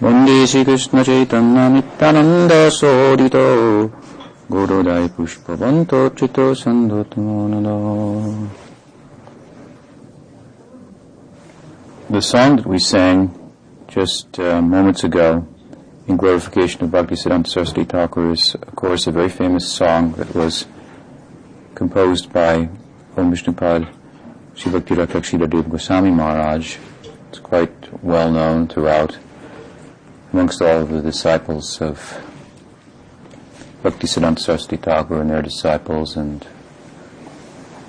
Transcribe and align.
Sri 0.00 0.64
Krishna 0.64 1.02
Chaitanya 1.02 1.68
Nityananda 1.68 2.70
Sodito 2.70 3.90
Gurudai 4.48 5.08
Pushpa 5.08 5.58
Banto 5.58 6.08
Chito 6.10 6.54
The 12.08 12.22
song 12.22 12.56
that 12.56 12.66
we 12.66 12.78
sang 12.78 13.52
just 13.88 14.38
uh, 14.38 14.62
moments 14.62 15.02
ago 15.02 15.44
in 16.06 16.16
glorification 16.16 16.84
of 16.84 16.90
Bhaktisiddhanta 16.90 17.48
Saraswati 17.48 17.84
Thakur 17.84 18.30
is, 18.30 18.54
of 18.54 18.76
course, 18.76 19.08
a 19.08 19.10
very 19.10 19.28
famous 19.28 19.68
song 19.68 20.12
that 20.12 20.32
was 20.32 20.66
composed 21.74 22.32
by 22.32 22.68
Om 23.16 23.32
Vishnupad 23.32 23.92
Sri 24.54 24.70
Bhakti 24.70 24.94
Rakshak 24.94 25.24
Sridhar 25.24 25.68
Goswami 25.68 26.12
Maharaj. 26.12 26.76
It's 27.30 27.40
quite 27.40 28.04
well 28.04 28.30
known 28.30 28.68
throughout 28.68 29.18
amongst 30.38 30.62
all 30.62 30.82
of 30.82 30.90
the 30.90 31.02
disciples 31.02 31.82
of 31.82 31.98
Bhaktisiddhanta 33.82 34.38
Saraswati 34.38 34.76
Thakur 34.76 35.20
and 35.20 35.30
their 35.30 35.42
disciples 35.42 36.16
and 36.16 36.46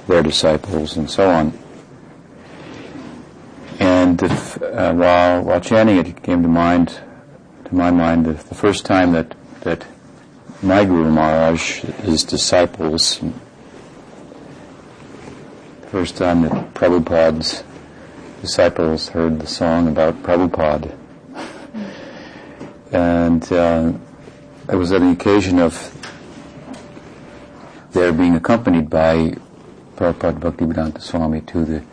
their 0.07 0.23
disciples 0.23 0.97
and 0.97 1.07
so 1.07 1.29
on. 1.29 1.53
And 3.79 4.23
if, 4.23 4.59
uh, 4.63 4.93
while 4.93 5.43
while 5.43 5.61
chanting 5.61 5.97
it, 5.97 6.07
it 6.07 6.23
came 6.23 6.41
to 6.41 6.49
mind, 6.49 6.99
to 7.65 7.75
my 7.75 7.91
mind, 7.91 8.25
the, 8.25 8.33
the 8.33 8.55
first 8.55 8.83
time 8.83 9.11
that 9.11 9.35
that 9.61 9.85
my 10.63 10.85
Guru 10.85 11.11
Maharaj, 11.11 11.81
his 12.01 12.23
disciples, 12.23 13.19
the 15.81 15.87
first 15.89 16.17
time 16.17 16.41
that 16.41 16.73
Prabhupada's 16.73 17.63
disciples 18.41 19.09
heard 19.09 19.39
the 19.39 19.45
song 19.45 19.87
about 19.87 20.23
Prabhupada, 20.23 20.97
and 22.91 23.51
uh, 23.51 23.93
it 24.71 24.75
was 24.75 24.91
at 24.91 25.01
an 25.01 25.11
occasion 25.11 25.59
of 25.59 25.95
their 27.91 28.11
being 28.11 28.35
accompanied 28.35 28.89
by 28.89 29.35
Prabhupada 29.95 30.39
Bhaktivedanta 30.39 31.01
Swami 31.01 31.41
to 31.41 31.65
the 31.65 31.83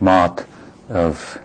mat 0.00 0.46
of 0.88 1.38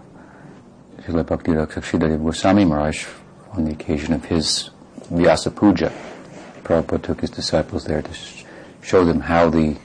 Srila 1.01 1.25
Bhakti 1.25 1.51
Rakshak 1.51 1.83
Sridhar 1.83 2.23
Goswami 2.23 2.65
Maharaj 2.65 3.05
on 3.51 3.65
the 3.65 3.71
occasion 3.71 4.13
of 4.13 4.25
his 4.25 4.69
Vyasa 5.09 5.51
Puja. 5.51 5.91
Prabhupada 6.63 7.03
took 7.03 7.21
his 7.21 7.29
disciples 7.29 7.85
there 7.85 8.01
to 8.01 8.13
sh- 8.13 8.43
show 8.81 9.05
them 9.05 9.21
how 9.21 9.49
the 9.49 9.77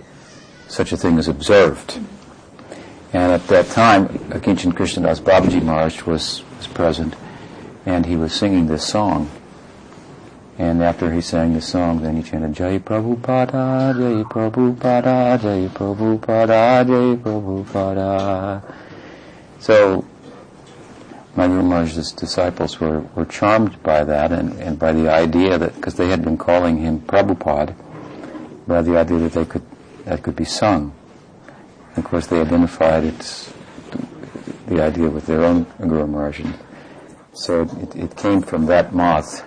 such 0.69 0.92
a 0.92 0.97
thing 0.97 1.19
is 1.19 1.29
observed. 1.29 1.98
And 3.12 3.33
at 3.33 3.47
that 3.47 3.69
time, 3.69 4.09
Akinchan 4.31 4.73
Krishnadas 4.73 5.20
Babaji 5.20 5.62
Maharaj 5.62 6.03
was, 6.03 6.42
was 6.57 6.67
present, 6.67 7.15
and 7.86 8.06
he 8.06 8.16
was 8.16 8.32
singing 8.32 8.66
this 8.66 8.86
song. 8.86 9.30
And 10.56 10.82
after 10.82 11.12
he 11.12 11.20
sang 11.20 11.54
this 11.54 11.66
song, 11.66 12.02
then 12.02 12.16
he 12.16 12.22
chanted 12.22 12.54
Jai 12.54 12.78
Prabhupada, 12.78 13.92
Jai 13.94 14.22
Prabhupada, 14.22 15.40
Jai 15.40 15.68
Prabhupada, 15.68 16.86
Jai 16.86 17.16
Prabhupada. 17.22 18.74
So, 19.58 20.05
my 21.34 21.48
Guru 21.48 21.64
Maharaj's 21.64 22.12
disciples 22.12 22.78
were, 22.78 23.00
were 23.16 23.24
charmed 23.24 23.82
by 23.82 24.05
that 24.05 24.30
and, 24.30 24.52
and 24.60 24.78
by 24.78 24.92
the 24.92 25.10
idea 25.10 25.58
that, 25.58 25.74
because 25.74 25.96
they 25.96 26.08
had 26.08 26.22
been 26.22 26.38
calling 26.38 26.78
him 26.78 27.00
Prabhupada, 27.00 27.74
by 28.68 28.82
the 28.82 28.96
idea 28.96 29.18
that 29.18 29.32
they 29.32 29.44
could, 29.44 29.62
that 30.05 30.22
could 30.22 30.36
be 30.36 30.44
sung. 30.44 30.94
And 31.96 31.98
of 31.98 32.05
course 32.05 32.28
they 32.28 32.40
identified 32.40 33.02
its, 33.02 33.52
the 34.68 34.80
idea 34.80 35.10
with 35.10 35.27
their 35.27 35.42
own 35.42 35.66
Guru 35.80 36.06
Maharaj. 36.06 36.42
And 37.34 37.42
so 37.42 37.62
it, 37.62 37.96
it 37.96 38.16
came 38.16 38.42
from 38.42 38.66
that 38.66 38.94
moth, 38.94 39.40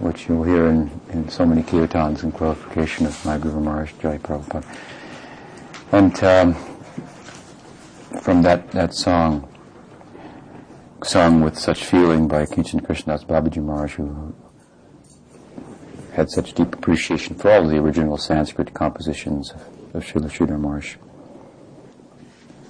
which 0.00 0.28
you'll 0.28 0.44
hear 0.44 0.66
in, 0.66 1.00
in 1.08 1.30
so 1.30 1.46
many 1.46 1.62
kirtans 1.62 2.24
in 2.24 2.30
glorification 2.30 3.06
of 3.06 3.24
my 3.24 3.38
Guru 3.38 3.58
Maharaj 3.58 3.92
Jai 4.02 4.18
Prabhupada. 4.18 4.66
And 5.92 6.22
um, 6.22 6.54
from 8.20 8.42
that, 8.42 8.70
that 8.72 8.92
song, 8.92 9.48
sung 11.02 11.40
with 11.40 11.58
such 11.58 11.86
feeling 11.86 12.28
by 12.28 12.44
Kinchan 12.44 12.82
Krishnadas 12.82 13.24
Babaji 13.24 13.64
Maharaj, 13.64 13.94
who 13.94 14.34
had 16.12 16.28
such 16.28 16.52
deep 16.52 16.74
appreciation 16.74 17.34
for 17.34 17.50
all 17.50 17.64
of 17.64 17.70
the 17.70 17.78
original 17.78 18.18
Sanskrit 18.18 18.74
compositions 18.74 19.52
of, 19.52 19.62
of 19.94 20.04
Srila 20.04 20.30
Sridhar 20.30 20.60
Maharaj. 20.60 20.96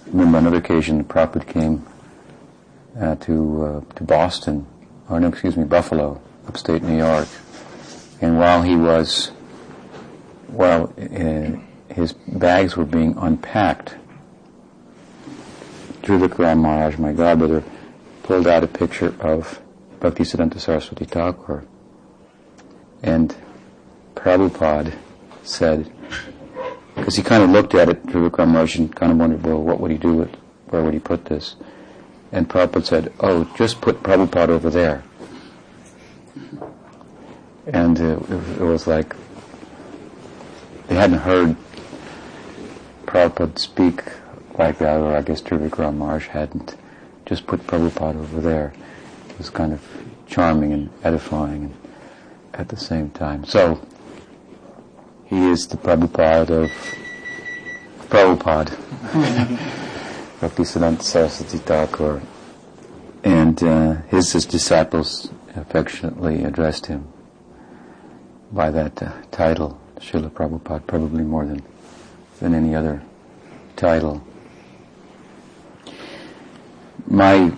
Remember, 0.07 0.39
on 0.39 0.47
another 0.47 0.59
occasion, 0.59 0.99
the 0.99 1.05
Prabhupada 1.05 1.49
came 1.49 1.85
to 2.99 3.65
uh, 3.65 3.95
to 3.95 4.05
Boston, 4.05 4.67
or 5.09 5.21
no, 5.21 5.29
excuse 5.29 5.57
me, 5.57 5.65
Buffalo, 5.65 6.21
upstate 6.49 6.83
New 6.83 6.97
York, 6.97 7.29
and 8.21 8.39
while 8.39 8.63
he 8.63 8.77
was, 8.77 9.29
while 10.49 10.93
uh, 10.99 11.93
his 11.93 12.13
bags 12.13 12.77
were 12.77 12.85
being 12.85 13.17
unpacked, 13.19 13.95
Trivikram 16.03 16.61
Maharaj, 16.61 16.99
my 16.99 17.13
godbrother, 17.13 17.65
pulled 18.23 18.47
out 18.47 18.65
a 18.65 18.67
picture 18.67 19.15
of 19.21 19.61
Bhaktisiddhanta 20.01 20.59
Saraswati 20.59 21.05
Thakur, 21.05 21.65
and 23.03 23.37
Prabhupada 24.15 24.95
said, 25.43 25.93
because 26.95 27.17
he 27.17 27.23
kind 27.23 27.43
of 27.43 27.51
looked 27.51 27.75
at 27.75 27.89
it, 27.89 28.07
Trivikram 28.07 28.49
Maharaj, 28.49 28.77
and 28.77 28.95
kind 28.95 29.13
of 29.13 29.19
wondered, 29.19 29.43
well, 29.45 29.63
what 29.63 29.81
would 29.81 29.91
he 29.91 29.99
do 29.99 30.15
with, 30.15 30.35
where 30.69 30.83
would 30.83 30.95
he 30.95 31.01
put 31.01 31.27
this? 31.27 31.57
And 32.33 32.49
Prabhupada 32.49 32.85
said, 32.85 33.13
oh, 33.21 33.45
just 33.57 33.81
put 33.81 34.03
Prabhupada 34.03 34.51
over 34.51 34.71
there. 34.71 35.05
And 37.67 38.01
uh, 38.01 38.19
it, 38.29 38.61
was 38.61 38.87
like, 38.87 39.15
they 40.89 40.95
hadn't 40.95 41.19
heard 41.19 41.57
Prabhupada 43.07 43.59
speak 43.59 44.03
like 44.59 44.79
that, 44.79 45.01
or 45.01 45.17
I 45.17 45.23
guess 45.23 45.41
Trivikram 45.43 45.97
Maharaj 45.99 46.29
hadn't. 46.29 46.77
Just 47.27 47.47
put 47.47 47.67
Prabhupada 47.67 48.17
over 48.17 48.41
there. 48.41 48.73
It 49.31 49.39
was 49.39 49.51
kind 49.51 49.73
of 49.73 49.83
charming 50.27 50.73
and 50.73 50.91
edifying 51.03 51.65
and 51.65 51.75
at 52.55 52.69
the 52.69 52.77
same 52.77 53.11
time. 53.11 53.45
So, 53.45 53.81
he 55.27 55.49
is 55.49 55.67
the 55.67 55.77
Prabhupada 55.77 56.65
of 56.65 56.71
Prabhupada. 58.09 59.83
Bhaktisiddhanta 60.41 61.03
Saraswati 61.03 61.59
Thakur. 61.59 62.23
And 63.25 63.63
uh, 63.63 63.95
his, 64.09 64.33
his 64.33 64.47
disciples 64.47 65.31
affectionately 65.55 66.45
addressed 66.45 66.87
him 66.87 67.09
by 68.53 68.71
that 68.71 69.03
uh, 69.03 69.13
title, 69.31 69.81
Srila 69.99 70.31
Prabhupada, 70.31 70.87
probably 70.87 71.25
more 71.25 71.45
than, 71.45 71.63
than 72.41 72.55
any 72.55 72.75
other 72.75 73.03
title. 73.77 74.23
My 77.07 77.53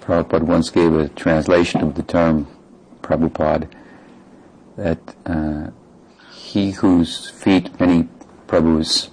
Prabhupada 0.00 0.42
once 0.42 0.70
gave 0.70 0.94
a 0.94 1.08
translation 1.08 1.80
of 1.80 1.94
the 1.94 2.02
term 2.02 2.46
Prabhupada 3.02 3.68
that 4.76 5.00
uh, 5.26 5.70
he 6.32 6.72
whose 6.72 7.30
feet 7.30 7.78
many 7.80 8.08
Prabhus 8.46 9.10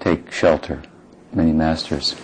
take 0.00 0.30
shelter, 0.32 0.82
many 1.32 1.52
masters. 1.52 2.16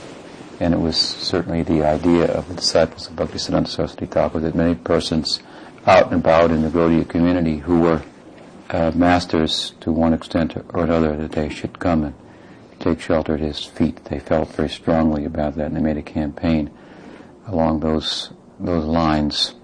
And 0.58 0.72
it 0.72 0.80
was 0.80 0.96
certainly 0.96 1.62
the 1.62 1.84
idea 1.84 2.26
of 2.26 2.48
the 2.48 2.54
disciples 2.54 3.08
of 3.08 3.16
Bhaktisiddhanta 3.16 3.68
Saraswati 3.68 4.06
Thakur 4.06 4.40
that 4.40 4.54
many 4.54 4.74
persons 4.74 5.40
out 5.86 6.12
and 6.12 6.20
about 6.20 6.50
in 6.50 6.62
the 6.62 6.68
Gaudiya 6.68 7.08
community 7.08 7.58
who 7.58 7.80
were 7.80 8.02
uh, 8.70 8.92
masters 8.94 9.74
to 9.80 9.92
one 9.92 10.12
extent 10.12 10.56
or 10.70 10.84
another 10.84 11.16
that 11.16 11.32
they 11.32 11.48
should 11.48 11.78
come 11.78 12.04
and 12.04 12.14
take 12.80 13.00
shelter 13.00 13.34
at 13.34 13.40
his 13.40 13.64
feet. 13.64 14.04
They 14.06 14.18
felt 14.18 14.48
very 14.50 14.70
strongly 14.70 15.24
about 15.24 15.56
that 15.56 15.66
and 15.66 15.76
they 15.76 15.80
made 15.80 15.98
a 15.98 16.02
campaign 16.02 16.70
along 17.46 17.80
those 17.80 18.30
those 18.58 18.84
lines 18.84 19.54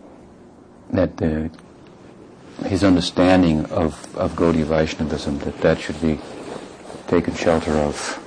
that 0.90 1.16
the, 1.16 1.50
his 2.66 2.84
understanding 2.84 3.64
of, 3.66 4.16
of 4.16 4.32
Gaudiya 4.32 4.64
Vaishnavism, 4.66 5.38
that 5.40 5.58
that 5.58 5.80
should 5.80 6.00
be 6.00 6.20
taken 7.06 7.34
shelter 7.34 7.72
of 7.72 8.21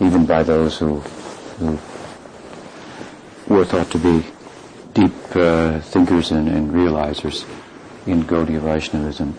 even 0.00 0.26
by 0.26 0.42
those 0.42 0.78
who, 0.78 1.00
who 1.58 1.78
were 3.48 3.64
thought 3.64 3.90
to 3.90 3.98
be 3.98 4.26
deep 4.92 5.14
uh, 5.36 5.80
thinkers 5.80 6.30
and, 6.30 6.48
and 6.48 6.70
realizers 6.70 7.46
in 8.06 8.22
Gaudiya 8.24 8.60
Vaishnavism. 8.60 9.36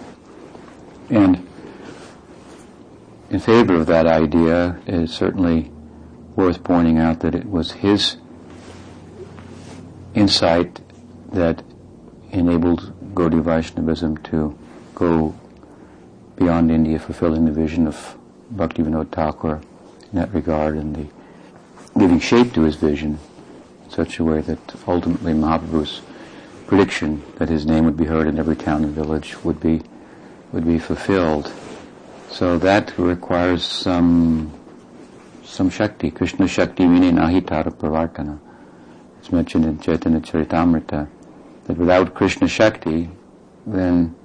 And 1.09 1.47
in 3.29 3.39
favor 3.39 3.75
of 3.75 3.85
that 3.87 4.07
idea, 4.07 4.79
it 4.85 4.93
is 4.93 5.13
certainly 5.13 5.71
worth 6.35 6.63
pointing 6.63 6.97
out 6.97 7.19
that 7.21 7.35
it 7.35 7.45
was 7.45 7.71
his 7.71 8.17
insight 10.13 10.79
that 11.31 11.63
enabled 12.31 12.93
Gaudiya 13.13 13.43
Vaishnavism 13.43 14.17
to 14.17 14.57
go 14.95 15.35
beyond 16.35 16.71
India, 16.71 16.99
fulfilling 16.99 17.45
the 17.45 17.51
vision 17.51 17.87
of 17.87 18.17
Bhaktivinoda 18.53 19.11
Thakur 19.11 19.61
that 20.17 20.33
regard 20.33 20.75
and 20.75 20.95
the 20.95 21.07
giving 21.97 22.19
shape 22.19 22.53
to 22.53 22.61
his 22.61 22.75
vision. 22.75 23.17
in 23.85 23.89
such 23.89 24.19
a 24.19 24.23
way 24.23 24.41
that 24.41 24.59
ultimately 24.87 25.33
Mahaprabhu's 25.33 26.01
prediction 26.67 27.23
that 27.37 27.49
his 27.49 27.65
name 27.65 27.85
would 27.85 27.97
be 27.97 28.05
heard 28.05 28.27
in 28.27 28.37
every 28.37 28.55
town 28.55 28.83
and 28.83 28.93
village 28.93 29.41
would 29.43 29.59
be 29.59 29.81
would 30.51 30.65
be 30.65 30.79
fulfilled. 30.79 31.51
So 32.29 32.57
that 32.59 32.97
requires 32.97 33.63
some 33.63 34.51
some 35.43 35.69
Shakti, 35.69 36.11
Krishna 36.11 36.47
Shakti 36.47 36.85
meaning 36.85 37.15
Ahitara 37.15 37.71
Pravartana. 37.73 38.39
It's 39.19 39.31
mentioned 39.31 39.65
in 39.65 39.79
Chaitanya 39.79 40.19
Charitamrita 40.19 41.07
that 41.65 41.77
without 41.77 42.13
Krishna 42.13 42.47
Shakti, 42.47 43.09
then 43.65 44.15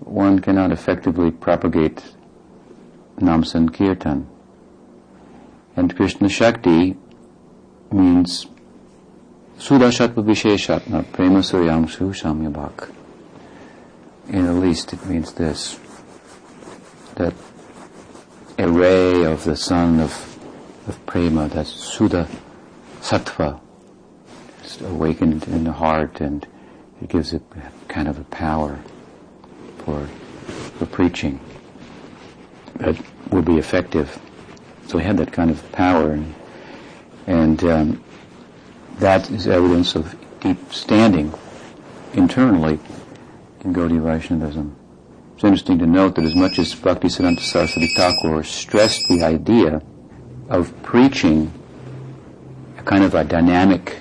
one 0.00 0.38
cannot 0.38 0.72
effectively 0.72 1.30
propagate 1.30 2.02
Nam 3.18 3.44
Sankirtan. 3.44 4.26
And 5.78 5.94
Krishna 5.94 6.28
Shakti 6.28 6.96
means 7.92 8.46
Sudashatva 9.58 10.24
Visheshatma 10.24 11.12
Prema 11.12 11.38
Suryamsu 11.38 12.10
Samyabhak. 12.20 12.92
In 14.28 14.46
the 14.46 14.54
least, 14.54 14.92
it 14.92 15.06
means 15.06 15.34
this 15.34 15.78
that 17.14 17.32
a 18.58 18.68
ray 18.68 19.22
of 19.22 19.44
the 19.44 19.54
sun 19.54 20.00
of, 20.00 20.38
of 20.88 21.06
prema, 21.06 21.46
that 21.50 21.68
Sudha 21.68 22.26
Sattva, 23.00 23.60
is 24.64 24.80
awakened 24.80 25.46
in 25.46 25.62
the 25.62 25.72
heart 25.72 26.20
and 26.20 26.44
it 27.00 27.08
gives 27.08 27.32
it 27.32 27.42
kind 27.86 28.08
of 28.08 28.18
a 28.18 28.24
power 28.24 28.80
for, 29.84 30.08
for 30.76 30.86
preaching 30.86 31.38
that 32.78 32.96
will 33.30 33.42
be 33.42 33.58
effective. 33.58 34.20
So 34.88 34.96
he 34.96 35.04
had 35.04 35.18
that 35.18 35.32
kind 35.32 35.50
of 35.50 35.70
power 35.70 36.12
and, 36.12 36.34
and 37.26 37.62
um, 37.64 38.04
that 39.00 39.30
is 39.30 39.46
evidence 39.46 39.94
of 39.94 40.16
deep 40.40 40.72
standing 40.72 41.34
internally 42.14 42.80
in 43.60 43.74
Gaudiya 43.74 44.02
Vaishnavism. 44.02 44.74
It's 45.34 45.44
interesting 45.44 45.78
to 45.80 45.86
note 45.86 46.14
that 46.14 46.24
as 46.24 46.34
much 46.34 46.58
as 46.58 46.74
Bhaktisiddhanta 46.74 47.40
Saraswati 47.40 47.94
Thakur 47.94 48.42
stressed 48.42 49.02
the 49.10 49.22
idea 49.22 49.82
of 50.48 50.82
preaching 50.82 51.52
a 52.78 52.82
kind 52.82 53.04
of 53.04 53.14
a 53.14 53.24
dynamic 53.24 53.98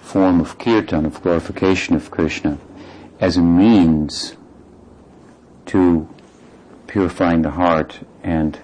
form 0.00 0.40
of 0.40 0.58
kirtan, 0.58 1.06
of 1.06 1.20
glorification 1.22 1.96
of 1.96 2.12
Krishna, 2.12 2.58
as 3.18 3.36
a 3.36 3.42
means 3.42 4.36
to 5.66 6.08
purifying 6.86 7.42
the 7.42 7.50
heart 7.50 7.98
and 8.22 8.60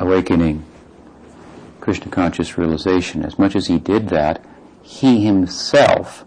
awakening 0.00 0.64
Krishna 1.80 2.10
conscious 2.10 2.58
realization. 2.58 3.24
As 3.24 3.38
much 3.38 3.54
as 3.54 3.68
he 3.68 3.78
did 3.78 4.08
that, 4.08 4.44
he 4.82 5.24
himself, 5.24 6.24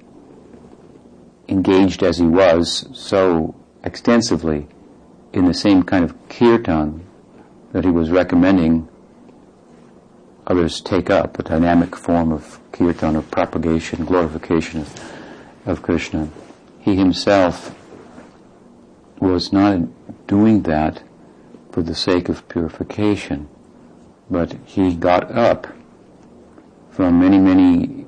engaged 1.49 2.03
as 2.03 2.17
he 2.17 2.25
was 2.25 2.87
so 2.93 3.55
extensively 3.83 4.67
in 5.33 5.45
the 5.45 5.53
same 5.53 5.83
kind 5.83 6.05
of 6.05 6.29
kirtan 6.29 7.05
that 7.73 7.83
he 7.83 7.91
was 7.91 8.09
recommending 8.09 8.87
others 10.45 10.79
take 10.81 11.09
up, 11.09 11.39
a 11.39 11.43
dynamic 11.43 11.95
form 11.95 12.31
of 12.31 12.59
kirtan, 12.71 13.15
of 13.15 13.29
propagation, 13.31 14.05
glorification 14.05 14.81
of, 14.81 15.11
of 15.65 15.81
Krishna. 15.81 16.29
He 16.79 16.95
himself 16.95 17.75
was 19.19 19.51
not 19.51 19.79
doing 20.27 20.63
that 20.63 21.01
for 21.71 21.81
the 21.81 21.95
sake 21.95 22.29
of 22.29 22.47
purification, 22.49 23.49
but 24.29 24.53
he 24.65 24.95
got 24.95 25.31
up 25.31 25.67
from 26.91 27.19
many, 27.19 27.39
many 27.39 28.05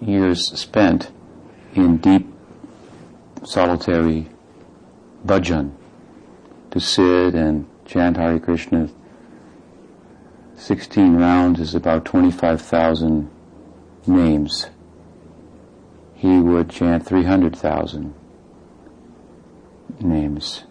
years 0.00 0.58
spent 0.58 1.10
in 1.74 1.98
deep 1.98 2.26
solitary 3.44 4.26
bhajan 5.24 5.72
to 6.70 6.80
sit 6.80 7.34
and 7.34 7.68
chant 7.84 8.16
Hare 8.16 8.38
Krishna. 8.38 8.88
16 10.56 11.16
rounds 11.16 11.60
is 11.60 11.74
about 11.74 12.04
25,000 12.06 13.30
names. 14.06 14.66
He 16.14 16.38
would 16.38 16.70
chant 16.70 17.06
300,000 17.06 18.14
names 20.00 20.64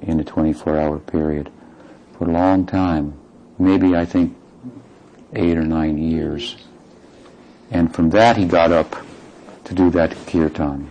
in 0.00 0.18
a 0.20 0.24
24 0.24 0.78
hour 0.78 0.98
period 0.98 1.52
for 2.16 2.28
a 2.28 2.32
long 2.32 2.64
time. 2.66 3.19
Maybe 3.60 3.94
I 3.94 4.06
think 4.06 4.36
eight 5.34 5.58
or 5.58 5.64
nine 5.64 5.98
years. 5.98 6.56
And 7.70 7.94
from 7.94 8.08
that 8.10 8.38
he 8.38 8.46
got 8.46 8.72
up 8.72 8.96
to 9.64 9.74
do 9.74 9.90
that 9.90 10.16
kirtan. 10.26 10.88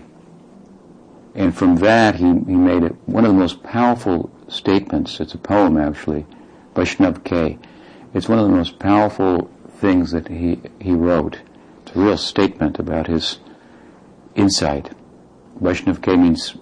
And 1.34 1.56
from 1.56 1.78
that, 1.78 2.16
he, 2.16 2.26
he 2.26 2.56
made 2.56 2.84
it 2.84 2.96
one 3.08 3.26
of 3.26 3.34
the 3.34 3.40
most 3.40 3.64
powerful 3.64 4.30
statements. 4.50 5.20
It's 5.20 5.34
a 5.34 5.38
poem, 5.38 5.78
actually, 5.78 6.26
by 6.74 6.84
Vaishnav 6.84 7.24
K. 7.24 7.58
It's 8.14 8.30
one 8.30 8.40
of 8.40 8.46
the 8.46 8.56
most 8.56 8.78
powerful 8.78 9.50
things 9.78 10.12
that 10.12 10.28
he, 10.28 10.60
he 10.80 10.92
wrote. 10.92 11.40
It's 11.86 11.96
a 11.96 12.00
real 12.00 12.18
statement 12.18 12.78
about 12.78 13.08
his 13.08 13.40
insight. 14.36 14.92
Vaishnav 15.60 16.02
K 16.02 16.16
means 16.16 16.56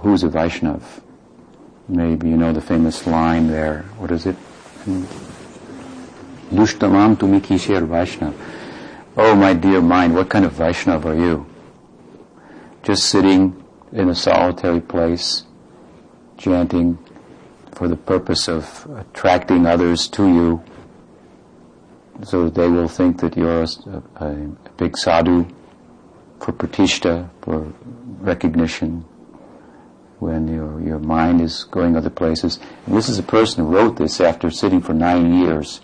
who's 0.00 0.22
a 0.22 0.28
Vaishnav? 0.28 0.82
Maybe 1.88 2.28
you 2.28 2.36
know 2.36 2.52
the 2.52 2.60
famous 2.60 3.06
line 3.06 3.48
there. 3.48 3.84
What 3.98 4.10
is 4.10 4.26
it? 4.26 4.34
Hmm. 4.84 5.25
Dushtamam 6.50 7.16
tumi 7.16 7.40
kishir 7.40 7.86
Vaishnav. 7.86 8.34
Oh, 9.16 9.34
my 9.34 9.52
dear 9.52 9.80
mind, 9.80 10.14
what 10.14 10.28
kind 10.28 10.44
of 10.44 10.52
Vaishnav 10.52 11.04
are 11.04 11.14
you? 11.14 11.46
Just 12.82 13.06
sitting 13.06 13.64
in 13.92 14.08
a 14.08 14.14
solitary 14.14 14.80
place, 14.80 15.42
chanting 16.38 16.98
for 17.72 17.88
the 17.88 17.96
purpose 17.96 18.48
of 18.48 18.86
attracting 18.96 19.66
others 19.66 20.06
to 20.08 20.26
you, 20.26 20.62
so 22.22 22.44
that 22.44 22.54
they 22.54 22.68
will 22.68 22.88
think 22.88 23.20
that 23.20 23.36
you're 23.36 23.62
a, 23.62 23.68
a, 24.20 24.26
a 24.26 24.48
big 24.76 24.96
sadhu 24.96 25.46
for 26.38 26.52
pratishta, 26.52 27.28
for 27.42 27.72
recognition, 28.20 29.04
when 30.20 30.46
your, 30.46 30.80
your 30.80 30.98
mind 30.98 31.40
is 31.40 31.64
going 31.64 31.96
other 31.96 32.10
places. 32.10 32.60
And 32.86 32.96
this 32.96 33.08
is 33.08 33.18
a 33.18 33.22
person 33.22 33.64
who 33.64 33.74
wrote 33.74 33.96
this 33.96 34.20
after 34.20 34.50
sitting 34.50 34.80
for 34.80 34.94
nine 34.94 35.34
years 35.34 35.80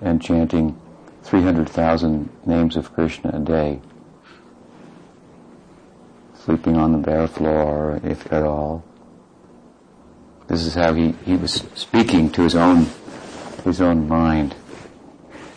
and 0.00 0.20
chanting 0.20 0.80
300,000 1.22 2.28
names 2.46 2.76
of 2.76 2.92
Krishna 2.92 3.30
a 3.34 3.40
day 3.40 3.80
sleeping 6.44 6.76
on 6.76 6.92
the 6.92 6.98
bare 6.98 7.26
floor, 7.26 7.98
if 8.04 8.30
at 8.30 8.42
all. 8.42 8.84
This 10.46 10.62
is 10.66 10.74
how 10.74 10.92
he, 10.92 11.12
he 11.24 11.36
was 11.36 11.64
speaking 11.74 12.30
to 12.32 12.42
his 12.42 12.54
own, 12.54 12.86
his 13.64 13.80
own 13.80 14.06
mind. 14.06 14.54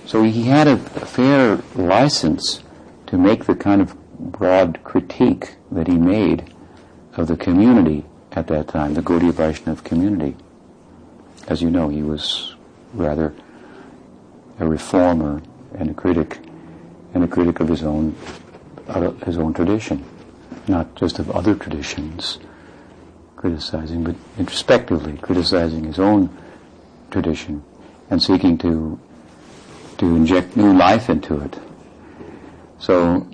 So 0.06 0.24
he 0.24 0.44
had 0.44 0.68
a 0.68 0.78
fair 0.78 1.58
license 1.76 2.64
to 3.08 3.18
make 3.18 3.46
the 3.46 3.56
kind 3.56 3.82
of 3.82 3.98
broad 4.18 4.82
critique 4.86 5.56
that 5.72 5.88
he 5.88 5.98
made 5.98 6.54
of 7.18 7.28
the 7.28 7.36
community 7.36 8.06
at 8.32 8.48
that 8.48 8.70
time, 8.70 8.94
the 8.94 9.02
Gaudiya 9.02 9.34
Vaishnava 9.34 9.82
community. 9.82 10.38
As 11.50 11.62
you 11.62 11.70
know, 11.70 11.90
he 11.90 12.02
was 12.02 12.56
rather 12.94 13.34
a 14.60 14.68
reformer 14.68 15.42
and 15.78 15.90
a 15.90 15.94
critic, 15.94 16.40
and 17.14 17.24
a 17.24 17.28
critic 17.28 17.60
of 17.60 17.68
his 17.68 17.84
own, 17.84 18.16
his 19.26 19.38
own 19.38 19.54
tradition 19.54 20.04
not 20.68 20.96
just 20.96 21.20
of 21.20 21.32
other 21.32 21.56
traditions 21.56 22.40
criticizing, 23.36 24.04
but 24.04 24.16
introspectively 24.38 25.18
criticizing 25.18 25.84
his 25.84 26.00
own 26.00 26.36
tradition 27.12 27.64
and 28.10 28.22
seeking 28.22 28.58
to 28.58 29.00
to 29.98 30.16
inject 30.16 30.56
new 30.56 30.74
life 30.74 31.10
into 31.10 31.40
it. 31.42 31.60
So 32.80 33.28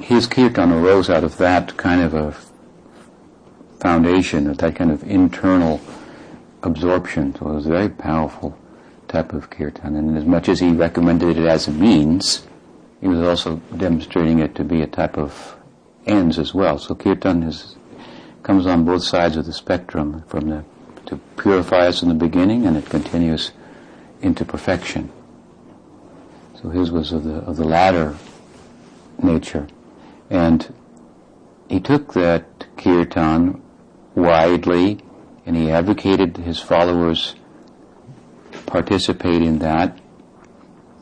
his 0.00 0.26
kirtan 0.26 0.72
arose 0.72 1.10
out 1.10 1.24
of 1.24 1.36
that 1.38 1.76
kind 1.76 2.00
of 2.00 2.14
a 2.14 2.34
foundation, 3.80 4.48
of 4.48 4.58
that 4.58 4.76
kind 4.76 4.90
of 4.90 5.02
internal 5.04 5.80
absorption. 6.62 7.34
So 7.34 7.50
it 7.50 7.54
was 7.54 7.66
very 7.66 7.90
powerful 7.90 8.56
type 9.08 9.32
of 9.32 9.50
kirtan. 9.50 9.96
And 9.96 10.16
as 10.16 10.24
much 10.24 10.48
as 10.48 10.60
he 10.60 10.72
recommended 10.72 11.38
it 11.38 11.46
as 11.46 11.68
a 11.68 11.72
means, 11.72 12.46
he 13.00 13.08
was 13.08 13.20
also 13.20 13.56
demonstrating 13.76 14.38
it 14.38 14.54
to 14.56 14.64
be 14.64 14.82
a 14.82 14.86
type 14.86 15.16
of 15.16 15.56
ends 16.06 16.38
as 16.38 16.54
well. 16.54 16.78
So 16.78 16.94
kirtan 16.94 17.42
is, 17.42 17.76
comes 18.42 18.66
on 18.66 18.84
both 18.84 19.04
sides 19.04 19.36
of 19.36 19.46
the 19.46 19.52
spectrum 19.52 20.24
from 20.28 20.48
the, 20.48 20.64
to 21.06 21.16
purify 21.36 21.86
us 21.86 22.02
in 22.02 22.08
the 22.08 22.14
beginning 22.14 22.66
and 22.66 22.76
it 22.76 22.86
continues 22.86 23.52
into 24.20 24.44
perfection. 24.44 25.10
So 26.60 26.70
his 26.70 26.90
was 26.90 27.12
of 27.12 27.24
the, 27.24 27.36
of 27.36 27.56
the 27.56 27.64
latter 27.64 28.16
nature. 29.22 29.68
And 30.28 30.74
he 31.68 31.80
took 31.80 32.14
that 32.14 32.66
kirtan 32.76 33.62
widely 34.14 34.98
and 35.46 35.56
he 35.56 35.70
advocated 35.70 36.36
his 36.36 36.58
followers 36.58 37.34
participate 38.68 39.42
in 39.42 39.58
that 39.58 39.98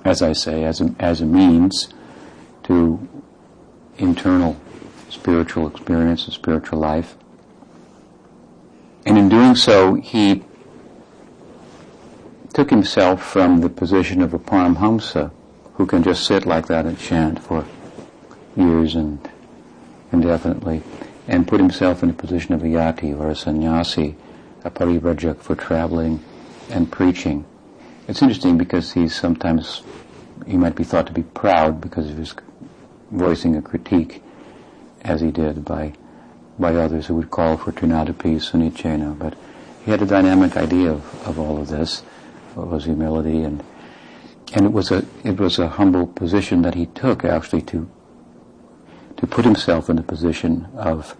as 0.06 0.22
I 0.22 0.32
say, 0.32 0.64
as 0.64 0.80
a, 0.80 0.94
as 1.00 1.20
a 1.20 1.26
means 1.26 1.88
to 2.62 3.08
internal 3.98 4.56
spiritual 5.08 5.66
experience 5.66 6.24
and 6.24 6.32
spiritual 6.32 6.78
life. 6.78 7.16
And 9.04 9.18
in 9.18 9.28
doing 9.28 9.56
so, 9.56 9.94
he 9.94 10.44
took 12.54 12.70
himself 12.70 13.22
from 13.22 13.60
the 13.60 13.68
position 13.68 14.22
of 14.22 14.32
a 14.32 14.38
Paramhamsa 14.38 15.32
who 15.74 15.86
can 15.86 16.02
just 16.04 16.24
sit 16.24 16.46
like 16.46 16.68
that 16.68 16.86
and 16.86 16.98
chant 16.98 17.42
for 17.42 17.66
years 18.56 18.94
and 18.94 19.28
indefinitely 20.12 20.82
and 21.26 21.48
put 21.48 21.58
himself 21.58 22.02
in 22.02 22.08
the 22.08 22.14
position 22.14 22.54
of 22.54 22.62
a 22.62 22.66
yati 22.66 23.18
or 23.18 23.28
a 23.28 23.34
sannyasi, 23.34 24.14
a 24.64 24.70
parivrajak 24.70 25.38
for 25.38 25.56
traveling 25.56 26.22
and 26.70 26.90
preaching. 26.90 27.44
It's 28.08 28.22
interesting 28.22 28.56
because 28.56 28.92
he's 28.92 29.14
sometimes, 29.14 29.82
he 30.46 30.56
might 30.56 30.76
be 30.76 30.84
thought 30.84 31.06
to 31.08 31.12
be 31.12 31.24
proud 31.24 31.80
because 31.80 32.08
of 32.08 32.16
his 32.16 32.34
voicing 33.10 33.56
a 33.56 33.62
critique, 33.62 34.22
as 35.02 35.20
he 35.20 35.30
did 35.30 35.64
by 35.64 35.92
by 36.58 36.74
others 36.74 37.06
who 37.06 37.14
would 37.14 37.30
call 37.30 37.56
for 37.58 37.70
Trinadapi 37.70 38.36
Sunicena, 38.36 39.18
but 39.18 39.36
he 39.84 39.90
had 39.90 40.00
a 40.00 40.06
dynamic 40.06 40.56
idea 40.56 40.90
of, 40.90 41.26
of 41.26 41.38
all 41.38 41.58
of 41.58 41.68
this, 41.68 42.00
what 42.54 42.68
was 42.68 42.84
humility, 42.84 43.42
and 43.42 43.62
and 44.54 44.64
it 44.64 44.72
was 44.72 44.90
a 44.90 45.04
it 45.24 45.38
was 45.38 45.58
a 45.58 45.68
humble 45.68 46.06
position 46.06 46.62
that 46.62 46.74
he 46.74 46.86
took 46.86 47.24
actually 47.24 47.62
to 47.62 47.88
to 49.16 49.26
put 49.26 49.44
himself 49.44 49.90
in 49.90 49.96
the 49.96 50.02
position 50.02 50.68
of 50.76 51.16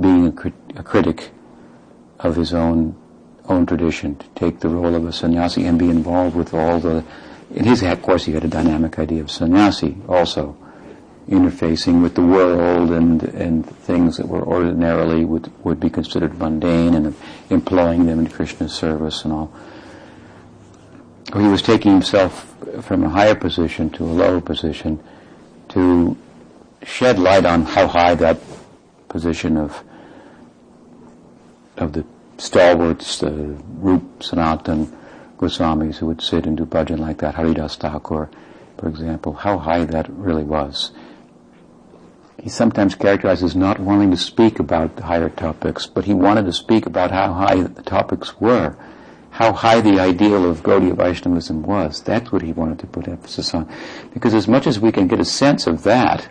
being 0.00 0.26
a, 0.28 0.32
crit- 0.32 0.72
a 0.76 0.82
critic 0.82 1.30
of 2.20 2.36
his 2.36 2.54
own 2.54 2.96
own 3.48 3.66
tradition, 3.66 4.16
to 4.16 4.26
take 4.34 4.60
the 4.60 4.68
role 4.68 4.94
of 4.94 5.06
a 5.06 5.12
sannyasi 5.12 5.66
and 5.66 5.78
be 5.78 5.88
involved 5.88 6.36
with 6.36 6.54
all 6.54 6.78
the. 6.80 7.04
In 7.54 7.64
his 7.64 7.82
of 7.82 8.00
course, 8.02 8.24
he 8.24 8.32
had 8.32 8.44
a 8.44 8.48
dynamic 8.48 8.98
idea 8.98 9.20
of 9.20 9.30
sannyasi 9.30 9.96
also, 10.08 10.56
interfacing 11.28 12.02
with 12.02 12.14
the 12.14 12.22
world 12.22 12.90
and 12.90 13.22
and 13.22 13.66
things 13.66 14.16
that 14.16 14.26
were 14.26 14.42
ordinarily 14.42 15.24
would 15.24 15.52
would 15.64 15.80
be 15.80 15.90
considered 15.90 16.38
mundane 16.38 16.94
and 16.94 17.14
employing 17.50 18.06
them 18.06 18.18
in 18.20 18.26
Krishna's 18.28 18.72
service 18.72 19.24
and 19.24 19.32
all. 19.32 19.52
He 21.34 21.48
was 21.48 21.62
taking 21.62 21.92
himself 21.92 22.54
from 22.82 23.04
a 23.04 23.08
higher 23.08 23.34
position 23.34 23.90
to 23.90 24.04
a 24.04 24.12
lower 24.12 24.40
position 24.40 25.02
to 25.70 26.16
shed 26.82 27.18
light 27.18 27.44
on 27.46 27.62
how 27.62 27.86
high 27.86 28.14
that 28.14 28.38
position 29.08 29.56
of 29.56 29.82
of 31.76 31.92
the 31.92 32.04
stalwarts, 32.42 33.20
the 33.20 33.30
Rup 33.78 34.22
Sanatan 34.22 34.96
Goswamis 35.38 35.96
who 35.96 36.06
would 36.06 36.20
sit 36.20 36.44
and 36.44 36.56
do 36.56 36.66
bhajan 36.66 36.98
like 36.98 37.18
that, 37.18 37.36
Haridas 37.36 37.76
Thakur, 37.76 38.28
for 38.76 38.88
example, 38.88 39.32
how 39.32 39.58
high 39.58 39.84
that 39.84 40.10
really 40.10 40.42
was. 40.42 40.92
He 42.42 42.48
sometimes 42.48 42.96
characterizes 42.96 43.54
not 43.54 43.78
wanting 43.78 44.10
to 44.10 44.16
speak 44.16 44.58
about 44.58 44.98
higher 44.98 45.28
topics, 45.28 45.86
but 45.86 46.04
he 46.04 46.14
wanted 46.14 46.46
to 46.46 46.52
speak 46.52 46.86
about 46.86 47.12
how 47.12 47.32
high 47.32 47.62
the 47.62 47.82
topics 47.82 48.40
were, 48.40 48.76
how 49.30 49.52
high 49.52 49.80
the 49.80 50.00
ideal 50.00 50.50
of 50.50 50.64
Gaudiya 50.64 50.96
Vaishnavism 50.96 51.62
was. 51.62 52.02
That's 52.02 52.32
what 52.32 52.42
he 52.42 52.52
wanted 52.52 52.80
to 52.80 52.88
put 52.88 53.06
emphasis 53.06 53.54
on. 53.54 53.72
Because 54.12 54.34
as 54.34 54.48
much 54.48 54.66
as 54.66 54.80
we 54.80 54.90
can 54.90 55.06
get 55.06 55.20
a 55.20 55.24
sense 55.24 55.68
of 55.68 55.84
that, 55.84 56.28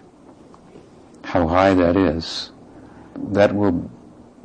how 1.24 1.48
high 1.48 1.74
that 1.74 1.96
is, 1.96 2.51
that 3.15 3.56
will 3.56 3.89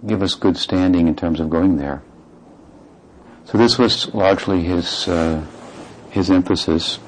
give 0.05 0.21
us 0.23 0.35
good 0.35 0.57
standing 0.57 1.07
in 1.09 1.15
terms 1.15 1.39
of 1.41 1.51
going 1.51 1.77
there. 1.77 2.03
So 3.45 3.59
this 3.59 3.79
was 3.79 4.13
largely 4.13 4.65
his 4.65 5.07
uh, 5.09 5.45
his 6.11 6.31
emphasis, 6.31 6.99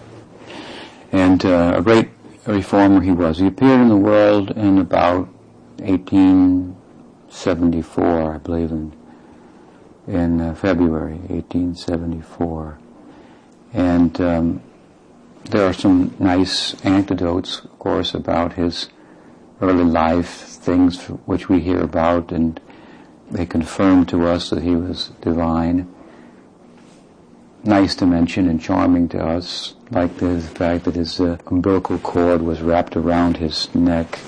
and 1.10 1.44
uh, 1.44 1.74
a 1.76 1.82
great 1.82 2.10
reformer 2.46 3.00
he 3.00 3.10
was. 3.10 3.38
He 3.38 3.48
appeared 3.48 3.80
in 3.80 3.88
the 3.88 3.96
world 3.96 4.52
in 4.52 4.78
about 4.78 5.26
1874, 5.78 8.34
I 8.34 8.38
believe, 8.38 8.70
in 8.70 8.92
in 10.06 10.40
uh, 10.40 10.54
February 10.54 11.16
1874, 11.16 12.78
and 13.74 14.20
um, 14.20 14.62
there 15.50 15.66
are 15.66 15.72
some 15.72 16.14
nice 16.18 16.74
anecdotes, 16.84 17.64
of 17.64 17.78
course, 17.78 18.14
about 18.14 18.52
his 18.52 18.88
early 19.60 19.84
life, 19.84 20.28
things 20.28 21.04
which 21.26 21.48
we 21.48 21.60
hear 21.60 21.80
about 21.80 22.32
and 22.32 22.60
they 23.30 23.46
confirmed 23.46 24.08
to 24.08 24.26
us 24.26 24.50
that 24.50 24.62
he 24.62 24.74
was 24.74 25.08
divine. 25.20 25.92
Nice 27.64 27.94
to 27.96 28.06
mention 28.06 28.48
and 28.48 28.60
charming 28.60 29.08
to 29.10 29.22
us, 29.22 29.74
like 29.90 30.16
the 30.18 30.40
fact 30.40 30.84
that 30.84 30.94
his 30.94 31.20
uh, 31.20 31.36
umbilical 31.46 31.98
cord 31.98 32.40
was 32.40 32.62
wrapped 32.62 32.96
around 32.96 33.36
his 33.36 33.74
neck 33.74 34.18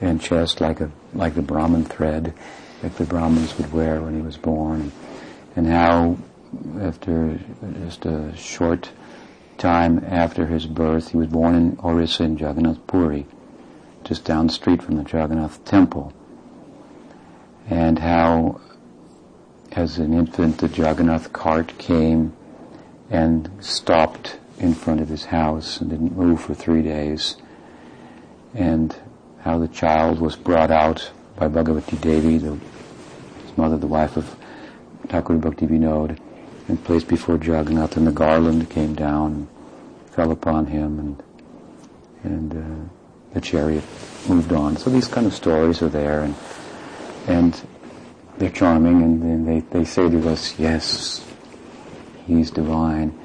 and 0.00 0.20
chest 0.20 0.60
like 0.60 0.80
a 0.80 0.90
like 1.12 1.34
the 1.34 1.42
Brahmin 1.42 1.84
thread 1.84 2.34
that 2.82 2.96
the 2.96 3.04
Brahmins 3.04 3.56
would 3.58 3.72
wear 3.72 4.00
when 4.00 4.16
he 4.16 4.22
was 4.22 4.36
born, 4.36 4.90
and 5.54 5.66
how 5.66 6.16
after 6.80 7.38
just 7.84 8.04
a 8.06 8.34
short 8.36 8.90
time 9.58 10.04
after 10.08 10.46
his 10.46 10.66
birth, 10.66 11.10
he 11.10 11.16
was 11.16 11.28
born 11.28 11.54
in 11.54 11.78
Orissa 11.78 12.24
in 12.24 12.36
Jagannath 12.36 12.84
Puri, 12.86 13.26
just 14.02 14.24
down 14.24 14.48
the 14.48 14.52
street 14.52 14.82
from 14.82 14.96
the 14.96 15.02
Jagannath 15.02 15.64
temple 15.64 16.12
and 17.68 17.98
how 17.98 18.60
as 19.72 19.98
an 19.98 20.12
infant 20.12 20.58
the 20.58 20.68
Jagannath 20.68 21.32
cart 21.32 21.76
came 21.78 22.34
and 23.10 23.50
stopped 23.60 24.38
in 24.58 24.74
front 24.74 25.00
of 25.00 25.08
his 25.08 25.24
house 25.26 25.80
and 25.80 25.90
didn't 25.90 26.16
move 26.16 26.40
for 26.40 26.54
three 26.54 26.82
days 26.82 27.36
and 28.54 28.96
how 29.40 29.58
the 29.58 29.68
child 29.68 30.20
was 30.20 30.36
brought 30.36 30.70
out 30.70 31.10
by 31.36 31.48
Bhagavati 31.48 32.00
Devi, 32.00 32.38
the, 32.38 32.58
his 33.42 33.58
mother, 33.58 33.76
the 33.76 33.86
wife 33.86 34.16
of 34.16 34.36
Thakur 35.08 35.34
Bhakti 35.34 35.66
Vinod, 35.66 36.18
and 36.68 36.82
placed 36.84 37.08
before 37.08 37.36
Jagannath 37.36 37.96
and 37.96 38.06
the 38.06 38.12
garland 38.12 38.70
came 38.70 38.94
down 38.94 39.32
and 39.32 39.48
fell 40.12 40.30
upon 40.30 40.66
him 40.66 40.98
and 40.98 41.22
and 42.22 42.52
uh, 42.54 42.88
the 43.34 43.40
chariot 43.40 43.84
moved 44.28 44.52
on. 44.52 44.78
So 44.78 44.88
these 44.88 45.08
kind 45.08 45.26
of 45.26 45.34
stories 45.34 45.82
are 45.82 45.90
there 45.90 46.22
and 46.22 46.34
and 47.26 47.66
they're 48.38 48.50
charming, 48.50 49.02
and 49.02 49.46
they, 49.46 49.60
they 49.60 49.84
say 49.84 50.08
to 50.08 50.28
us, 50.28 50.58
yes, 50.58 51.24
he's 52.26 52.50
divine. 52.50 53.18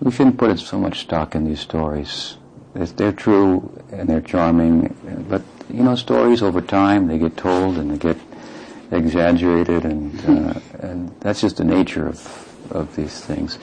We 0.00 0.10
shouldn't 0.10 0.38
put 0.38 0.58
so 0.58 0.78
much 0.78 1.00
stock 1.00 1.34
in 1.34 1.44
these 1.44 1.60
stories. 1.60 2.36
They're 2.74 3.12
true 3.12 3.82
and 3.92 4.08
they're 4.08 4.20
charming, 4.20 5.26
but 5.28 5.42
you 5.70 5.82
know, 5.82 5.94
stories 5.94 6.42
over 6.42 6.60
time 6.60 7.06
they 7.06 7.18
get 7.18 7.36
told 7.36 7.78
and 7.78 7.90
they 7.90 7.98
get 7.98 8.18
exaggerated, 8.90 9.84
and 9.84 10.20
uh, 10.28 10.60
and 10.80 11.20
that's 11.20 11.40
just 11.40 11.58
the 11.58 11.64
nature 11.64 12.08
of 12.08 12.72
of 12.72 12.94
these 12.96 13.20
things. 13.20 13.58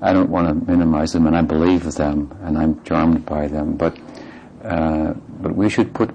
I 0.00 0.12
don't 0.12 0.30
want 0.30 0.48
to 0.48 0.70
minimize 0.70 1.12
them, 1.12 1.26
and 1.26 1.36
I 1.36 1.42
believe 1.42 1.92
them, 1.94 2.36
and 2.42 2.56
I'm 2.56 2.82
charmed 2.84 3.26
by 3.26 3.48
them, 3.48 3.76
but 3.76 3.98
uh, 4.64 5.12
but 5.40 5.54
we 5.54 5.68
should 5.68 5.92
put 5.92 6.10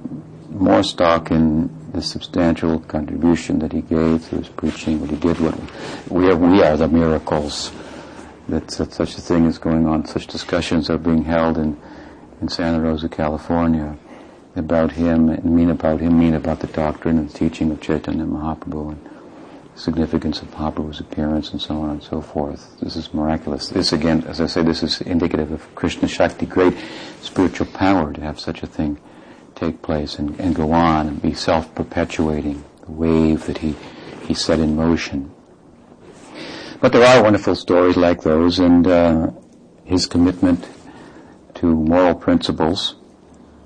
more 0.49 0.83
stock 0.83 1.31
in 1.31 1.69
the 1.93 2.01
substantial 2.01 2.79
contribution 2.79 3.59
that 3.59 3.71
he 3.71 3.81
gave 3.81 4.23
through 4.23 4.39
his 4.39 4.49
preaching, 4.49 4.99
what 4.99 5.11
he 5.11 5.15
did, 5.15 5.39
what 5.39 5.57
we 6.09 6.29
are, 6.29 6.35
we 6.35 6.61
are 6.63 6.75
the 6.75 6.87
miracles. 6.87 7.71
That 8.49 8.71
such 8.71 9.17
a 9.17 9.21
thing 9.21 9.45
is 9.45 9.57
going 9.57 9.87
on, 9.87 10.05
such 10.05 10.27
discussions 10.27 10.89
are 10.89 10.97
being 10.97 11.23
held 11.23 11.57
in, 11.57 11.79
in 12.41 12.49
Santa 12.49 12.81
Rosa, 12.81 13.07
California 13.07 13.97
about 14.55 14.91
him 14.91 15.29
and 15.29 15.45
mean 15.45 15.69
about 15.69 16.01
him, 16.01 16.19
mean 16.19 16.33
about 16.33 16.59
the 16.59 16.67
doctrine 16.67 17.17
and 17.17 17.33
teaching 17.33 17.71
of 17.71 17.79
Chaitanya 17.79 18.25
Mahaprabhu 18.25 18.91
and 18.91 19.09
significance 19.75 20.41
of 20.41 20.51
Mahaprabhu's 20.51 20.99
appearance 20.99 21.51
and 21.51 21.61
so 21.61 21.75
on 21.75 21.89
and 21.91 22.03
so 22.03 22.21
forth. 22.21 22.79
This 22.79 22.95
is 22.95 23.13
miraculous. 23.13 23.69
This 23.69 23.93
again, 23.93 24.23
as 24.25 24.41
I 24.41 24.47
say, 24.47 24.61
this 24.61 24.83
is 24.83 25.01
indicative 25.01 25.51
of 25.51 25.73
Krishna 25.73 26.07
Shakti, 26.07 26.45
great 26.45 26.75
spiritual 27.21 27.67
power 27.67 28.13
to 28.13 28.21
have 28.21 28.39
such 28.39 28.61
a 28.61 28.67
thing 28.67 28.99
take 29.63 29.81
place 29.81 30.19
and, 30.19 30.39
and 30.39 30.55
go 30.55 30.71
on 30.71 31.07
and 31.07 31.21
be 31.21 31.33
self-perpetuating, 31.33 32.63
the 32.85 32.91
wave 32.91 33.45
that 33.45 33.59
he, 33.59 33.75
he 34.27 34.33
set 34.33 34.59
in 34.59 34.75
motion. 34.75 35.31
But 36.81 36.91
there 36.91 37.05
are 37.05 37.23
wonderful 37.23 37.55
stories 37.55 37.95
like 37.95 38.23
those, 38.23 38.59
and 38.59 38.85
uh, 38.85 39.31
his 39.85 40.05
commitment 40.05 40.67
to 41.55 41.67
moral 41.67 42.15
principles 42.15 42.95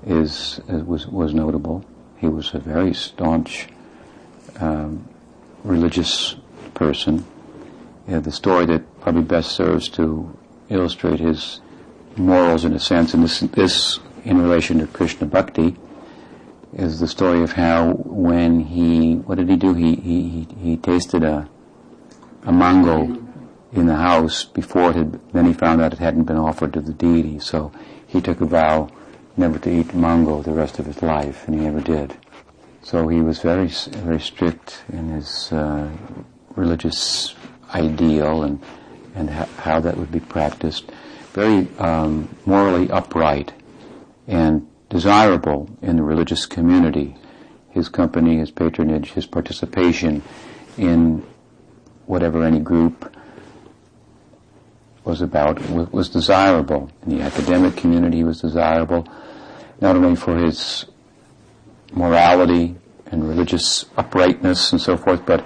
is, 0.06 0.60
is, 0.68 0.82
was 0.84 1.06
was 1.08 1.34
notable. 1.34 1.84
He 2.18 2.28
was 2.28 2.54
a 2.54 2.60
very 2.60 2.94
staunch 2.94 3.66
um, 4.60 5.08
religious 5.64 6.36
person. 6.74 7.24
Yeah, 8.06 8.20
the 8.20 8.32
story 8.32 8.66
that 8.66 9.00
probably 9.00 9.22
best 9.22 9.52
serves 9.52 9.88
to 9.90 10.30
illustrate 10.68 11.18
his 11.18 11.60
morals 12.16 12.64
in 12.64 12.72
a 12.72 12.80
sense, 12.80 13.14
and 13.14 13.24
this, 13.24 13.40
this 13.40 13.98
in 14.24 14.40
relation 14.40 14.78
to 14.78 14.86
Krishna 14.86 15.26
Bhakti 15.26 15.76
is 16.72 17.00
the 17.00 17.08
story 17.08 17.42
of 17.42 17.52
how 17.52 17.92
when 17.92 18.60
he, 18.60 19.14
what 19.14 19.38
did 19.38 19.48
he 19.48 19.56
do? 19.56 19.74
He, 19.74 19.96
he, 19.96 20.46
he 20.60 20.76
tasted 20.76 21.22
a, 21.22 21.48
a 22.44 22.52
mango, 22.52 23.28
in 23.72 23.86
the 23.86 23.96
house 23.96 24.44
before 24.44 24.90
it 24.90 24.96
had, 24.96 25.32
then 25.32 25.46
he 25.46 25.52
found 25.52 25.80
out 25.80 25.92
it 25.92 25.98
hadn't 25.98 26.24
been 26.24 26.36
offered 26.36 26.72
to 26.72 26.80
the 26.80 26.92
deity, 26.92 27.38
so 27.38 27.70
he 28.06 28.20
took 28.20 28.40
a 28.40 28.46
vow 28.46 28.88
never 29.36 29.58
to 29.58 29.70
eat 29.70 29.94
mango 29.94 30.42
the 30.42 30.52
rest 30.52 30.78
of 30.78 30.86
his 30.86 31.02
life, 31.02 31.46
and 31.46 31.54
he 31.54 31.60
never 31.60 31.80
did. 31.80 32.16
So 32.82 33.08
he 33.08 33.20
was 33.20 33.40
very, 33.40 33.66
very 33.68 34.20
strict 34.20 34.82
in 34.92 35.10
his 35.10 35.52
uh, 35.52 35.90
religious 36.56 37.34
ideal 37.74 38.42
and 38.44 38.62
and 39.14 39.30
ha- 39.30 39.48
how 39.58 39.80
that 39.80 39.96
would 39.96 40.12
be 40.12 40.20
practiced. 40.20 40.90
Very 41.32 41.68
um, 41.78 42.28
morally 42.46 42.90
upright 42.90 43.52
and 44.26 44.66
desirable 44.88 45.68
in 45.82 45.96
the 45.96 46.02
religious 46.02 46.46
community. 46.46 47.16
His 47.70 47.88
company, 47.88 48.38
his 48.38 48.50
patronage, 48.50 49.12
his 49.12 49.26
participation 49.26 50.22
in 50.76 51.26
whatever 52.06 52.42
any 52.42 52.60
group 52.60 53.14
was 55.04 55.20
about 55.20 55.60
was 55.70 56.08
desirable. 56.08 56.90
In 57.06 57.18
the 57.18 57.24
academic 57.24 57.76
community, 57.76 58.18
he 58.18 58.24
was 58.24 58.40
desirable, 58.40 59.06
not 59.80 59.96
only 59.96 60.16
for 60.16 60.36
his 60.36 60.86
morality 61.92 62.76
and 63.06 63.26
religious 63.26 63.86
uprightness 63.96 64.72
and 64.72 64.80
so 64.80 64.96
forth, 64.96 65.24
but 65.24 65.44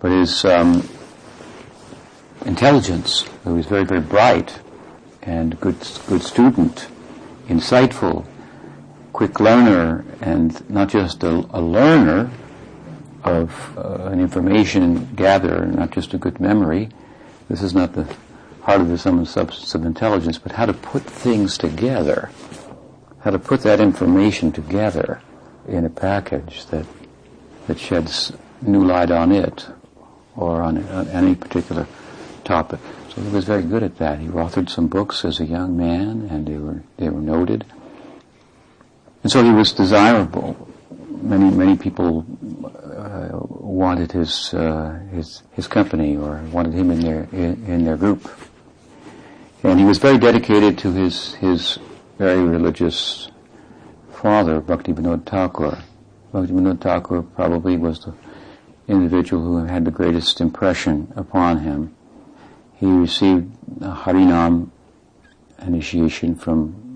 but 0.00 0.12
his 0.12 0.44
um, 0.44 0.82
intelligence. 2.46 3.24
He 3.44 3.50
was 3.50 3.66
very, 3.66 3.84
very 3.84 4.00
bright 4.00 4.60
and 5.22 5.58
good, 5.60 5.76
good 6.06 6.22
student, 6.22 6.88
insightful, 7.48 8.26
quick 9.20 9.38
learner, 9.38 10.02
and 10.22 10.70
not 10.70 10.88
just 10.88 11.22
a, 11.24 11.46
a 11.50 11.60
learner 11.60 12.30
of 13.22 13.76
uh, 13.76 14.08
an 14.10 14.18
information 14.18 15.14
gatherer, 15.14 15.66
not 15.66 15.90
just 15.90 16.14
a 16.14 16.16
good 16.16 16.40
memory. 16.40 16.88
This 17.46 17.60
is 17.60 17.74
not 17.74 17.92
the 17.92 18.06
heart 18.62 18.80
of 18.80 18.88
the 18.88 18.96
sum 18.96 19.18
and 19.18 19.28
substance 19.28 19.74
of 19.74 19.84
intelligence, 19.84 20.38
but 20.38 20.52
how 20.52 20.64
to 20.64 20.72
put 20.72 21.02
things 21.02 21.58
together, 21.58 22.30
how 23.20 23.30
to 23.30 23.38
put 23.38 23.60
that 23.60 23.78
information 23.78 24.52
together 24.52 25.20
in 25.68 25.84
a 25.84 25.90
package 25.90 26.64
that 26.68 26.86
that 27.66 27.78
sheds 27.78 28.32
new 28.62 28.82
light 28.82 29.10
on 29.10 29.32
it 29.32 29.66
or 30.34 30.62
on, 30.62 30.78
on 30.88 31.08
any 31.08 31.34
particular 31.34 31.86
topic. 32.44 32.80
So 33.14 33.20
he 33.20 33.28
was 33.28 33.44
very 33.44 33.64
good 33.64 33.82
at 33.82 33.98
that. 33.98 34.18
He 34.18 34.28
authored 34.28 34.70
some 34.70 34.86
books 34.86 35.26
as 35.26 35.40
a 35.40 35.44
young 35.44 35.76
man, 35.76 36.26
and 36.30 36.46
they 36.46 36.56
were 36.56 36.82
they 36.96 37.10
were 37.10 37.20
noted. 37.20 37.66
And 39.22 39.30
so 39.30 39.42
he 39.44 39.50
was 39.50 39.72
desirable. 39.72 40.68
Many 41.22 41.50
many 41.50 41.76
people 41.76 42.24
uh, 42.96 43.28
wanted 43.32 44.12
his 44.12 44.54
uh, 44.54 44.98
his 45.12 45.42
his 45.52 45.66
company 45.66 46.16
or 46.16 46.40
wanted 46.50 46.72
him 46.72 46.90
in 46.90 47.00
their 47.00 47.28
in, 47.32 47.64
in, 47.66 47.84
their 47.84 47.96
group. 47.96 48.30
And 49.62 49.78
he 49.78 49.84
was 49.84 49.98
very 49.98 50.16
dedicated 50.16 50.78
to 50.78 50.92
his 50.92 51.34
his 51.34 51.78
very 52.18 52.42
religious 52.42 53.30
father, 54.12 54.60
Bhakti 54.60 54.92
Vinod 54.92 55.26
Thakur. 55.26 55.82
Bhakti 56.32 56.52
Vinod 56.52 56.80
Thakur 56.80 57.22
probably 57.22 57.76
was 57.76 58.04
the 58.04 58.14
individual 58.88 59.42
who 59.42 59.64
had 59.66 59.84
the 59.84 59.90
greatest 59.90 60.40
impression 60.40 61.12
upon 61.16 61.58
him. 61.58 61.94
He 62.76 62.86
received 62.86 63.52
a 63.82 63.94
Harinam 63.94 64.70
initiation 65.60 66.34
from 66.34 66.89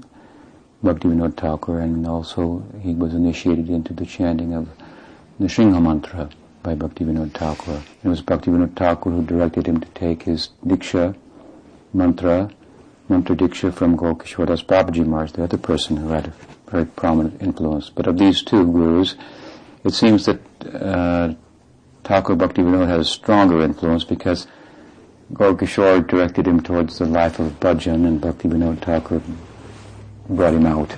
Bhaktivinoda 0.84 1.34
Thakur 1.34 1.80
and 1.80 2.06
also 2.06 2.62
he 2.82 2.94
was 2.94 3.14
initiated 3.14 3.70
into 3.70 3.94
the 3.94 4.04
chanting 4.04 4.52
of 4.52 4.68
the 5.40 5.46
Shingha 5.46 5.82
mantra 5.82 6.28
by 6.62 6.74
Bhaktivinoda 6.74 7.32
Thakur. 7.32 7.80
It 8.04 8.08
was 8.08 8.20
Bhaktivinoda 8.20 8.76
Thakur 8.76 9.10
who 9.10 9.24
directed 9.24 9.66
him 9.66 9.80
to 9.80 9.88
take 9.88 10.24
his 10.24 10.50
Diksha 10.66 11.16
mantra, 11.94 12.50
mantra 13.08 13.34
Diksha 13.34 13.72
from 13.72 13.96
Gaurkishore 13.96 14.46
Das 14.46 14.62
Babaji 14.62 15.06
Maharaj, 15.06 15.32
the 15.32 15.44
other 15.44 15.56
person 15.56 15.96
who 15.96 16.08
had 16.08 16.26
a 16.26 16.32
very 16.70 16.84
prominent 16.84 17.40
influence. 17.40 17.88
But 17.88 18.06
of 18.06 18.18
these 18.18 18.42
two 18.42 18.70
gurus, 18.70 19.14
it 19.84 19.94
seems 19.94 20.26
that 20.26 20.40
uh, 20.66 21.32
Thakur 22.04 22.36
Bhaktivinoda 22.36 22.86
has 22.86 23.06
a 23.06 23.10
stronger 23.10 23.62
influence 23.62 24.04
because 24.04 24.46
Gaurkishore 25.32 26.06
directed 26.06 26.46
him 26.46 26.62
towards 26.62 26.98
the 26.98 27.06
life 27.06 27.38
of 27.38 27.58
bhajan 27.58 28.06
and 28.06 28.20
Bhakti 28.20 28.48
Vinod 28.50 28.82
Thakur 28.82 29.22
brought 30.28 30.54
him 30.54 30.66
out 30.66 30.94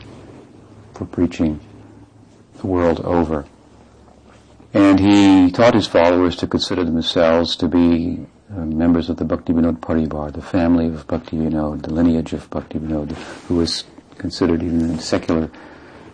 for 0.94 1.04
preaching 1.06 1.60
the 2.58 2.66
world 2.66 3.00
over. 3.00 3.46
And 4.72 5.00
he 5.00 5.50
taught 5.50 5.74
his 5.74 5.86
followers 5.86 6.36
to 6.36 6.46
consider 6.46 6.84
themselves 6.84 7.56
to 7.56 7.68
be 7.68 8.26
uh, 8.50 8.60
members 8.64 9.08
of 9.08 9.16
the 9.16 9.24
Bhakti 9.24 9.52
Vinod 9.52 9.80
Parivar, 9.80 10.32
the 10.32 10.42
family 10.42 10.86
of 10.86 11.06
Bhakti 11.06 11.36
Vinod, 11.36 11.82
the 11.82 11.92
lineage 11.92 12.32
of 12.32 12.48
Bhakti 12.50 12.78
Vinod, 12.78 13.12
who 13.48 13.56
was 13.56 13.84
considered 14.18 14.62
even 14.62 14.80
in 14.82 14.98
secular 14.98 15.50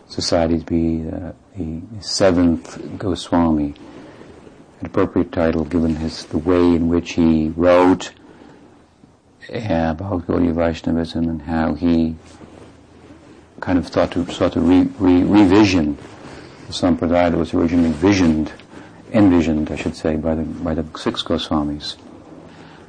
society 0.07 0.59
to 0.59 0.65
be 0.65 1.09
uh, 1.09 1.33
the 1.57 1.81
seventh 2.01 2.99
Goswami 2.99 3.75
an 4.83 4.87
appropriate 4.87 5.31
title 5.31 5.65
given 5.65 5.95
his 5.95 6.27
the 6.27 6.39
way 6.39 6.59
in 6.61 6.89
which 6.89 7.13
he 7.13 7.51
wrote 7.51 8.13
about 9.49 10.27
Gaudiya 10.27 10.53
Vaishnavism 10.55 11.29
and 11.29 11.43
how 11.43 11.75
he 11.75 12.17
kind 13.63 13.79
of 13.79 13.87
thought 13.87 14.11
to 14.11 14.27
sought 14.27 14.53
to 14.53 14.61
re, 14.61 14.83
re, 14.99 15.23
revision 15.23 15.97
the 16.67 16.73
sampradaya 16.73 17.31
that 17.31 17.39
was 17.39 17.55
originally 17.55 17.93
visioned, 17.93 18.53
envisioned, 19.13 19.71
I 19.71 19.77
should 19.77 19.97
say, 19.97 20.17
by 20.17 20.35
the 20.35 20.43
by 20.43 20.75
the 20.75 20.85
six 20.99 21.23
Goswamis. 21.23 21.97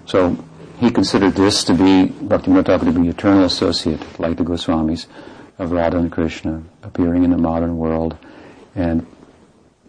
So 0.06 0.36
he 0.80 0.90
considered 0.90 1.36
this 1.36 1.64
to 1.66 1.74
be 1.74 2.12
Bhaktivinoda 2.26 2.66
Thakur 2.66 2.86
to 2.86 2.92
be 2.92 3.08
eternal 3.08 3.46
associate, 3.46 4.02
like 4.20 4.38
the 4.38 4.44
Goswamis, 4.44 5.06
of 5.60 5.72
Radha 5.72 5.98
and 5.98 6.12
Krishna 6.12 6.64
appearing 6.82 7.24
in 7.24 7.30
the 7.30 7.38
modern 7.38 7.78
world, 7.78 8.18
and 8.76 9.06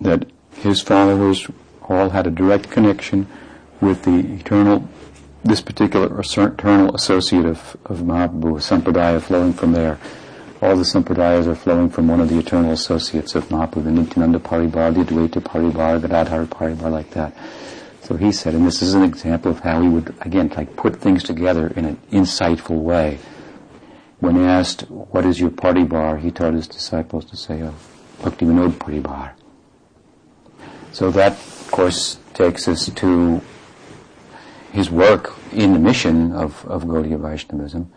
that 0.03 0.27
his 0.53 0.83
followers 0.83 1.49
all 1.89 2.11
had 2.11 2.27
a 2.27 2.31
direct 2.31 2.71
connection 2.71 3.27
with 3.81 4.05
the 4.05 4.19
eternal, 4.35 4.87
this 5.43 5.63
particular 5.63 6.21
eternal 6.21 6.95
associate 6.95 7.47
of, 7.47 7.77
of 7.87 8.01
Mahaprabhu, 8.01 8.61
Sampradaya 8.61 9.21
flowing 9.21 9.55
from 9.55 9.73
there. 9.73 9.99
All 10.65 10.77
the 10.77 10.83
Sampradayas 10.83 11.47
are 11.47 11.55
flowing 11.55 11.91
from 11.91 12.09
one 12.09 12.23
of 12.23 12.31
the 12.31 12.39
eternal 12.39 12.73
associates 12.73 13.35
of 13.35 13.51
Mahaprabhu, 13.51 13.85
the 13.85 13.91
Nityananda 13.91 14.39
Paribar, 14.39 14.95
the 14.95 15.05
Advaita 15.05 15.43
Paribar, 15.43 16.01
the 16.01 16.09
Radhara 16.09 16.91
like 16.91 17.11
that. 17.11 17.37
So 18.01 18.17
he 18.17 18.33
said, 18.33 18.55
and 18.55 18.67
this 18.67 18.81
is 18.81 18.95
an 18.95 19.03
example 19.03 19.51
of 19.51 19.61
how 19.61 19.83
he 19.83 19.89
would, 19.91 20.15
again, 20.23 20.51
like 20.57 20.75
put 20.75 20.97
things 20.97 21.23
together 21.23 21.67
in 21.67 21.85
an 21.85 21.99
insightful 22.11 22.81
way. 22.81 23.19
When 24.21 24.39
asked, 24.39 24.91
what 24.91 25.27
is 25.27 25.39
your 25.39 25.51
paribar, 25.51 26.19
he 26.19 26.31
taught 26.31 26.55
his 26.55 26.67
disciples 26.67 27.27
to 27.27 27.37
say, 27.37 27.63
oh, 27.63 27.75
Bhakti 28.23 28.47
Vinod 28.47 28.73
Paribar. 28.79 29.33
So 30.93 31.11
that 31.11 31.33
of 31.33 31.69
course, 31.73 32.17
takes 32.33 32.69
us 32.69 32.89
to 32.89 33.43
his 34.73 34.91
work 34.91 35.35
in 35.53 35.75
the 35.75 35.79
mission 35.79 36.33
of, 36.33 36.65
of 36.65 36.85
Gaudiya 36.85 37.21
Vaishnavism. 37.21 37.93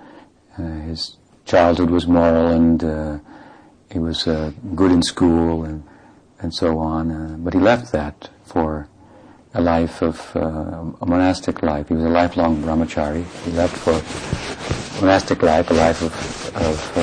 Uh, 0.58 0.64
his 0.82 1.16
childhood 1.48 1.90
was 1.90 2.06
moral 2.08 2.48
and 2.48 2.84
uh, 2.84 3.18
he 3.90 4.00
was 4.00 4.28
uh, 4.28 4.52
good 4.76 4.92
in 4.92 5.02
school 5.02 5.64
and, 5.64 5.84
and 6.40 6.54
so 6.54 6.78
on, 6.78 7.10
uh, 7.10 7.38
but 7.40 7.54
he 7.54 7.60
left 7.60 7.92
that 7.94 8.30
for 8.44 8.88
a 9.54 9.62
life 9.62 10.02
of 10.02 10.36
uh, 10.36 10.84
a 11.02 11.06
monastic 11.06 11.64
life. 11.64 11.88
He 11.88 11.96
was 11.96 12.04
a 12.04 12.10
lifelong 12.10 12.62
brahmachari. 12.62 13.26
He 13.46 13.52
left 13.52 13.78
for 13.78 13.94
monastic 15.02 15.42
life, 15.42 15.72
a 15.72 15.74
life 15.74 16.02
of, 16.02 16.14
of, 16.58 16.98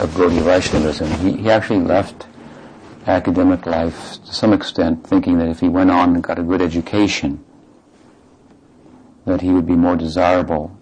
of 0.00 0.10
Gaudiya 0.10 0.42
Vaishnavism. 0.42 1.10
He, 1.20 1.42
he 1.42 1.50
actually 1.50 1.80
left 1.80 2.26
academic 3.06 3.64
life 3.64 4.22
to 4.26 4.34
some 4.34 4.52
extent, 4.52 5.06
thinking 5.06 5.38
that 5.38 5.48
if 5.48 5.60
he 5.60 5.68
went 5.68 5.90
on 5.90 6.14
and 6.14 6.22
got 6.22 6.38
a 6.38 6.42
good 6.42 6.60
education, 6.60 7.42
that 9.24 9.40
he 9.40 9.50
would 9.50 9.66
be 9.66 9.74
more 9.74 9.96
desirable 9.96 10.77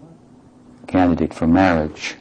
candidate 0.87 1.33
for 1.33 1.47
marriage. 1.47 2.15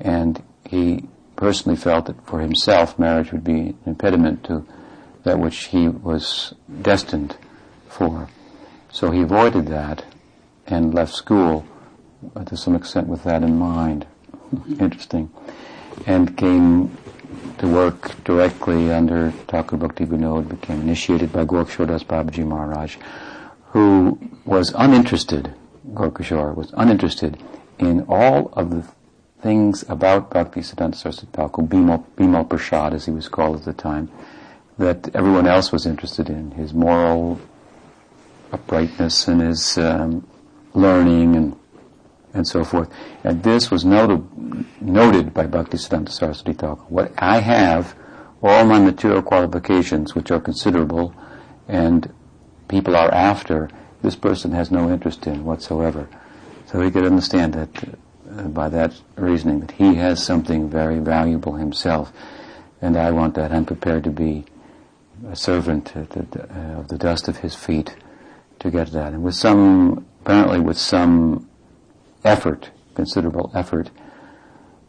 And 0.00 0.42
he 0.68 1.08
personally 1.36 1.76
felt 1.76 2.06
that 2.06 2.26
for 2.26 2.40
himself, 2.40 2.98
marriage 2.98 3.32
would 3.32 3.44
be 3.44 3.60
an 3.60 3.78
impediment 3.86 4.44
to 4.44 4.66
that 5.24 5.38
which 5.38 5.66
he 5.66 5.88
was 5.88 6.54
destined 6.82 7.36
for. 7.88 8.28
So 8.90 9.10
he 9.10 9.22
avoided 9.22 9.66
that 9.68 10.04
and 10.66 10.92
left 10.92 11.14
school 11.14 11.64
uh, 12.34 12.44
to 12.44 12.56
some 12.56 12.74
extent 12.74 13.06
with 13.06 13.24
that 13.24 13.42
in 13.42 13.58
mind. 13.58 14.06
Interesting. 14.78 15.30
And 16.06 16.36
came 16.36 16.96
to 17.58 17.68
work 17.68 18.22
directly 18.24 18.92
under 18.92 19.30
Thakur 19.48 19.76
Bhakti 19.76 20.04
Vinod, 20.04 20.48
became 20.48 20.80
initiated 20.80 21.32
by 21.32 21.44
Gaurkishore 21.44 21.86
Babaji 22.04 22.46
Maharaj, 22.46 22.96
who 23.70 24.18
was 24.44 24.72
uninterested, 24.76 25.54
Gaurkishore 25.92 26.54
was 26.54 26.72
uninterested 26.76 27.38
in 27.86 28.02
all 28.08 28.52
of 28.54 28.70
the 28.70 28.86
things 29.40 29.84
about 29.88 30.30
Bhakti 30.30 30.60
Siddhanta 30.60 30.94
Saraswati 30.94 31.28
Thakur, 31.32 31.62
Bimal, 31.62 32.04
Bimal 32.16 32.48
Prasad 32.48 32.94
as 32.94 33.06
he 33.06 33.10
was 33.10 33.28
called 33.28 33.56
at 33.56 33.64
the 33.64 33.72
time, 33.72 34.10
that 34.78 35.14
everyone 35.14 35.46
else 35.46 35.72
was 35.72 35.84
interested 35.84 36.30
in, 36.30 36.52
his 36.52 36.72
moral 36.72 37.40
uprightness 38.52 39.26
and 39.28 39.40
his 39.40 39.78
um, 39.78 40.26
learning 40.74 41.36
and 41.36 41.56
and 42.34 42.46
so 42.46 42.64
forth. 42.64 42.90
And 43.24 43.42
this 43.42 43.70
was 43.70 43.84
noted, 43.84 44.24
noted 44.80 45.34
by 45.34 45.46
Bhaktisiddhanta 45.46 46.08
Saraswati 46.08 46.54
Thakur. 46.54 46.82
What 46.88 47.12
I 47.18 47.40
have, 47.40 47.94
all 48.42 48.64
my 48.64 48.80
material 48.80 49.22
qualifications, 49.22 50.14
which 50.14 50.30
are 50.30 50.40
considerable, 50.40 51.14
and 51.68 52.12
people 52.68 52.96
are 52.96 53.12
after, 53.12 53.68
this 54.02 54.16
person 54.16 54.52
has 54.52 54.70
no 54.70 54.90
interest 54.90 55.26
in 55.26 55.44
whatsoever. 55.44 56.08
So 56.72 56.80
he 56.80 56.90
could 56.90 57.04
understand 57.04 57.52
that 57.52 57.84
uh, 58.34 58.44
by 58.48 58.70
that 58.70 58.98
reasoning 59.16 59.60
that 59.60 59.72
he 59.72 59.96
has 59.96 60.24
something 60.24 60.70
very 60.70 61.00
valuable 61.00 61.56
himself, 61.56 62.10
and 62.80 62.96
I 62.96 63.10
want 63.10 63.34
that. 63.34 63.52
I'm 63.52 63.66
prepared 63.66 64.04
to 64.04 64.10
be 64.10 64.46
a 65.28 65.36
servant 65.36 65.94
uh, 65.94 66.00
of 66.78 66.88
the 66.88 66.96
dust 66.96 67.28
of 67.28 67.36
his 67.36 67.54
feet 67.54 67.94
to 68.60 68.70
get 68.70 68.90
that. 68.92 69.12
And 69.12 69.22
with 69.22 69.34
some, 69.34 70.06
apparently 70.22 70.60
with 70.60 70.78
some 70.78 71.46
effort, 72.24 72.70
considerable 72.94 73.50
effort 73.54 73.90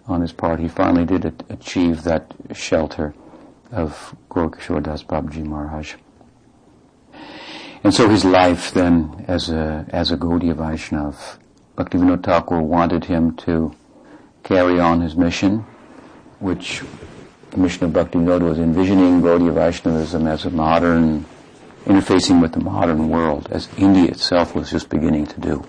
on 0.07 0.21
his 0.21 0.31
part, 0.31 0.61
he 0.61 0.69
finally 0.69 1.05
did 1.05 1.43
achieve 1.49 2.03
that 2.03 2.33
shelter 2.53 3.13
of 3.73 4.15
Gaurkishore 4.29 4.83
Das 4.83 5.03
Babji 5.03 5.43
Maharaj. 5.43 5.95
And 7.83 7.93
so 7.93 8.07
his 8.07 8.23
life 8.23 8.71
then 8.73 9.25
as 9.27 9.49
a, 9.49 9.85
as 9.89 10.11
a 10.11 10.17
Gaudiya 10.17 10.55
Vaishnav, 10.55 11.39
Bhaktivinoda 11.77 12.23
Thakur 12.23 12.61
wanted 12.61 13.05
him 13.05 13.35
to 13.37 13.73
carry 14.43 14.79
on 14.79 15.01
his 15.01 15.15
mission, 15.15 15.65
which 16.39 16.83
the 17.51 17.57
mission 17.57 17.85
of 17.85 17.91
Bhaktivinoda 17.91 18.41
was 18.41 18.59
envisioning 18.59 19.21
Gaudiya 19.21 19.53
Vaishnavism 19.53 20.27
as 20.27 20.45
a 20.45 20.51
modern, 20.51 21.25
interfacing 21.85 22.41
with 22.41 22.53
the 22.53 22.59
modern 22.59 23.09
world, 23.09 23.47
as 23.51 23.69
India 23.77 24.09
itself 24.09 24.53
was 24.55 24.69
just 24.69 24.89
beginning 24.89 25.25
to 25.27 25.39
do. 25.39 25.65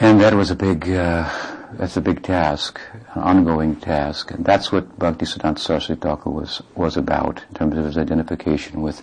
And 0.00 0.20
that 0.20 0.34
was 0.34 0.52
a 0.52 0.54
big, 0.54 0.88
uh, 0.88 1.28
that's 1.72 1.96
a 1.96 2.00
big 2.00 2.22
task, 2.22 2.80
an 3.14 3.22
ongoing 3.22 3.74
task. 3.74 4.30
And 4.30 4.44
that's 4.44 4.70
what 4.70 4.96
Bhaktisiddhanta 4.98 5.58
Saraswati 5.58 6.00
Thakur 6.00 6.30
was, 6.30 6.62
was 6.76 6.96
about 6.96 7.42
in 7.48 7.54
terms 7.54 7.76
of 7.76 7.84
his 7.84 7.98
identification 7.98 8.82
with 8.82 9.02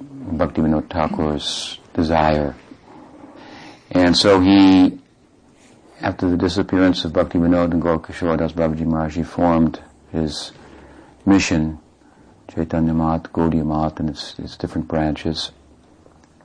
Bhaktivinoda 0.00 0.88
Thakur's 0.88 1.80
desire. 1.94 2.54
And 3.92 4.16
so 4.16 4.40
he, 4.40 4.98
after 6.00 6.30
the 6.30 6.38
disappearance 6.38 7.04
of 7.04 7.12
Bhaktivinoda 7.12 7.72
and 7.72 7.82
Gaurkishore 7.82 8.38
Das 8.38 8.52
Babaji 8.52 8.86
Maharaj, 8.86 9.16
he 9.16 9.22
formed 9.22 9.80
his 10.10 10.52
mission, 11.26 11.78
Chaitanya 12.48 12.94
Math, 12.94 13.24
Gaudiya 13.34 13.66
Math, 13.66 14.00
and 14.00 14.08
its, 14.08 14.38
its 14.38 14.56
different 14.56 14.88
branches. 14.88 15.52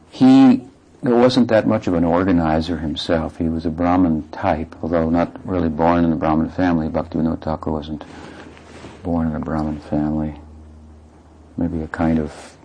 He 0.10 0.67
wasn't 1.01 1.47
that 1.47 1.65
much 1.65 1.88
of 1.88 1.93
an 1.93 2.03
organizer 2.03 2.79
himself. 2.79 3.38
He 3.38 3.47
was 3.47 3.65
a 3.65 3.69
Brahmin 3.69 4.27
type, 4.29 4.75
although 4.83 5.10
not 5.10 5.33
really 5.47 5.69
born 5.69 6.03
in 6.03 6.12
a 6.12 6.17
Brahmin 6.17 6.49
family. 6.49 6.89
Bhaktivinoda 6.89 7.41
Thakur 7.41 7.71
wasn't 7.71 8.03
born 9.03 9.27
in 9.27 9.36
a 9.36 9.39
Brahmin 9.39 9.79
family. 9.79 10.36
Maybe 11.55 11.81
a 11.81 11.88
kind 11.88 12.19
of 12.19 12.57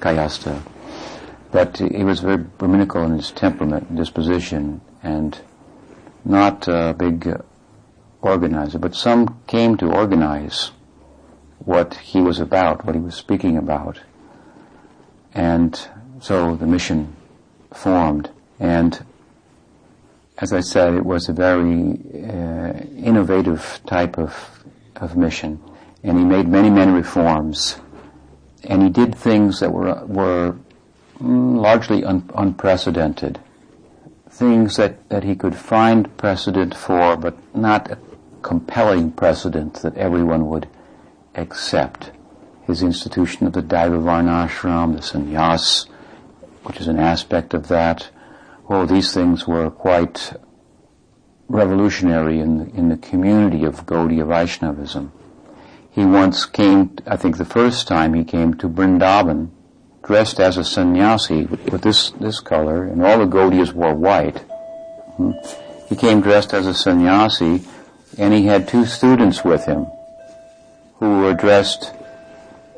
kayastha. 0.00 0.60
But 1.52 1.76
he 1.76 2.02
was 2.02 2.20
very 2.20 2.38
Brahminical 2.38 3.02
in 3.04 3.12
his 3.12 3.30
temperament 3.30 3.90
and 3.90 3.98
disposition 3.98 4.80
and 5.02 5.38
not 6.24 6.66
a 6.66 6.94
big 6.98 7.40
organizer. 8.22 8.78
But 8.78 8.94
some 8.94 9.40
came 9.46 9.76
to 9.76 9.92
organize 9.92 10.70
what 11.58 11.94
he 11.94 12.20
was 12.20 12.40
about, 12.40 12.84
what 12.84 12.94
he 12.94 13.00
was 13.00 13.14
speaking 13.14 13.56
about. 13.56 14.00
And 15.34 15.78
so 16.20 16.56
the 16.56 16.66
mission 16.66 17.14
formed. 17.72 18.30
And 18.58 19.04
as 20.38 20.52
I 20.52 20.60
said, 20.60 20.94
it 20.94 21.04
was 21.04 21.28
a 21.28 21.32
very 21.32 22.00
uh, 22.14 22.78
innovative 22.96 23.80
type 23.86 24.18
of, 24.18 24.64
of 24.96 25.16
mission. 25.16 25.62
And 26.02 26.18
he 26.18 26.24
made 26.24 26.48
many, 26.48 26.70
many 26.70 26.92
reforms. 26.92 27.76
And 28.64 28.82
he 28.82 28.88
did 28.88 29.14
things 29.14 29.60
that 29.60 29.70
were, 29.70 30.04
were 30.06 30.56
largely 31.22 32.04
un- 32.04 32.28
unprecedented. 32.34 33.40
Things 34.28 34.76
that, 34.76 35.08
that 35.10 35.24
he 35.24 35.34
could 35.34 35.54
find 35.54 36.16
precedent 36.16 36.74
for, 36.74 37.16
but 37.16 37.36
not 37.54 37.90
a 37.90 37.98
compelling 38.42 39.12
precedent 39.12 39.74
that 39.82 39.96
everyone 39.96 40.46
would 40.48 40.68
accept. 41.34 42.10
His 42.66 42.82
institution 42.82 43.46
of 43.46 43.52
the 43.52 43.62
Daiva 43.62 44.02
Varnashram, 44.02 44.96
the 44.96 45.02
sannyas, 45.02 45.88
which 46.64 46.80
is 46.80 46.88
an 46.88 46.98
aspect 46.98 47.54
of 47.54 47.68
that. 47.68 48.10
Well, 48.68 48.86
these 48.86 49.12
things 49.12 49.46
were 49.46 49.70
quite 49.70 50.32
revolutionary 51.48 52.40
in 52.40 52.58
the, 52.58 52.64
in 52.76 52.88
the 52.88 52.96
community 52.96 53.64
of 53.64 53.84
Gaudiya 53.84 54.26
Vaishnavism. 54.26 55.12
He 55.90 56.04
once 56.04 56.46
came, 56.46 56.96
I 57.06 57.16
think 57.16 57.36
the 57.36 57.44
first 57.44 57.86
time 57.86 58.14
he 58.14 58.24
came 58.24 58.54
to 58.54 58.68
Vrindavan, 58.68 59.50
dressed 60.02 60.40
as 60.40 60.56
a 60.56 60.64
sannyasi 60.64 61.44
with, 61.46 61.70
with 61.70 61.82
this, 61.82 62.10
this 62.12 62.40
color, 62.40 62.84
and 62.84 63.02
all 63.04 63.18
the 63.18 63.26
Gaudiyas 63.26 63.72
wore 63.72 63.94
white. 63.94 64.38
Hmm. 65.16 65.32
He 65.88 65.96
came 65.96 66.20
dressed 66.20 66.54
as 66.54 66.66
a 66.66 66.74
sannyasi, 66.74 67.62
and 68.18 68.34
he 68.34 68.46
had 68.46 68.68
two 68.68 68.86
students 68.86 69.44
with 69.44 69.64
him 69.66 69.86
who 70.96 71.20
were 71.20 71.34
dressed 71.34 71.92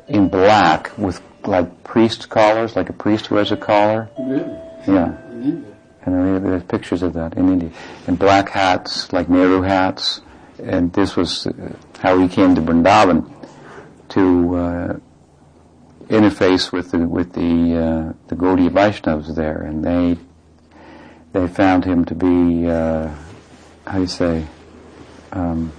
in 0.07 0.29
black 0.29 0.97
with 0.97 1.21
like 1.43 1.83
priest 1.83 2.29
collars, 2.29 2.75
like 2.75 2.89
a 2.89 2.93
priest 2.93 3.31
wears 3.31 3.51
a 3.51 3.57
collar. 3.57 4.09
Really? 4.19 4.59
Yeah. 4.87 5.17
And 6.05 6.45
there's 6.45 6.63
pictures 6.63 7.01
of 7.01 7.13
that 7.13 7.35
in 7.35 7.49
India. 7.49 7.71
And 8.07 8.17
black 8.19 8.49
hats, 8.49 9.11
like 9.11 9.27
Nehru 9.27 9.61
hats. 9.61 10.21
And 10.63 10.93
this 10.93 11.15
was 11.15 11.47
uh, 11.47 11.75
how 11.99 12.17
he 12.19 12.27
came 12.27 12.55
to 12.55 12.61
Vrindavan 12.61 13.31
to 14.09 14.55
uh, 14.55 14.99
interface 16.09 16.71
with 16.71 16.91
the 16.91 16.99
with 16.99 17.33
the 17.33 17.75
uh, 17.75 18.13
the 18.27 18.35
Gaudiya 18.35 18.69
Vaishnavas 18.69 19.35
there, 19.35 19.61
and 19.61 19.83
they 19.83 20.17
they 21.33 21.47
found 21.47 21.85
him 21.85 22.05
to 22.05 22.15
be 22.15 22.67
uh, 22.67 23.13
how 23.85 23.93
do 23.93 24.01
you 24.01 24.07
say 24.07 24.45
um, 25.31 25.71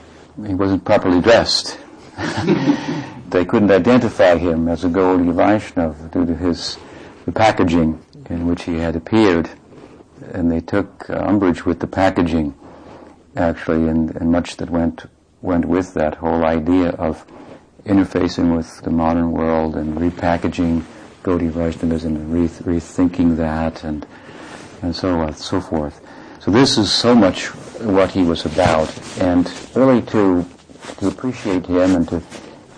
he 0.47 0.55
wasn't 0.55 0.85
properly 0.85 1.21
dressed. 1.21 1.79
they 3.29 3.45
couldn't 3.45 3.71
identify 3.71 4.37
him 4.37 4.69
as 4.69 4.85
a 4.85 4.89
Gaudiya 4.89 5.35
Vaishnava 5.35 6.09
due 6.09 6.27
to 6.27 6.35
his 6.35 6.79
the 7.25 7.33
packaging 7.33 8.01
in 8.31 8.47
which 8.47 8.63
he 8.63 8.77
had 8.77 8.97
appeared, 8.97 9.51
and 10.33 10.51
they 10.51 10.61
took 10.61 11.09
umbrage 11.11 11.65
with 11.65 11.81
the 11.81 11.87
packaging, 11.87 12.55
actually, 13.37 13.89
and, 13.89 14.15
and 14.17 14.31
much 14.31 14.57
that 14.57 14.71
went 14.71 15.07
went 15.43 15.65
with 15.65 15.95
that 15.95 16.15
whole 16.17 16.45
idea 16.45 16.91
of 16.91 17.25
interfacing 17.87 18.57
with 18.57 18.83
the 18.83 18.91
modern 18.91 19.33
world 19.33 19.77
and 19.77 19.97
repackaging 19.97 20.85
Gaudiya 21.23 21.51
Vaishnavism 21.51 22.17
and 22.17 22.33
re- 22.33 22.49
rethinking 22.49 23.37
that 23.37 23.85
and 23.85 24.07
and 24.83 24.95
so 24.95 25.19
on, 25.21 25.35
so 25.35 25.61
forth. 25.61 26.01
So 26.41 26.51
this 26.51 26.77
is 26.77 26.93
so 26.93 27.15
much 27.15 27.47
what 27.81 28.11
he 28.11 28.23
was 28.23 28.45
about, 28.45 28.93
and 29.21 29.51
really 29.75 30.03
to 30.03 30.45
to 30.99 31.09
appreciate 31.09 31.67
him 31.67 31.97
and 31.97 32.09
to 32.09 32.23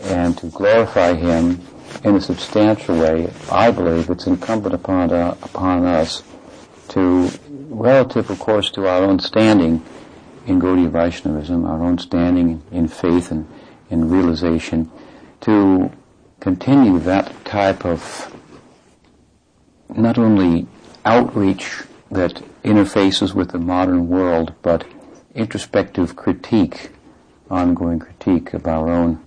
and 0.05 0.37
to 0.38 0.47
glorify 0.47 1.14
Him 1.14 1.61
in 2.05 2.14
a 2.14 2.21
substantial 2.21 2.99
way, 2.99 3.33
I 3.51 3.71
believe 3.71 4.11
it's 4.11 4.27
incumbent 4.27 4.75
upon, 4.75 5.12
uh, 5.12 5.37
upon 5.42 5.85
us 5.85 6.23
to, 6.88 7.31
relative 7.49 8.31
of 8.31 8.38
course 8.38 8.71
to 8.73 8.87
our 8.87 9.03
own 9.03 9.18
standing 9.18 9.83
in 10.47 10.61
Gaudiya 10.61 10.90
Vaishnavism, 10.90 11.64
our 11.64 11.83
own 11.83 11.99
standing 11.99 12.62
in 12.71 12.88
faith 12.88 13.31
and 13.31 13.47
in 13.90 14.09
realization, 14.09 14.90
to 15.42 15.90
continue 16.40 16.98
that 17.01 17.33
type 17.44 17.85
of 17.85 18.35
not 19.88 20.18
only 20.18 20.66
outreach 21.05 21.83
that 22.11 22.42
interfaces 22.62 23.35
with 23.35 23.51
the 23.51 23.59
modern 23.59 24.09
world, 24.09 24.55
but 24.62 24.87
introspective 25.35 26.16
critique, 26.16 26.90
ongoing 27.51 27.98
critique 27.98 28.53
of 28.55 28.66
our 28.66 28.90
own 28.90 29.24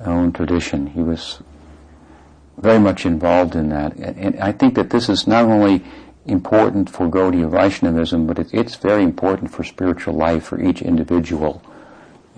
own 0.00 0.32
tradition. 0.32 0.86
He 0.86 1.02
was 1.02 1.40
very 2.56 2.78
much 2.78 3.06
involved 3.06 3.54
in 3.54 3.68
that. 3.70 3.96
And, 3.96 4.38
I 4.40 4.52
think 4.52 4.74
that 4.74 4.90
this 4.90 5.08
is 5.08 5.26
not 5.26 5.44
only 5.44 5.84
important 6.26 6.90
for 6.90 7.08
Gaudiya 7.08 7.50
Vaishnavism, 7.50 8.26
but 8.26 8.38
it, 8.38 8.52
it's 8.52 8.76
very 8.76 9.02
important 9.02 9.50
for 9.50 9.64
spiritual 9.64 10.14
life 10.14 10.44
for 10.44 10.60
each 10.60 10.82
individual. 10.82 11.62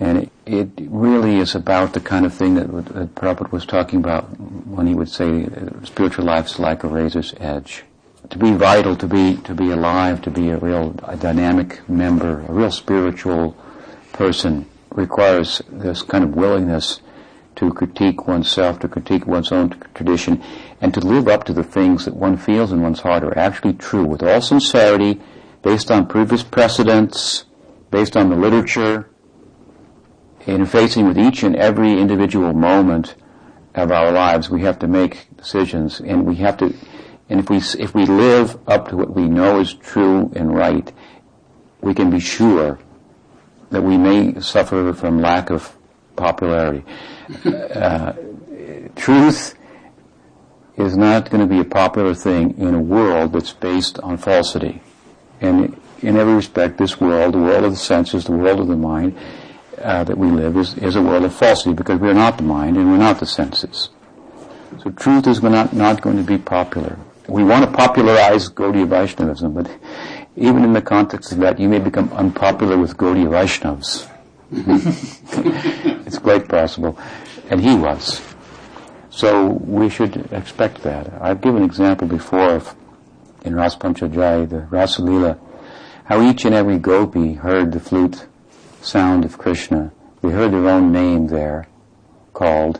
And 0.03 0.17
it, 0.17 0.31
it, 0.45 0.69
really 0.89 1.37
is 1.37 1.55
about 1.55 1.93
the 1.93 2.01
kind 2.01 2.25
of 2.25 2.33
thing 2.33 2.55
that, 2.55 2.67
that 2.67 3.15
Prabhupada 3.15 3.53
was 3.53 3.65
talking 3.65 3.99
about 3.99 4.25
when 4.67 4.85
he 4.85 4.93
would 4.93 5.07
say 5.07 5.45
uh, 5.45 5.85
spiritual 5.85 6.25
life 6.25 6.47
is 6.47 6.59
like 6.59 6.83
a 6.83 6.89
razor's 6.89 7.33
edge. 7.39 7.85
To 8.29 8.37
be 8.37 8.51
vital, 8.51 8.97
to 8.97 9.07
be, 9.07 9.37
to 9.37 9.55
be 9.55 9.71
alive, 9.71 10.21
to 10.23 10.29
be 10.29 10.49
a 10.49 10.57
real 10.57 10.93
a 11.03 11.15
dynamic 11.15 11.87
member, 11.87 12.41
a 12.41 12.51
real 12.51 12.69
spiritual 12.69 13.55
person 14.11 14.65
requires 14.91 15.61
this 15.69 16.01
kind 16.01 16.25
of 16.25 16.35
willingness 16.35 16.99
to 17.55 17.71
critique 17.71 18.27
oneself, 18.27 18.79
to 18.79 18.89
critique 18.89 19.25
one's 19.25 19.53
own 19.53 19.69
tradition, 19.93 20.43
and 20.81 20.93
to 20.93 20.99
live 20.99 21.29
up 21.29 21.45
to 21.45 21.53
the 21.53 21.63
things 21.63 22.03
that 22.03 22.13
one 22.13 22.35
feels 22.35 22.73
in 22.73 22.81
one's 22.81 22.99
heart 22.99 23.23
are 23.23 23.37
actually 23.37 23.73
true 23.73 24.03
with 24.03 24.21
all 24.21 24.41
sincerity, 24.41 25.21
based 25.61 25.89
on 25.89 26.07
previous 26.07 26.43
precedents, 26.43 27.45
based 27.89 28.17
on 28.17 28.29
the 28.29 28.35
literature, 28.35 29.07
in 30.45 30.65
facing 30.65 31.07
with 31.07 31.17
each 31.17 31.43
and 31.43 31.55
every 31.55 31.99
individual 31.99 32.53
moment 32.53 33.15
of 33.75 33.91
our 33.91 34.11
lives, 34.11 34.49
we 34.49 34.61
have 34.61 34.79
to 34.79 34.87
make 34.87 35.27
decisions, 35.37 35.99
and 35.99 36.25
we 36.25 36.35
have 36.35 36.57
to, 36.57 36.73
and 37.29 37.39
if 37.39 37.49
we 37.49 37.57
if 37.57 37.95
we 37.95 38.05
live 38.05 38.57
up 38.67 38.89
to 38.89 38.97
what 38.97 39.15
we 39.15 39.27
know 39.27 39.59
is 39.59 39.73
true 39.73 40.31
and 40.35 40.53
right, 40.53 40.91
we 41.81 41.93
can 41.93 42.09
be 42.09 42.19
sure 42.19 42.79
that 43.71 43.81
we 43.81 43.97
may 43.97 44.39
suffer 44.39 44.93
from 44.93 45.19
lack 45.19 45.49
of 45.49 45.75
popularity. 46.15 46.83
uh, 47.45 48.13
truth 48.95 49.55
is 50.77 50.95
not 50.97 51.29
going 51.29 51.41
to 51.41 51.47
be 51.47 51.59
a 51.59 51.65
popular 51.65 52.13
thing 52.13 52.57
in 52.57 52.75
a 52.75 52.79
world 52.79 53.33
that's 53.33 53.53
based 53.53 53.99
on 53.99 54.17
falsity. 54.17 54.81
And 55.41 55.79
in 56.01 56.17
every 56.17 56.33
respect, 56.33 56.77
this 56.77 56.99
world, 56.99 57.33
the 57.33 57.39
world 57.39 57.63
of 57.63 57.71
the 57.71 57.77
senses, 57.77 58.25
the 58.25 58.31
world 58.31 58.59
of 58.59 58.67
the 58.67 58.75
mind, 58.75 59.17
uh, 59.83 60.03
that 60.03 60.17
we 60.17 60.27
live 60.31 60.57
is, 60.57 60.75
is 60.75 60.95
a 60.95 61.01
world 61.01 61.25
of 61.25 61.33
falsity 61.33 61.73
because 61.73 61.99
we're 61.99 62.13
not 62.13 62.37
the 62.37 62.43
mind 62.43 62.77
and 62.77 62.89
we're 62.89 62.97
not 62.97 63.19
the 63.19 63.25
senses. 63.25 63.89
So 64.81 64.89
truth 64.91 65.27
is 65.27 65.43
not, 65.43 65.73
not 65.73 66.01
going 66.01 66.17
to 66.17 66.23
be 66.23 66.37
popular. 66.37 66.97
We 67.27 67.43
want 67.43 67.65
to 67.65 67.71
popularize 67.71 68.49
Gaudiya 68.49 68.87
Vaishnavism, 68.87 69.53
but 69.53 69.69
even 70.35 70.63
in 70.63 70.73
the 70.73 70.81
context 70.81 71.31
of 71.31 71.39
that, 71.39 71.59
you 71.59 71.69
may 71.69 71.79
become 71.79 72.11
unpopular 72.13 72.77
with 72.77 72.97
Gaudiya 72.97 73.29
Vaishnavas. 73.29 74.09
it's 76.07 76.19
quite 76.19 76.47
possible. 76.47 76.97
And 77.49 77.61
he 77.61 77.75
was. 77.75 78.21
So 79.09 79.47
we 79.47 79.89
should 79.89 80.31
expect 80.31 80.81
that. 80.83 81.13
I've 81.21 81.41
given 81.41 81.61
an 81.61 81.69
example 81.69 82.07
before 82.07 82.55
of, 82.55 82.75
in 83.45 83.55
Ras 83.55 83.75
Panchadhyay, 83.75 84.49
the 84.49 84.67
Rasalila, 84.71 85.39
how 86.05 86.21
each 86.27 86.45
and 86.45 86.55
every 86.55 86.79
gopi 86.79 87.33
heard 87.33 87.71
the 87.71 87.79
flute 87.79 88.25
sound 88.83 89.25
of 89.25 89.37
Krishna. 89.37 89.91
They 90.21 90.29
heard 90.29 90.51
their 90.51 90.67
own 90.67 90.91
name 90.91 91.27
there 91.27 91.67
called, 92.33 92.79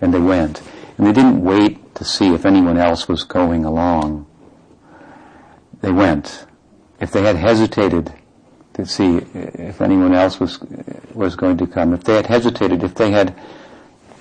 and 0.00 0.12
they 0.12 0.20
went. 0.20 0.62
And 0.96 1.06
they 1.06 1.12
didn't 1.12 1.42
wait 1.42 1.94
to 1.96 2.04
see 2.04 2.34
if 2.34 2.46
anyone 2.46 2.78
else 2.78 3.08
was 3.08 3.24
going 3.24 3.64
along. 3.64 4.26
They 5.80 5.92
went. 5.92 6.46
If 7.00 7.12
they 7.12 7.22
had 7.22 7.36
hesitated 7.36 8.12
to 8.74 8.86
see 8.86 9.18
if 9.34 9.80
anyone 9.80 10.14
else 10.14 10.40
was 10.40 10.58
was 11.14 11.36
going 11.36 11.56
to 11.58 11.66
come, 11.66 11.92
if 11.92 12.04
they 12.04 12.14
had 12.14 12.26
hesitated, 12.26 12.82
if 12.82 12.94
they 12.94 13.10
had 13.10 13.34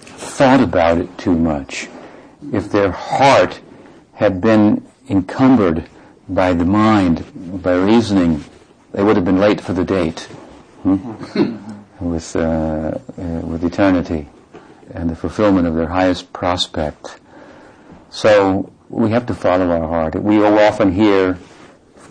thought 0.02 0.62
about 0.62 0.98
it 0.98 1.18
too 1.18 1.36
much, 1.36 1.88
if 2.54 2.72
their 2.72 2.92
heart 2.92 3.60
had 4.14 4.40
been 4.42 4.86
encumbered 5.10 5.88
by 6.28 6.54
the 6.54 6.66
mind, 6.66 7.24
by 7.62 7.76
reasoning, 7.76 8.44
they 8.92 9.04
would 9.04 9.16
have 9.16 9.26
been 9.26 9.40
late 9.40 9.62
for 9.62 9.74
the 9.74 9.84
date 9.84 10.28
hmm? 10.94 11.58
with, 12.00 12.36
uh, 12.36 12.40
uh, 12.40 13.24
with 13.42 13.64
eternity 13.64 14.28
and 14.94 15.10
the 15.10 15.16
fulfillment 15.16 15.68
of 15.68 15.76
their 15.76 15.88
highest 15.88 16.32
prospect. 16.32 17.20
So 18.10 18.72
we 18.90 19.10
have 19.12 19.26
to 19.28 19.34
follow 19.34 19.70
our 19.72 19.88
heart. 19.88 20.16
We 20.16 20.44
often 20.44 20.92
hear 20.92 21.38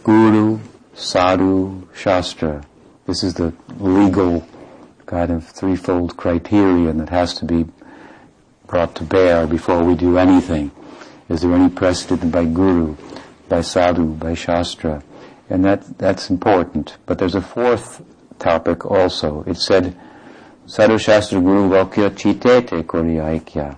Guru, 0.02 0.58
Sadhu, 0.94 1.88
Shastra. 1.94 2.64
This 3.06 3.22
is 3.22 3.34
the 3.34 3.54
legal 3.78 4.46
kind 5.06 5.30
of 5.30 5.46
threefold 5.46 6.16
criterion 6.16 6.98
that 6.98 7.10
has 7.10 7.34
to 7.34 7.44
be 7.44 7.66
brought 8.66 8.94
to 8.96 9.04
bear 9.04 9.46
before 9.46 9.84
we 9.84 9.94
do 9.94 10.18
anything. 10.18 10.70
Is 11.28 11.42
there 11.42 11.52
any 11.52 11.70
precedent 11.70 12.32
by 12.32 12.44
Guru, 12.44 12.96
by 13.48 13.60
Sadhu, 13.60 14.14
by 14.14 14.34
Shastra? 14.34 15.02
And 15.48 15.64
that, 15.64 15.98
that's 15.98 16.30
important. 16.30 16.96
But 17.06 17.18
there's 17.18 17.34
a 17.34 17.40
fourth 17.40 18.02
topic 18.38 18.84
also. 18.86 19.42
It 19.46 19.56
said, 19.56 19.98
Sadhu 20.66 20.98
Shastra 20.98 21.40
Guru 21.40 21.68
Lokya 21.68 22.10
Chitete 22.10 22.82
Koryaikya. 22.84 23.76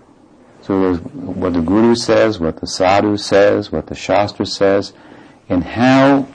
So 0.62 0.96
what 0.96 1.52
the 1.52 1.60
Guru 1.60 1.94
says, 1.94 2.40
what 2.40 2.60
the 2.60 2.66
Sadhu 2.66 3.16
says, 3.16 3.70
what 3.70 3.86
the 3.86 3.94
Shastra 3.94 4.46
says, 4.46 4.92
and 5.48 5.62
how 5.62 6.26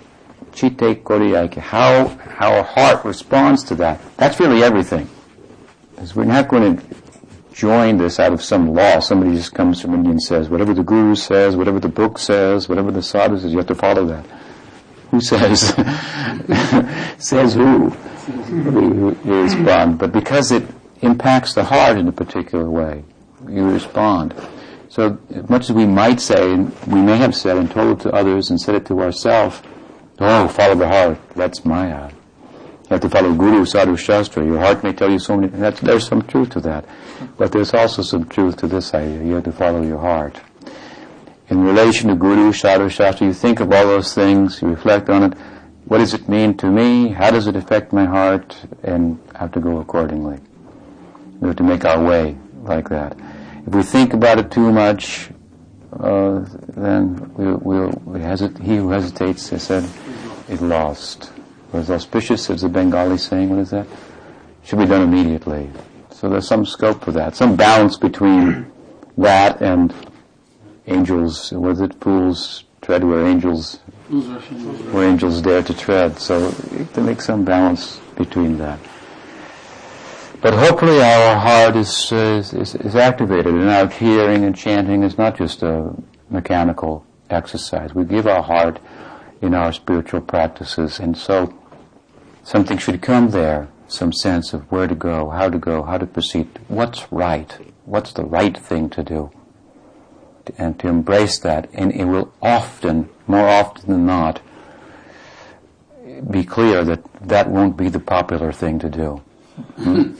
Chitte 0.54 1.04
Koryaikya, 1.04 1.58
how, 1.58 2.08
how 2.08 2.54
our 2.54 2.64
heart 2.64 3.06
responds 3.06 3.64
to 3.66 3.76
that. 3.76 4.00
That's 4.18 4.40
really 4.40 4.64
everything. 4.64 5.10
Because 5.92 6.16
we're 6.16 6.26
not 6.26 6.48
going 6.48 6.78
to 6.78 6.84
join 7.54 7.98
this 7.98 8.20
out 8.20 8.34
of 8.34 8.42
some 8.42 8.74
law. 8.74 9.00
Somebody 9.00 9.36
just 9.36 9.54
comes 9.54 9.82
from 9.82 9.94
India 9.94 10.12
and 10.12 10.22
says, 10.22 10.50
whatever 10.50 10.74
the 10.74 10.84
Guru 10.84 11.16
says, 11.16 11.56
whatever 11.56 11.80
the 11.80 11.90
book 11.90 12.18
says, 12.18 12.68
whatever 12.68 12.92
the 12.92 13.04
Sadhu 13.04 13.40
says, 13.40 13.52
you 13.52 13.58
have 13.58 13.68
to 13.68 13.76
follow 13.76 14.06
that. 14.06 14.26
Who 15.12 15.22
says? 15.22 15.74
says 17.20 17.54
who? 17.54 17.96
respond. 19.24 19.98
But 20.00 20.12
because 20.12 20.52
it 20.52 20.64
impacts 21.02 21.54
the 21.54 21.64
heart 21.64 21.98
in 21.98 22.08
a 22.08 22.12
particular 22.12 22.70
way, 22.70 23.04
you 23.48 23.70
respond. 23.70 24.34
So 24.90 25.18
much 25.48 25.70
as 25.70 25.74
we 25.74 25.86
might 25.86 26.20
say, 26.20 26.54
and 26.54 26.78
we 26.88 27.02
may 27.02 27.18
have 27.18 27.36
said 27.36 27.58
and 27.58 27.70
told 27.72 28.00
it 28.00 28.04
to 28.04 28.12
others 28.14 28.50
and 28.50 28.60
said 28.60 28.76
it 28.76 28.86
to 28.88 29.00
ourselves, 29.02 29.62
oh, 30.20 30.48
follow 30.48 30.76
the 30.76 30.88
heart, 30.88 31.20
that's 31.36 31.64
Maya. 31.66 32.10
You 32.84 32.96
have 32.96 33.02
to 33.02 33.10
follow 33.10 33.34
Guru, 33.34 33.66
Sadhu, 33.66 33.96
Shastra. 33.96 34.46
Your 34.46 34.60
heart 34.60 34.84
may 34.84 34.92
tell 34.92 35.10
you 35.10 35.18
so 35.18 35.38
many, 35.38 35.48
there's 35.48 36.06
some 36.06 36.22
truth 36.24 36.50
to 36.52 36.60
that. 36.62 36.86
But 37.38 37.54
there's 37.54 37.74
also 37.74 38.02
some 38.02 38.26
truth 38.26 38.58
to 38.58 38.68
this 38.68 38.94
idea. 38.94 39.24
You 39.24 39.36
have 39.36 39.46
to 39.46 39.54
follow 39.54 39.82
your 39.82 40.00
heart. 40.00 40.42
In 41.52 41.66
relation 41.66 42.08
to 42.08 42.16
Guru, 42.16 42.54
Sadhu, 42.54 42.88
Shastra, 42.88 43.28
you 43.28 43.34
think 43.34 43.60
of 43.60 43.74
all 43.74 43.86
those 43.86 44.14
things, 44.14 44.62
you 44.62 44.70
reflect 44.70 45.10
on 45.10 45.24
it, 45.24 45.38
what 45.84 45.98
does 45.98 46.14
it 46.14 46.30
mean 46.30 46.56
to 46.60 46.68
me? 46.68 47.10
How 47.10 47.30
does 47.30 47.46
it 47.46 47.58
affect 47.58 47.92
my 47.92 48.06
heart? 48.06 48.56
And 48.84 49.20
have 49.36 49.52
to 49.52 49.60
go 49.60 49.80
accordingly. 49.80 50.40
We 51.42 51.50
have 51.50 51.58
to 51.58 51.64
make 51.64 51.84
our 51.84 52.02
way 52.02 52.38
like 52.64 52.88
that. 52.88 53.18
If 53.68 53.76
we 53.76 53.84
think 53.84 54.14
about 54.14 54.40
it 54.40 54.50
too 54.50 54.72
much, 54.72 55.30
uh, 56.00 56.46
then 56.70 57.34
we, 57.34 57.52
we'll, 57.52 58.02
we 58.06 58.22
hesit- 58.22 58.58
he 58.64 58.78
who 58.78 58.90
hesitates, 58.90 59.52
I 59.52 59.58
said, 59.58 59.84
is 60.48 60.62
lost. 60.62 61.34
Or 61.74 61.82
auspicious, 61.82 62.50
as 62.50 62.62
the 62.62 62.70
Bengali 62.70 63.18
saying, 63.18 63.50
what 63.50 63.60
is 63.60 63.72
that? 63.72 63.88
Should 64.64 64.80
be 64.80 64.86
done 64.86 65.02
immediately. 65.02 65.70
So 66.12 66.30
there's 66.30 66.48
some 66.48 66.66
scope 66.66 67.04
for 67.04 67.12
that, 67.12 67.36
some 67.36 67.58
balance 67.58 67.98
between 67.98 68.72
that 69.18 69.62
and 69.62 69.94
angels, 70.88 71.52
was 71.52 71.82
it 71.82 71.94
fools 72.02 72.64
tread 72.82 73.04
where 73.04 73.26
angels 73.26 73.80
where 74.12 75.08
angels 75.08 75.42
dare 75.42 75.64
to 75.64 75.74
tread. 75.74 76.20
So 76.20 76.52
to 76.94 77.02
make 77.02 77.22
some 77.22 77.46
balance 77.46 78.00
between 78.18 78.58
that. 78.58 78.80
But 80.42 80.54
hopefully 80.56 81.02
our 81.02 81.36
heart 81.38 81.76
is, 81.76 82.12
is, 82.12 82.54
is, 82.74 82.96
activated 82.96 83.54
and 83.54 83.70
our 83.70 83.88
hearing 83.88 84.44
and 84.44 84.56
chanting 84.56 85.04
is 85.04 85.18
not 85.18 85.38
just 85.38 85.62
a 85.62 85.94
mechanical 86.32 87.06
exercise. 87.30 87.94
We 87.94 88.06
give 88.06 88.26
our 88.26 88.42
heart 88.42 88.80
in 89.42 89.54
our 89.54 89.72
spiritual 89.72 90.22
practices 90.22 91.00
and 91.00 91.16
so 91.16 91.54
something 92.44 92.80
should 92.80 93.04
come 93.04 93.30
there, 93.30 93.70
some 93.88 94.12
sense 94.12 94.52
of 94.54 94.64
where 94.72 94.88
to 94.88 94.96
go, 94.96 95.30
how 95.30 95.48
to 95.48 95.60
go, 95.60 95.84
how 95.84 96.00
to 96.00 96.08
proceed, 96.08 96.48
what's 96.68 97.12
right, 97.12 97.56
what's 97.86 98.12
the 98.12 98.26
right 98.26 98.58
thing 98.58 98.90
to 98.90 99.04
do 99.04 99.32
and 100.58 100.80
to 100.80 100.88
embrace 100.88 101.40
that, 101.40 101.70
and 101.74 101.92
it 101.92 102.06
will 102.06 102.34
often, 102.42 103.10
more 103.28 103.48
often 103.48 103.90
than 103.90 104.06
not, 104.06 104.42
be 106.30 106.44
clear 106.44 106.84
that 106.84 107.04
that 107.22 107.50
won't 107.50 107.78
be 107.78 107.90
the 107.90 108.00
popular 108.00 108.52
thing 108.52 108.80
to 108.80 108.90
do. 108.90 109.22
Hmm? 109.78 110.16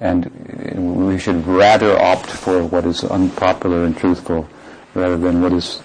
And 0.00 1.06
we 1.08 1.18
should 1.18 1.46
rather 1.46 1.98
opt 1.98 2.26
for 2.26 2.62
what 2.64 2.84
is 2.84 3.04
unpopular 3.04 3.84
and 3.84 3.96
truthful 3.96 4.48
rather 4.94 5.16
than 5.16 5.40
what 5.40 5.52
is 5.52 5.78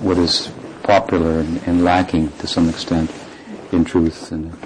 what 0.00 0.18
is 0.18 0.50
popular 0.82 1.40
and, 1.40 1.62
and 1.66 1.84
lacking 1.84 2.30
to 2.38 2.46
some 2.46 2.68
extent 2.68 3.10
in 3.72 3.84
truth. 3.84 4.32
And, 4.32 4.56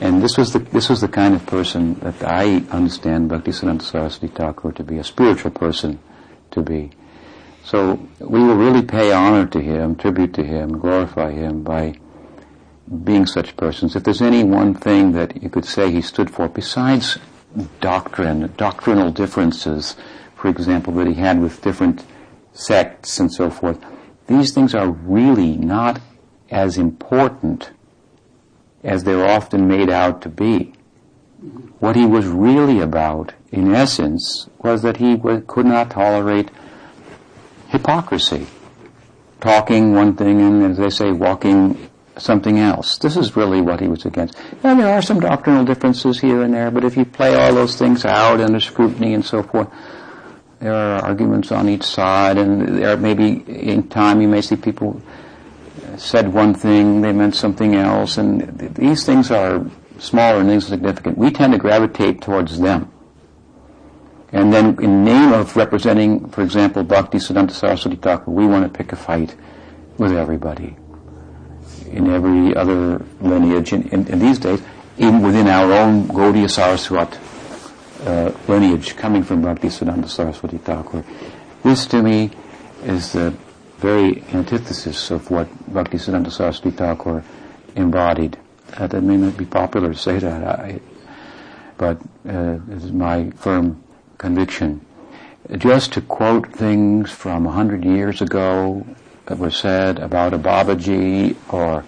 and 0.00 0.22
this 0.22 0.36
was 0.36 0.52
the 0.52 0.58
this 0.58 0.88
was 0.88 1.00
the 1.00 1.08
kind 1.08 1.34
of 1.34 1.46
person 1.46 1.94
that 2.00 2.22
I 2.22 2.64
understand 2.70 3.30
Bhaktisiddhanta 3.30 3.82
Saraswati 3.82 4.28
Thakur 4.28 4.72
to 4.72 4.84
be 4.84 4.98
a 4.98 5.04
spiritual 5.04 5.50
person 5.50 5.98
to 6.50 6.62
be. 6.62 6.90
So 7.66 7.98
we 8.20 8.38
will 8.38 8.54
really 8.54 8.82
pay 8.82 9.10
honor 9.10 9.44
to 9.46 9.60
him, 9.60 9.96
tribute 9.96 10.34
to 10.34 10.44
him, 10.44 10.78
glorify 10.78 11.32
him 11.32 11.64
by 11.64 11.98
being 13.02 13.26
such 13.26 13.56
persons. 13.56 13.96
If 13.96 14.04
there's 14.04 14.22
any 14.22 14.44
one 14.44 14.72
thing 14.72 15.10
that 15.12 15.42
you 15.42 15.50
could 15.50 15.64
say 15.64 15.90
he 15.90 16.00
stood 16.00 16.30
for, 16.30 16.48
besides 16.48 17.18
doctrine, 17.80 18.54
doctrinal 18.56 19.10
differences, 19.10 19.96
for 20.36 20.46
example, 20.46 20.92
that 20.94 21.08
he 21.08 21.14
had 21.14 21.40
with 21.40 21.60
different 21.60 22.04
sects 22.52 23.18
and 23.18 23.32
so 23.32 23.50
forth, 23.50 23.84
these 24.28 24.54
things 24.54 24.72
are 24.72 24.90
really 24.90 25.56
not 25.56 26.00
as 26.52 26.78
important 26.78 27.72
as 28.84 29.02
they're 29.02 29.26
often 29.26 29.66
made 29.66 29.90
out 29.90 30.22
to 30.22 30.28
be. 30.28 30.72
What 31.80 31.96
he 31.96 32.06
was 32.06 32.28
really 32.28 32.78
about, 32.78 33.32
in 33.50 33.74
essence, 33.74 34.48
was 34.58 34.82
that 34.82 34.98
he 34.98 35.18
could 35.18 35.66
not 35.66 35.90
tolerate 35.90 36.52
hypocrisy. 37.68 38.46
Talking 39.40 39.94
one 39.94 40.16
thing 40.16 40.40
and, 40.40 40.62
as 40.72 40.78
they 40.78 40.90
say, 40.90 41.12
walking 41.12 41.90
something 42.18 42.58
else. 42.58 42.98
This 42.98 43.16
is 43.16 43.36
really 43.36 43.60
what 43.60 43.80
he 43.80 43.88
was 43.88 44.06
against. 44.06 44.38
And 44.62 44.80
there 44.80 44.92
are 44.92 45.02
some 45.02 45.20
doctrinal 45.20 45.64
differences 45.64 46.20
here 46.20 46.42
and 46.42 46.54
there, 46.54 46.70
but 46.70 46.84
if 46.84 46.96
you 46.96 47.04
play 47.04 47.34
all 47.34 47.54
those 47.54 47.76
things 47.76 48.04
out 48.04 48.40
under 48.40 48.60
scrutiny 48.60 49.12
and 49.14 49.24
so 49.24 49.42
forth, 49.42 49.68
there 50.58 50.74
are 50.74 51.04
arguments 51.04 51.52
on 51.52 51.68
each 51.68 51.82
side, 51.82 52.38
and 52.38 52.78
there 52.78 52.96
maybe 52.96 53.44
in 53.46 53.88
time 53.88 54.22
you 54.22 54.28
may 54.28 54.40
see 54.40 54.56
people 54.56 55.02
said 55.98 56.32
one 56.32 56.54
thing, 56.54 57.02
they 57.02 57.12
meant 57.12 57.34
something 57.34 57.74
else, 57.74 58.16
and 58.16 58.58
these 58.74 59.04
things 59.04 59.30
are 59.30 59.64
smaller 59.98 60.40
and 60.40 60.50
insignificant. 60.50 61.18
We 61.18 61.30
tend 61.30 61.52
to 61.52 61.58
gravitate 61.58 62.22
towards 62.22 62.58
them. 62.58 62.90
And 64.36 64.52
then 64.52 64.76
in 64.84 65.02
name 65.02 65.32
of 65.32 65.56
representing, 65.56 66.28
for 66.28 66.42
example, 66.42 66.84
Bhakti 66.84 67.16
Siddhanta 67.16 67.52
Saraswati 67.52 67.96
Thakur, 67.96 68.30
we 68.30 68.46
want 68.46 68.70
to 68.70 68.78
pick 68.78 68.92
a 68.92 68.96
fight 68.96 69.34
with 69.96 70.12
everybody. 70.12 70.76
In 71.86 72.10
every 72.10 72.54
other 72.54 73.02
lineage, 73.22 73.72
in, 73.72 73.88
in, 73.88 74.18
these 74.18 74.38
days, 74.38 74.60
even 74.98 75.22
within 75.22 75.48
our 75.48 75.72
own 75.72 76.06
Gaudiya 76.08 76.50
Saraswat 76.50 77.16
uh, 78.06 78.36
lineage 78.46 78.94
coming 78.96 79.22
from 79.22 79.40
Bhakti 79.40 79.68
Siddhanta 79.68 80.06
Saraswati 80.06 80.58
Thakur. 80.58 81.02
This 81.62 81.86
to 81.86 82.02
me 82.02 82.30
is 82.82 83.14
the 83.14 83.34
very 83.78 84.22
antithesis 84.34 85.10
of 85.10 85.30
what 85.30 85.48
Bhakti 85.72 85.96
Siddhanta 85.96 86.30
Saraswati 86.30 86.76
Thakur 86.76 87.24
embodied. 87.74 88.38
Uh, 88.76 88.86
that 88.86 89.00
may 89.00 89.16
not 89.16 89.38
be 89.38 89.46
popular 89.46 89.94
to 89.94 89.98
say 89.98 90.18
that, 90.18 90.60
I, 90.60 90.80
but 91.78 91.98
uh, 92.28 92.58
this 92.66 92.84
is 92.84 92.92
my 92.92 93.30
firm 93.30 93.82
conviction. 94.18 94.80
Just 95.56 95.92
to 95.92 96.00
quote 96.00 96.52
things 96.52 97.10
from 97.10 97.46
a 97.46 97.52
hundred 97.52 97.84
years 97.84 98.20
ago 98.20 98.84
that 99.26 99.38
were 99.38 99.50
said 99.50 99.98
about 99.98 100.34
a 100.34 100.38
Babaji 100.38 101.36
or 101.52 101.84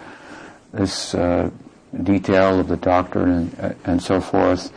this 0.72 1.14
uh, 1.14 1.50
detail 2.02 2.60
of 2.60 2.68
the 2.68 2.76
doctrine 2.76 3.30
and, 3.30 3.60
uh, 3.60 3.74
and, 3.84 4.02
so 4.02 4.20
forth. 4.20 4.72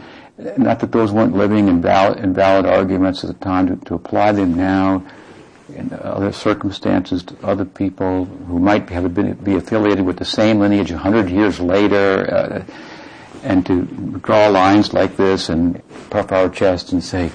Not 0.57 0.79
that 0.79 0.91
those 0.91 1.11
weren't 1.11 1.35
living 1.35 1.69
and 1.69 1.81
valid, 1.81 2.19
invalid 2.19 2.65
arguments 2.65 3.23
at 3.23 3.27
the 3.27 3.45
time 3.45 3.67
to, 3.67 3.85
to 3.85 3.95
apply 3.95 4.31
them 4.31 4.55
now 4.55 5.03
in 5.75 5.91
other 6.01 6.31
circumstances 6.31 7.23
to 7.23 7.35
other 7.43 7.65
people 7.65 8.25
who 8.25 8.59
might 8.59 8.89
have 8.89 9.13
been 9.13 9.33
be 9.35 9.55
affiliated 9.55 10.05
with 10.05 10.17
the 10.17 10.25
same 10.25 10.59
lineage 10.59 10.91
a 10.91 10.97
hundred 10.97 11.29
years 11.29 11.59
later, 11.59 12.33
uh, 12.33 12.63
and 13.43 13.65
to 13.65 13.83
draw 14.21 14.47
lines 14.47 14.93
like 14.93 15.17
this 15.17 15.49
and 15.49 15.81
puff 16.09 16.31
our 16.31 16.49
chest 16.49 16.91
and 16.91 17.03
say 17.03 17.31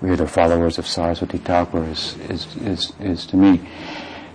we 0.00 0.10
are 0.10 0.16
the 0.16 0.28
followers 0.28 0.78
of 0.78 0.86
Saraswati 0.86 1.38
Thakur 1.38 1.84
is, 1.84 2.16
is, 2.28 2.56
is, 2.56 2.92
is 3.00 3.26
to 3.26 3.36
me 3.36 3.60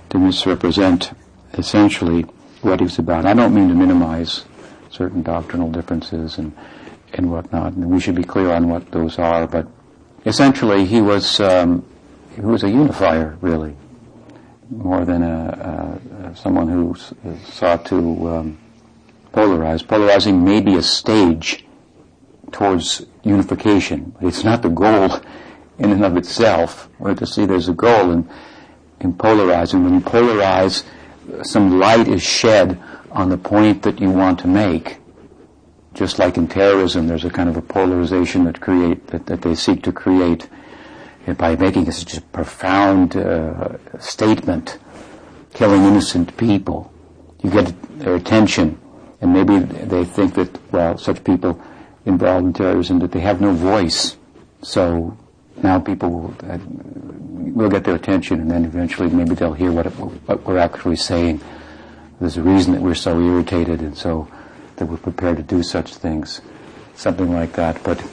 to 0.10 0.17
misrepresent 0.17 1.12
essentially 1.53 2.23
what 2.62 2.79
he's 2.79 2.99
about. 2.99 3.25
I 3.25 3.34
don't 3.34 3.53
mean 3.53 3.69
to 3.69 3.75
minimize 3.75 4.45
certain 4.89 5.21
doctrinal 5.21 5.69
differences 5.71 6.38
and 6.38 6.55
and 7.13 7.31
whatnot, 7.31 7.73
and 7.73 7.89
we 7.89 7.99
should 7.99 8.15
be 8.15 8.23
clear 8.23 8.51
on 8.51 8.69
what 8.69 8.89
those 8.91 9.19
are. 9.19 9.47
But 9.47 9.67
essentially, 10.25 10.86
he 10.86 11.01
was 11.01 11.39
um, 11.39 11.86
he 12.36 12.41
was 12.41 12.63
a 12.63 12.69
unifier, 12.69 13.38
really, 13.41 13.75
more 14.69 15.05
than 15.05 15.23
a, 15.23 16.31
a 16.31 16.36
someone 16.36 16.67
who 16.67 16.95
sought 17.45 17.86
to 17.88 18.29
um, 18.29 18.57
polarize. 19.34 19.88
Polarizing 19.88 20.44
may 20.44 20.62
be 20.62 20.76
a 20.76 20.82
stage 20.82 21.65
towards 22.52 23.06
unification, 23.24 24.15
but 24.20 24.28
it's 24.28 24.44
not 24.44 24.62
the 24.62 24.70
goal 24.70 25.20
in 25.80 25.91
and 25.91 26.04
of 26.04 26.17
itself. 26.17 26.89
Or 27.00 27.13
to 27.15 27.26
see 27.26 27.46
there's 27.46 27.70
a 27.70 27.74
goal 27.74 28.12
in, 28.12 28.30
in 29.00 29.13
polarizing. 29.13 29.84
When 29.84 29.96
you 29.96 30.02
polarize, 30.02 30.84
some 31.44 31.80
light 31.80 32.08
is 32.08 32.22
shed 32.22 32.82
on 33.12 33.30
the 33.30 33.38
point 33.38 33.84
that 33.84 34.00
you 34.00 34.10
want 34.10 34.39
to 34.39 34.48
make. 34.48 34.98
Just 35.94 36.20
like 36.20 36.38
in 36.38 36.48
terrorism, 36.48 37.08
there's 37.08 37.26
a 37.26 37.30
kind 37.30 37.50
of 37.50 37.58
a 37.58 37.62
polarization 37.62 38.46
that 38.46 38.62
create 38.62 39.08
that, 39.08 39.26
that 39.26 39.41
they 39.41 39.56
seek 39.56 39.84
to 39.84 39.91
create 39.91 40.48
by 41.38 41.56
making 41.56 41.89
such 41.91 42.17
a 42.17 42.22
profound 42.22 43.15
uh, 43.15 43.78
statement, 44.00 44.80
killing 45.54 45.84
innocent 45.84 46.36
people. 46.38 46.91
You 47.44 47.52
get 47.52 48.00
their 48.00 48.15
attention, 48.15 48.80
and 49.21 49.34
maybe 49.34 49.60
they 49.60 50.03
think 50.03 50.34
that, 50.36 50.49
well, 50.71 50.97
such 50.97 51.23
people 51.23 51.62
involved 52.05 52.45
in 52.47 52.53
terrorism, 52.53 52.99
that 52.99 53.12
they 53.12 53.19
have 53.19 53.39
no 53.39 53.53
voice. 53.53 54.17
So 54.63 55.17
now 55.57 55.79
people 55.79 56.10
will, 56.10 56.36
uh, 56.49 56.57
will 57.53 57.69
get 57.69 57.84
their 57.84 57.95
attention, 57.95 58.41
and 58.41 58.49
then 58.49 58.65
eventually 58.65 59.10
maybe 59.10 59.36
they'll 59.36 59.53
hear 59.53 59.71
what, 59.71 59.86
it, 59.86 59.91
what 59.91 60.43
we're 60.45 60.57
actually 60.57 60.95
saying. 60.95 61.41
There's 62.19 62.38
a 62.38 62.43
reason 62.43 62.73
that 62.73 62.81
we're 62.81 62.95
so 62.95 63.19
irritated, 63.19 63.81
and 63.81 63.97
so 63.97 64.27
that 64.77 64.88
we're 64.88 64.97
prepared 64.97 65.38
to 65.38 65.43
do 65.43 65.62
such 65.62 65.95
things, 65.95 66.41
something 66.95 67.31
like 67.31 67.53
that. 67.53 67.84
But 67.84 68.03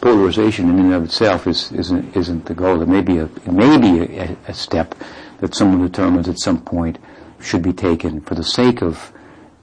polarization 0.00 0.70
in 0.70 0.78
and 0.78 0.94
of 0.94 1.04
itself 1.04 1.46
is, 1.46 1.70
isn't, 1.72 2.16
isn't 2.16 2.46
the 2.46 2.54
goal. 2.54 2.82
It 2.82 2.88
may 2.88 3.02
be, 3.02 3.18
a, 3.18 3.24
it 3.24 3.52
may 3.52 3.76
be 3.78 4.16
a, 4.18 4.36
a 4.48 4.54
step 4.54 4.94
that 5.38 5.54
someone 5.54 5.86
determines 5.86 6.28
at 6.28 6.38
some 6.38 6.60
point 6.60 6.98
should 7.40 7.62
be 7.62 7.72
taken 7.72 8.20
for 8.20 8.34
the 8.34 8.44
sake 8.44 8.82
of, 8.82 9.12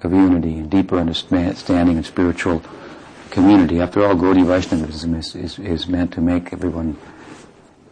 of 0.04 0.14
unity 0.14 0.58
and 0.60 0.70
deeper 0.70 0.98
understanding 0.98 1.98
and 1.98 2.06
spiritual 2.06 2.62
community. 3.32 3.80
After 3.80 4.06
all, 4.06 4.16
Gaudiya 4.16 4.46
Vaishnavism 4.46 5.16
is, 5.16 5.36
is, 5.36 5.60
is 5.60 5.88
meant 5.88 6.14
to 6.14 6.22
make 6.22 6.54
everyone 6.54 6.98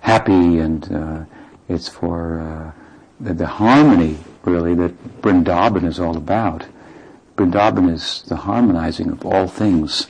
happy 0.01 0.59
and 0.59 0.91
uh, 0.93 1.25
it's 1.67 1.87
for 1.87 2.39
uh, 2.39 2.71
the, 3.19 3.33
the, 3.33 3.47
harmony, 3.47 4.17
really, 4.43 4.75
that 4.75 5.21
Vrindavan 5.21 5.85
is 5.85 5.99
all 5.99 6.15
about. 6.15 6.65
Vrindavan 7.37 7.91
is 7.91 8.23
the 8.27 8.35
harmonizing 8.35 9.09
of 9.09 9.25
all 9.25 9.47
things 9.47 10.07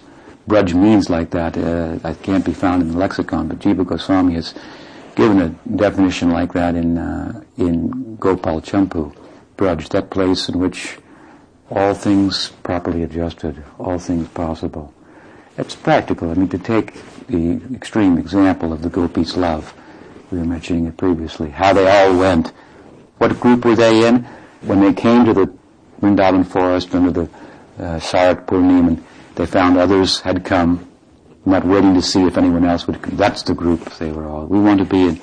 Braj 0.48 0.74
means 0.74 1.10
like 1.10 1.32
that. 1.32 1.58
Uh, 1.58 1.96
that 1.96 2.22
can't 2.22 2.46
be 2.46 2.54
found 2.54 2.84
in 2.84 2.92
the 2.92 2.98
lexicon, 2.98 3.48
but 3.48 3.60
Jiva 3.60 3.86
Goswami 3.86 4.36
has 4.36 4.54
given 5.16 5.42
a 5.42 5.50
definition 5.76 6.30
like 6.30 6.54
that 6.54 6.76
in 6.76 6.98
uh, 6.98 7.42
in 7.58 8.16
Gopal 8.18 8.62
Champu. 8.62 9.16
Braj, 9.58 9.90
that 9.90 10.10
place 10.12 10.48
in 10.50 10.60
which 10.60 10.98
all 11.70 11.94
things 11.94 12.50
properly 12.64 13.04
adjusted, 13.04 13.64
all 13.80 13.98
things 13.98 14.28
possible. 14.30 14.94
It's 15.58 15.76
practical. 15.76 16.30
I 16.30 16.34
mean, 16.36 16.50
to 16.50 16.58
take 16.58 16.94
the 17.28 17.62
extreme 17.74 18.18
example 18.18 18.74
of 18.74 18.82
the 18.82 18.90
gopis' 18.90 19.38
love, 19.38 19.74
we 20.32 20.38
were 20.40 20.46
mentioning 20.46 20.86
it 20.86 20.98
previously, 20.98 21.50
how 21.50 21.74
they 21.74 21.90
all 21.90 22.18
went. 22.18 22.52
What 23.18 23.40
group 23.40 23.66
were 23.66 23.76
they 23.76 24.08
in? 24.08 24.28
When 24.62 24.82
they 24.82 24.94
came 24.94 25.26
to 25.26 25.34
the 25.34 25.54
Vrindavan 26.02 26.46
forest 26.46 26.94
under 26.94 27.12
the 27.12 27.30
uh, 27.80 28.00
Purnima, 28.00 29.02
they 29.36 29.46
found 29.46 29.78
others 29.78 30.20
had 30.20 30.44
come, 30.44 30.90
not 31.46 31.66
waiting 31.66 31.94
to 31.94 32.02
see 32.02 32.24
if 32.24 32.38
anyone 32.38 32.66
else 32.66 32.88
would 32.88 33.02
come. 33.02 33.16
That's 33.16 33.44
the 33.44 33.54
group 33.54 33.84
they 33.96 34.12
were 34.12 34.28
all. 34.28 34.46
We 34.46 34.60
want 34.60 34.80
to 34.80 34.86
be 34.86 35.08
in, 35.08 35.22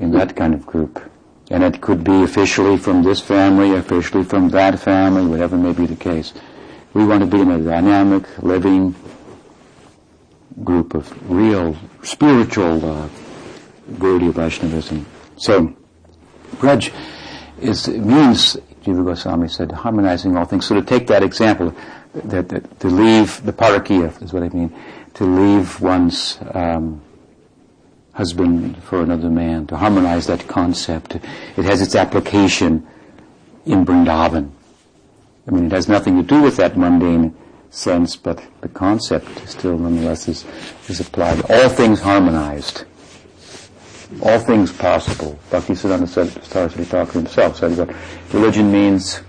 in 0.00 0.10
that 0.12 0.36
kind 0.36 0.54
of 0.54 0.66
group. 0.66 1.00
And 1.50 1.64
it 1.64 1.80
could 1.80 2.04
be 2.04 2.22
officially 2.22 2.76
from 2.76 3.02
this 3.02 3.20
family, 3.20 3.74
officially 3.74 4.24
from 4.24 4.50
that 4.50 4.78
family, 4.78 5.26
whatever 5.26 5.56
may 5.56 5.72
be 5.72 5.86
the 5.86 5.96
case. 5.96 6.34
We 6.92 7.06
want 7.06 7.20
to 7.20 7.26
be 7.26 7.40
in 7.40 7.50
a 7.50 7.58
dynamic, 7.58 8.24
living 8.42 8.94
group 10.62 10.94
of 10.94 11.30
real 11.30 11.76
spiritual 12.02 12.84
uh, 12.84 13.08
Gaudiya 13.92 14.32
Vaishnavism. 14.32 15.06
So, 15.36 15.74
Braj 16.56 16.92
is, 17.60 17.88
means, 17.88 18.56
Jiva 18.84 19.04
Goswami 19.04 19.48
said, 19.48 19.72
harmonizing 19.72 20.36
all 20.36 20.44
things. 20.44 20.66
So 20.66 20.74
to 20.74 20.82
take 20.82 21.06
that 21.08 21.22
example, 21.22 21.74
that, 22.14 22.48
that, 22.48 22.80
to 22.80 22.88
leave 22.88 23.44
the 23.44 23.52
parakia 23.52 24.22
is 24.22 24.32
what 24.32 24.42
I 24.42 24.48
mean, 24.48 24.74
to 25.14 25.24
leave 25.24 25.80
one's 25.80 26.38
um, 26.52 27.00
husband 28.18 28.82
for 28.82 29.00
another 29.00 29.30
man, 29.30 29.64
to 29.64 29.76
harmonize 29.76 30.26
that 30.26 30.48
concept. 30.48 31.14
It 31.14 31.64
has 31.64 31.80
its 31.80 31.94
application 31.94 32.84
in 33.64 33.84
Vrindavan. 33.86 34.50
I 35.46 35.50
mean, 35.52 35.66
it 35.66 35.72
has 35.72 35.88
nothing 35.88 36.16
to 36.16 36.24
do 36.24 36.42
with 36.42 36.56
that 36.56 36.76
mundane 36.76 37.32
sense, 37.70 38.16
but 38.16 38.42
the 38.60 38.68
concept 38.68 39.48
still 39.48 39.78
nonetheless 39.78 40.26
is, 40.26 40.44
is 40.88 40.98
applied. 40.98 41.48
All 41.48 41.68
things 41.68 42.00
harmonized. 42.00 42.86
All 44.20 44.40
things 44.40 44.72
possible. 44.72 45.38
Bhaktisiddhanta 45.50 46.08
Saraswati 46.44 46.84
Thakur 46.84 47.20
himself 47.20 47.58
said 47.58 47.72
that 47.76 47.94
religion 48.32 48.72
means 48.72 49.20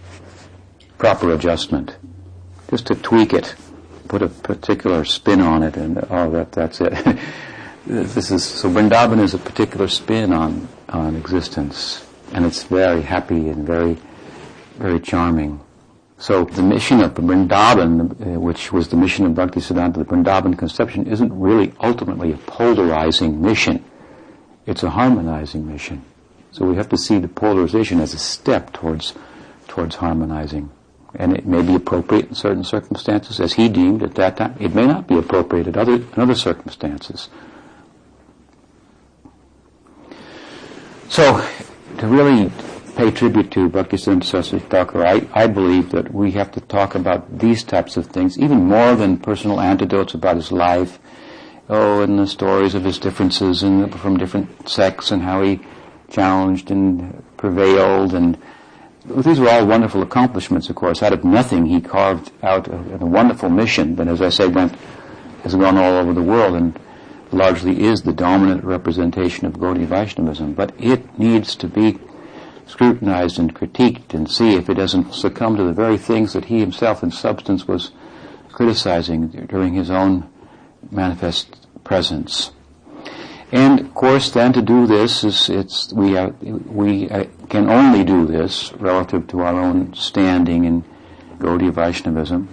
proper 0.97 1.31
adjustment 1.31 1.95
just 2.71 2.87
to 2.87 2.95
tweak 2.95 3.33
it, 3.33 3.53
put 4.07 4.23
a 4.23 4.29
particular 4.29 5.05
spin 5.05 5.41
on 5.41 5.61
it, 5.61 5.77
and 5.77 5.99
oh, 6.09 6.31
that 6.31 6.51
that's 6.53 6.81
it. 6.81 7.19
this 7.89 8.29
is 8.29 8.45
so. 8.45 8.69
Vrindavan 8.69 9.19
is 9.19 9.33
a 9.33 9.39
particular 9.39 9.87
spin 9.87 10.31
on 10.31 10.67
on 10.89 11.15
existence, 11.15 12.05
and 12.33 12.45
it's 12.45 12.63
very 12.63 13.01
happy 13.01 13.49
and 13.49 13.65
very 13.65 13.97
very 14.77 14.99
charming. 14.99 15.59
So 16.17 16.45
the 16.45 16.61
mission 16.61 17.01
of 17.01 17.15
the 17.15 17.21
Vrindavan, 17.21 18.35
uh, 18.35 18.39
which 18.39 18.71
was 18.71 18.89
the 18.89 18.97
mission 18.97 19.25
of 19.25 19.33
Bhakti 19.33 19.59
Bhaktisiddhanta, 19.59 19.95
the 19.95 20.05
Vrindavan 20.05 20.57
conception, 20.57 21.07
isn't 21.07 21.33
really 21.33 21.73
ultimately 21.79 22.31
a 22.31 22.37
polarizing 22.37 23.41
mission. 23.41 23.83
It's 24.67 24.83
a 24.83 24.89
harmonizing 24.91 25.65
mission. 25.65 26.03
So 26.51 26.65
we 26.65 26.75
have 26.75 26.89
to 26.89 26.97
see 26.97 27.17
the 27.19 27.27
polarization 27.27 27.99
as 27.99 28.13
a 28.13 28.19
step 28.19 28.71
towards 28.73 29.15
towards 29.67 29.95
harmonizing. 29.95 30.69
And 31.15 31.35
it 31.35 31.47
may 31.47 31.63
be 31.63 31.73
appropriate 31.73 32.27
in 32.27 32.35
certain 32.35 32.63
circumstances, 32.63 33.39
as 33.39 33.53
he 33.53 33.67
deemed 33.67 34.03
at 34.03 34.13
that 34.15 34.37
time. 34.37 34.55
It 34.59 34.75
may 34.75 34.85
not 34.85 35.07
be 35.07 35.17
appropriate 35.17 35.67
at 35.67 35.77
other, 35.77 35.95
in 35.95 36.13
other 36.17 36.35
circumstances. 36.35 37.29
So, 41.09 41.43
to 41.97 42.07
really 42.07 42.51
pay 42.95 43.09
tribute 43.09 43.49
to 43.51 43.67
Bhaktisiddhanta 43.67 44.23
Saraswati 44.23 44.63
Thakur, 44.65 45.03
I, 45.03 45.27
I 45.33 45.47
believe 45.47 45.89
that 45.89 46.13
we 46.13 46.31
have 46.33 46.51
to 46.51 46.61
talk 46.61 46.93
about 46.93 47.39
these 47.39 47.63
types 47.63 47.97
of 47.97 48.05
things, 48.05 48.37
even 48.37 48.65
more 48.65 48.93
than 48.95 49.17
personal 49.17 49.59
anecdotes 49.59 50.13
about 50.13 50.35
his 50.35 50.51
life, 50.51 50.99
oh, 51.67 52.03
and 52.03 52.19
the 52.19 52.27
stories 52.27 52.75
of 52.75 52.83
his 52.83 52.99
differences 52.99 53.63
and 53.63 53.91
from 53.99 54.17
different 54.17 54.69
sects 54.69 55.09
and 55.09 55.23
how 55.23 55.41
he 55.41 55.59
challenged 56.09 56.69
and 56.69 57.23
prevailed. 57.37 58.13
And 58.13 58.37
these 59.03 59.39
were 59.39 59.49
all 59.49 59.65
wonderful 59.65 60.03
accomplishments, 60.03 60.69
of 60.69 60.75
course. 60.75 61.01
Out 61.01 61.13
of 61.13 61.23
nothing, 61.23 61.65
he 61.65 61.81
carved 61.81 62.31
out 62.43 62.67
a, 62.67 62.75
a, 62.75 63.05
wonderful 63.05 63.49
mission 63.49 63.95
that, 63.95 64.07
as 64.07 64.21
I 64.21 64.29
say, 64.29 64.47
went 64.47 64.75
has 65.41 65.55
gone 65.55 65.75
all 65.75 65.95
over 65.95 66.13
the 66.13 66.21
world. 66.21 66.53
And 66.53 66.79
largely 67.31 67.83
is 67.83 68.01
the 68.01 68.13
dominant 68.13 68.63
representation 68.63 69.45
of 69.45 69.53
Gaudiya 69.53 69.87
Vaishnavism. 69.87 70.53
But 70.53 70.73
it 70.79 71.17
needs 71.19 71.55
to 71.57 71.67
be 71.67 71.99
scrutinized 72.65 73.39
and 73.39 73.55
critiqued 73.55 74.13
and 74.13 74.29
see 74.29 74.55
if 74.55 74.69
it 74.69 74.75
doesn't 74.75 75.13
succumb 75.13 75.57
to 75.57 75.63
the 75.63 75.73
very 75.73 75.97
things 75.97 76.33
that 76.33 76.45
he 76.45 76.59
himself, 76.59 77.03
in 77.03 77.11
substance, 77.11 77.67
was 77.67 77.91
criticizing 78.51 79.29
during 79.49 79.73
his 79.73 79.89
own 79.89 80.29
manifest 80.91 81.67
presence. 81.83 82.51
And 83.51 83.79
of 83.79 83.93
course, 83.95 84.29
then 84.31 84.53
to 84.53 84.61
do 84.61 84.85
this 84.85 85.23
is 85.23 85.49
it's 85.49 85.91
we 85.91 86.13
we 86.67 87.09
uh, 87.09 87.25
can 87.49 87.67
only 87.67 88.03
do 88.03 88.27
this 88.27 88.71
relative 88.73 89.27
to 89.29 89.41
our 89.41 89.59
own 89.59 89.93
standing 89.95 90.65
in 90.65 90.83
Gaudiya 91.39 91.73
Vaishnavism. 91.73 92.47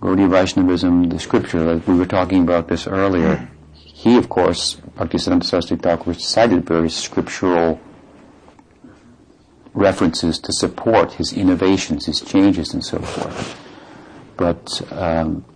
Gaudiya 0.00 0.30
Vaishnavism, 0.30 1.08
the 1.08 1.18
scripture, 1.18 1.82
we 1.86 1.98
were 1.98 2.06
talking 2.06 2.42
about 2.42 2.68
this 2.68 2.86
earlier. 2.86 3.48
He, 3.96 4.18
of 4.18 4.28
course, 4.28 4.76
Bhaktisiddhanta 4.98 5.44
Saraswati 5.44 5.80
Thakur 5.80 6.12
cited 6.12 6.66
very 6.66 6.90
scriptural 6.90 7.80
references 9.72 10.38
to 10.40 10.52
support 10.52 11.14
his 11.14 11.32
innovations, 11.32 12.04
his 12.04 12.20
changes, 12.20 12.74
and 12.74 12.84
so 12.84 12.98
forth. 12.98 13.58
But 14.36 14.82
um, 14.92 15.46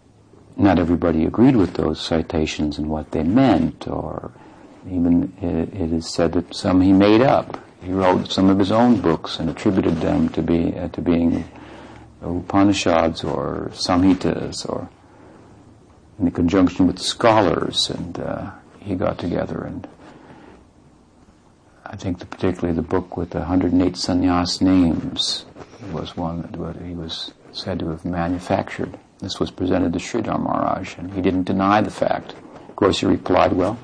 not 0.57 0.79
everybody 0.79 1.27
agreed 1.27 1.55
with 1.55 1.75
those 1.75 2.01
citations 2.01 2.79
and 2.79 2.89
what 2.89 3.11
they 3.11 3.25
meant, 3.25 3.87
or 3.87 4.33
even 4.91 5.35
it, 5.43 5.79
it 5.79 5.93
is 5.93 6.09
said 6.09 6.33
that 6.33 6.55
some 6.55 6.81
he 6.81 6.95
made 6.95 7.21
up. 7.21 7.63
He 7.83 7.93
wrote 7.93 8.33
some 8.33 8.49
of 8.49 8.59
his 8.59 8.73
own 8.73 9.03
books 9.03 9.39
and 9.39 9.51
attributed 9.51 9.97
them 9.97 10.31
to 10.31 10.41
be 10.41 10.75
uh, 10.79 10.89
to 10.89 11.03
being 11.03 11.45
Upanishads 12.23 13.23
or 13.23 13.71
Samhitas 13.75 14.67
or 14.67 14.89
in 16.21 16.31
conjunction 16.31 16.87
with 16.87 16.99
scholars, 16.99 17.91
and 17.91 18.19
uh, 18.19 18.51
he 18.79 18.95
got 18.95 19.19
together 19.19 19.65
and 19.65 19.89
I 21.91 21.97
think 21.97 22.21
the, 22.21 22.27
particularly 22.27 22.73
the 22.73 22.83
book 22.83 23.17
with 23.17 23.31
the 23.31 23.41
108 23.41 23.95
sannyas 23.95 24.63
names 24.63 25.45
was 25.91 26.17
one 26.17 26.43
that 26.43 26.77
he 26.87 26.95
was 26.95 27.33
said 27.53 27.81
to 27.81 27.89
have 27.89 28.05
manufactured. 28.05 28.97
This 29.19 29.41
was 29.41 29.51
presented 29.51 29.93
to 29.95 29.99
Sridhar 29.99 30.41
Maharaj, 30.41 30.97
and 30.99 31.13
he 31.13 31.21
didn't 31.21 31.45
deny 31.45 31.81
the 31.81 31.91
fact. 31.91 32.33
Of 32.69 32.77
course, 32.77 33.01
he 33.01 33.07
replied, 33.07 33.55
well, 33.55 33.77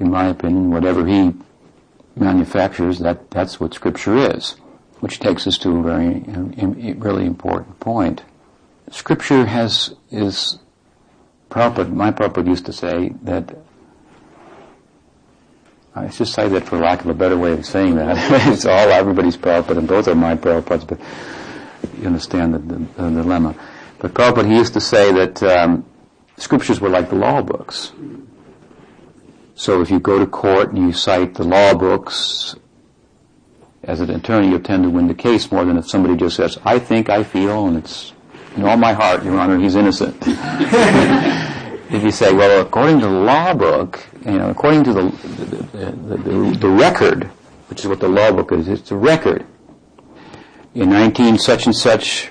in 0.00 0.10
my 0.10 0.28
opinion, 0.28 0.70
whatever 0.70 1.06
he 1.06 1.34
manufactures, 2.16 3.00
that, 3.00 3.30
that's 3.30 3.60
what 3.60 3.74
Scripture 3.74 4.16
is. 4.34 4.52
Which 5.00 5.20
takes 5.20 5.46
us 5.46 5.58
to 5.58 5.76
a 5.76 5.82
very, 5.82 6.24
really 6.94 7.26
important 7.26 7.80
point. 7.80 8.22
Scripture 8.90 9.44
has, 9.44 9.94
is, 10.10 10.58
Prabhupada, 11.52 11.92
my 11.92 12.10
Prabhupada 12.10 12.46
used 12.46 12.64
to 12.64 12.72
say 12.72 13.10
that, 13.24 13.54
I 15.94 16.08
just 16.08 16.32
say 16.32 16.48
that 16.48 16.64
for 16.64 16.78
lack 16.78 17.02
of 17.02 17.08
a 17.08 17.14
better 17.14 17.36
way 17.36 17.52
of 17.52 17.66
saying 17.66 17.96
that. 17.96 18.16
it's 18.50 18.64
all 18.64 18.88
everybody's 18.88 19.36
Prabhupada 19.36 19.76
and 19.76 19.86
both 19.86 20.08
are 20.08 20.14
my 20.14 20.34
Prabhupads, 20.34 20.86
but 20.86 20.98
you 22.00 22.06
understand 22.06 22.54
the, 22.54 22.58
the, 22.58 22.78
the 22.78 23.22
dilemma. 23.22 23.54
But 23.98 24.14
Prabhupada, 24.14 24.48
he 24.48 24.56
used 24.56 24.72
to 24.72 24.80
say 24.80 25.12
that 25.12 25.42
um, 25.42 25.84
scriptures 26.38 26.80
were 26.80 26.88
like 26.88 27.10
the 27.10 27.16
law 27.16 27.42
books. 27.42 27.92
So 29.54 29.82
if 29.82 29.90
you 29.90 30.00
go 30.00 30.18
to 30.18 30.26
court 30.26 30.72
and 30.72 30.78
you 30.78 30.94
cite 30.94 31.34
the 31.34 31.44
law 31.44 31.74
books, 31.74 32.56
as 33.82 34.00
an 34.00 34.08
attorney, 34.08 34.48
you 34.48 34.58
tend 34.58 34.84
to 34.84 34.90
win 34.90 35.06
the 35.06 35.14
case 35.14 35.52
more 35.52 35.66
than 35.66 35.76
if 35.76 35.86
somebody 35.86 36.16
just 36.16 36.36
says, 36.36 36.58
I 36.64 36.78
think, 36.78 37.10
I 37.10 37.24
feel, 37.24 37.66
and 37.66 37.76
it's 37.76 38.14
in 38.56 38.64
all 38.64 38.76
my 38.76 38.92
heart, 38.92 39.24
Your 39.24 39.38
Honor, 39.38 39.58
he's 39.58 39.74
innocent. 39.74 40.16
if 41.92 42.02
you 42.02 42.10
say, 42.10 42.32
well, 42.32 42.60
according 42.60 43.00
to 43.00 43.06
the 43.06 43.12
law 43.12 43.54
book, 43.54 44.04
you 44.24 44.32
know, 44.32 44.50
according 44.50 44.84
to 44.84 44.92
the 44.92 45.02
the, 45.72 46.16
the, 46.16 46.56
the, 46.58 46.68
record, 46.68 47.24
which 47.68 47.80
is 47.80 47.86
what 47.86 48.00
the 48.00 48.08
law 48.08 48.30
book 48.32 48.52
is, 48.52 48.68
it's 48.68 48.90
a 48.90 48.96
record. 48.96 49.46
In 50.74 50.90
19 50.90 51.38
such 51.38 51.66
and 51.66 51.74
such, 51.74 52.30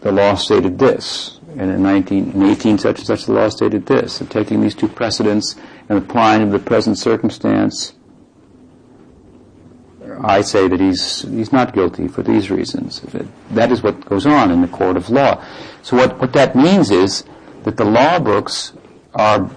the 0.00 0.12
law 0.12 0.34
stated 0.34 0.78
this. 0.78 1.38
And 1.58 1.70
in 1.70 1.82
19, 1.82 2.32
in 2.32 2.42
18 2.42 2.78
such 2.78 2.98
and 2.98 3.06
such, 3.06 3.26
the 3.26 3.32
law 3.32 3.48
stated 3.48 3.86
this. 3.86 4.22
Taking 4.30 4.60
these 4.62 4.74
two 4.74 4.88
precedents 4.88 5.56
and 5.88 5.98
applying 5.98 6.40
them 6.40 6.52
to 6.52 6.58
the 6.58 6.64
present 6.64 6.98
circumstance, 6.98 7.92
I 10.22 10.42
say 10.42 10.68
that 10.68 10.80
he's 10.80 11.22
he's 11.22 11.52
not 11.52 11.74
guilty 11.74 12.08
for 12.08 12.22
these 12.22 12.50
reasons. 12.50 13.00
That 13.50 13.72
is 13.72 13.82
what 13.82 14.04
goes 14.04 14.26
on 14.26 14.50
in 14.50 14.60
the 14.60 14.68
court 14.68 14.96
of 14.96 15.10
law. 15.10 15.44
So 15.82 15.96
what, 15.96 16.18
what 16.20 16.32
that 16.34 16.54
means 16.54 16.90
is 16.90 17.24
that 17.64 17.76
the 17.76 17.84
law 17.84 18.18
books 18.18 18.72
are, 19.14 19.50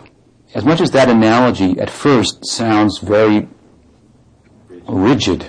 as 0.53 0.65
much 0.65 0.81
as 0.81 0.91
that 0.91 1.09
analogy 1.09 1.79
at 1.79 1.89
first 1.89 2.45
sounds 2.45 2.99
very 2.99 3.47
rigid, 4.87 5.47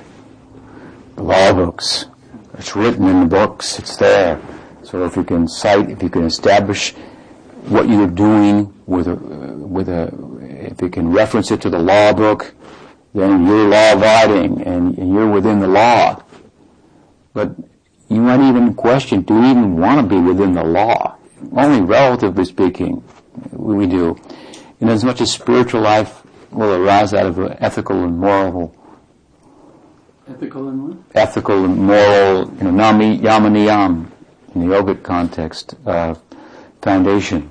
the 1.16 1.22
law 1.22 1.52
books, 1.52 2.06
it's 2.58 2.74
written 2.76 3.06
in 3.08 3.20
the 3.20 3.26
books, 3.26 3.78
it's 3.78 3.96
there. 3.96 4.40
So 4.82 5.04
if 5.04 5.16
you 5.16 5.24
can 5.24 5.48
cite, 5.48 5.90
if 5.90 6.02
you 6.02 6.10
can 6.10 6.24
establish 6.24 6.92
what 7.68 7.88
you're 7.88 8.06
doing 8.06 8.72
with 8.86 9.08
a, 9.08 9.14
with 9.16 9.88
a, 9.88 10.12
if 10.40 10.80
you 10.80 10.88
can 10.88 11.10
reference 11.10 11.50
it 11.50 11.60
to 11.62 11.70
the 11.70 11.78
law 11.78 12.12
book, 12.12 12.54
then 13.16 13.46
you're 13.46 13.68
law 13.68 13.92
abiding 13.94 14.62
and, 14.62 14.98
and 14.98 15.12
you're 15.12 15.30
within 15.30 15.60
the 15.60 15.66
law. 15.66 16.22
But 17.32 17.56
you 18.08 18.20
might 18.20 18.46
even 18.46 18.74
question, 18.74 19.22
do 19.22 19.34
we 19.40 19.50
even 19.50 19.76
want 19.76 20.00
to 20.00 20.06
be 20.06 20.20
within 20.20 20.52
the 20.52 20.62
law? 20.62 21.16
Only 21.52 21.80
relatively 21.80 22.44
speaking, 22.44 23.02
we 23.52 23.86
do. 23.86 24.16
In 24.80 24.88
as 24.90 25.02
much 25.02 25.20
as 25.22 25.32
spiritual 25.32 25.80
life 25.80 26.22
will 26.50 26.74
arise 26.74 27.14
out 27.14 27.26
of 27.26 27.38
ethical 27.60 28.04
and 28.04 28.18
moral 28.18 28.74
Ethical 30.28 30.68
and 30.68 30.88
what? 30.88 30.98
Ethical 31.14 31.64
and 31.64 31.76
moral, 31.78 32.52
you 32.56 32.64
know, 32.64 32.70
nami 32.72 33.18
yamaniyam 33.18 34.10
in 34.54 34.68
the 34.68 34.74
yogic 34.74 35.04
context, 35.04 35.76
uh, 35.86 36.14
foundation. 36.82 37.48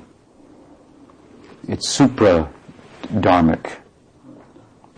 It's 1.70 1.88
supra 1.88 2.52
dharmic 3.14 3.78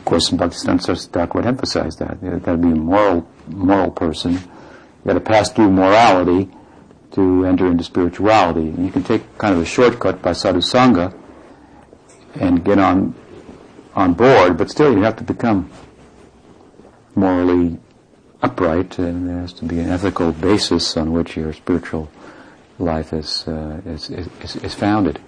course, 0.08 0.32
in 0.32 0.40
Saraswati 0.40 1.12
Thakur 1.12 1.40
would 1.40 1.46
emphasize 1.46 1.98
that. 1.98 2.18
You've 2.24 2.42
got 2.42 2.54
to 2.54 2.58
be 2.58 2.70
a 2.70 2.76
moral, 2.76 3.28
moral 3.48 3.92
person. 3.92 4.34
You've 4.34 5.06
got 5.06 5.14
to 5.14 5.20
pass 5.20 5.52
through 5.52 5.70
morality 5.70 6.50
to 7.12 7.46
enter 7.46 7.68
into 7.68 7.84
spirituality. 7.84 8.70
And 8.70 8.86
you 8.86 8.92
can 8.92 9.04
take 9.04 9.38
kind 9.38 9.54
of 9.54 9.62
a 9.62 9.66
shortcut 9.66 10.22
by 10.22 10.32
sadhusanga 10.32 11.14
and 12.36 12.64
get 12.64 12.80
on 12.80 13.14
on 13.96 14.14
board, 14.14 14.58
but 14.58 14.70
still 14.70 14.94
you 14.94 15.02
have 15.02 15.16
to 15.16 15.24
become 15.24 15.72
morally 17.16 17.80
upright, 18.44 19.00
and 19.00 19.28
there 19.28 19.40
has 19.40 19.54
to 19.54 19.66
be 19.66 19.80
an 19.80 19.90
ethical 19.90 20.32
basis 20.32 20.96
on 20.96 21.12
which 21.12 21.36
your 21.36 21.52
spiritual 21.52 22.08
life 22.78 23.12
is, 23.12 23.48
uh, 23.48 23.82
is, 23.88 24.12
is, 24.12 24.56
is 24.58 24.76
founded. 24.76 25.20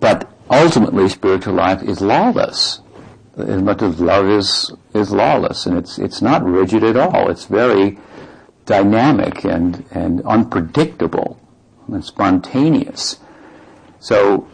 But 0.00 0.26
ultimately, 0.50 1.10
spiritual 1.10 1.52
life 1.52 1.82
is 1.82 2.00
lawless 2.00 2.80
as 3.36 3.62
much 3.62 3.82
as 3.82 4.00
love 4.00 4.28
is 4.28 4.72
is 4.94 5.12
lawless, 5.12 5.66
and 5.66 5.76
it's 5.76 5.98
it's 5.98 6.22
not 6.22 6.44
rigid 6.44 6.82
at 6.82 6.96
all. 6.96 7.30
It's 7.30 7.44
very 7.44 7.98
dynamic 8.64 9.44
and 9.44 9.84
and 9.90 10.22
unpredictable 10.22 11.40
and 11.88 12.04
spontaneous. 12.04 13.18
So 14.00 14.48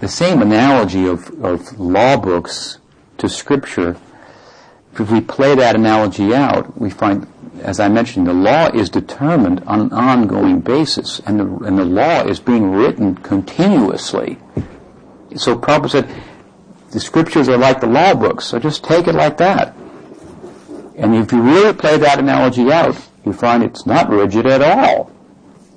the 0.00 0.08
same 0.08 0.42
analogy 0.42 1.06
of, 1.06 1.28
of 1.44 1.78
law 1.78 2.16
books 2.16 2.78
to 3.18 3.28
scripture, 3.28 3.96
if 4.98 5.10
we 5.10 5.20
play 5.20 5.54
that 5.54 5.76
analogy 5.76 6.34
out, 6.34 6.78
we 6.78 6.90
find 6.90 7.26
as 7.62 7.80
I 7.80 7.88
mentioned, 7.88 8.26
the 8.26 8.34
law 8.34 8.68
is 8.68 8.90
determined 8.90 9.62
on 9.66 9.80
an 9.80 9.92
ongoing 9.92 10.60
basis, 10.60 11.20
and 11.20 11.40
the, 11.40 11.44
and 11.64 11.78
the 11.78 11.84
law 11.84 12.26
is 12.26 12.40
being 12.40 12.72
written 12.72 13.14
continuously. 13.16 14.38
So 15.36 15.56
Prabhupada 15.56 15.90
said, 15.90 16.22
the 16.94 17.00
scriptures 17.00 17.48
are 17.48 17.58
like 17.58 17.80
the 17.80 17.88
law 17.88 18.14
books, 18.14 18.46
so 18.46 18.58
just 18.60 18.84
take 18.84 19.08
it 19.08 19.16
like 19.16 19.36
that. 19.38 19.74
And 20.96 21.12
if 21.16 21.32
you 21.32 21.42
really 21.42 21.74
play 21.74 21.98
that 21.98 22.20
analogy 22.20 22.70
out, 22.70 22.96
you 23.26 23.32
find 23.32 23.64
it's 23.64 23.84
not 23.84 24.08
rigid 24.08 24.46
at 24.46 24.62
all. 24.62 25.10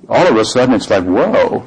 All 0.08 0.28
of 0.28 0.36
a 0.38 0.46
sudden 0.46 0.76
it's 0.76 0.90
like, 0.92 1.04
whoa, 1.06 1.66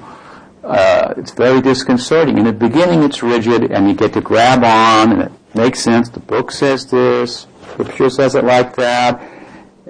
uh, 0.63 1.15
it's 1.17 1.33
very 1.33 1.61
disconcerting. 1.61 2.39
In 2.39 2.45
the 2.45 2.53
beginning 2.53 3.03
it's 3.03 3.25
rigid 3.25 3.73
and 3.73 3.89
you 3.89 3.95
get 3.95 4.13
to 4.13 4.21
grab 4.21 4.63
on 4.63 5.13
and 5.13 5.23
it 5.23 5.33
makes 5.55 5.81
sense. 5.81 6.09
The 6.09 6.21
book 6.21 6.53
says 6.53 6.89
this, 6.89 7.49
scripture 7.73 8.09
says 8.09 8.37
it 8.37 8.45
like 8.45 8.77
that, 8.77 9.21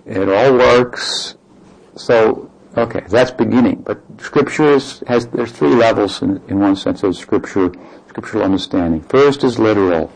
it 0.07 0.27
all 0.27 0.55
works. 0.55 1.37
So, 1.97 2.51
okay, 2.79 3.05
that's 3.11 3.31
beginning. 3.31 3.83
But 3.83 4.01
scripture 4.23 4.73
is, 4.73 5.05
has, 5.07 5.27
there's 5.27 5.53
three 5.53 5.75
levels 5.75 6.23
in, 6.23 6.43
in 6.49 6.61
one 6.61 6.77
sense 6.77 7.03
of 7.03 7.15
scripture, 7.15 7.73
scriptural 8.21 8.45
understanding. 8.45 9.01
First 9.01 9.45
is 9.45 9.59
literal. 9.59 10.13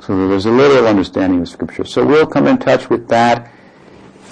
So 0.00 0.28
there's 0.28 0.44
a 0.44 0.50
literal 0.50 0.86
understanding 0.86 1.40
of 1.40 1.48
scripture. 1.48 1.86
So 1.86 2.04
we'll 2.04 2.26
come 2.26 2.46
in 2.46 2.58
touch 2.58 2.90
with 2.90 3.08
that. 3.08 3.50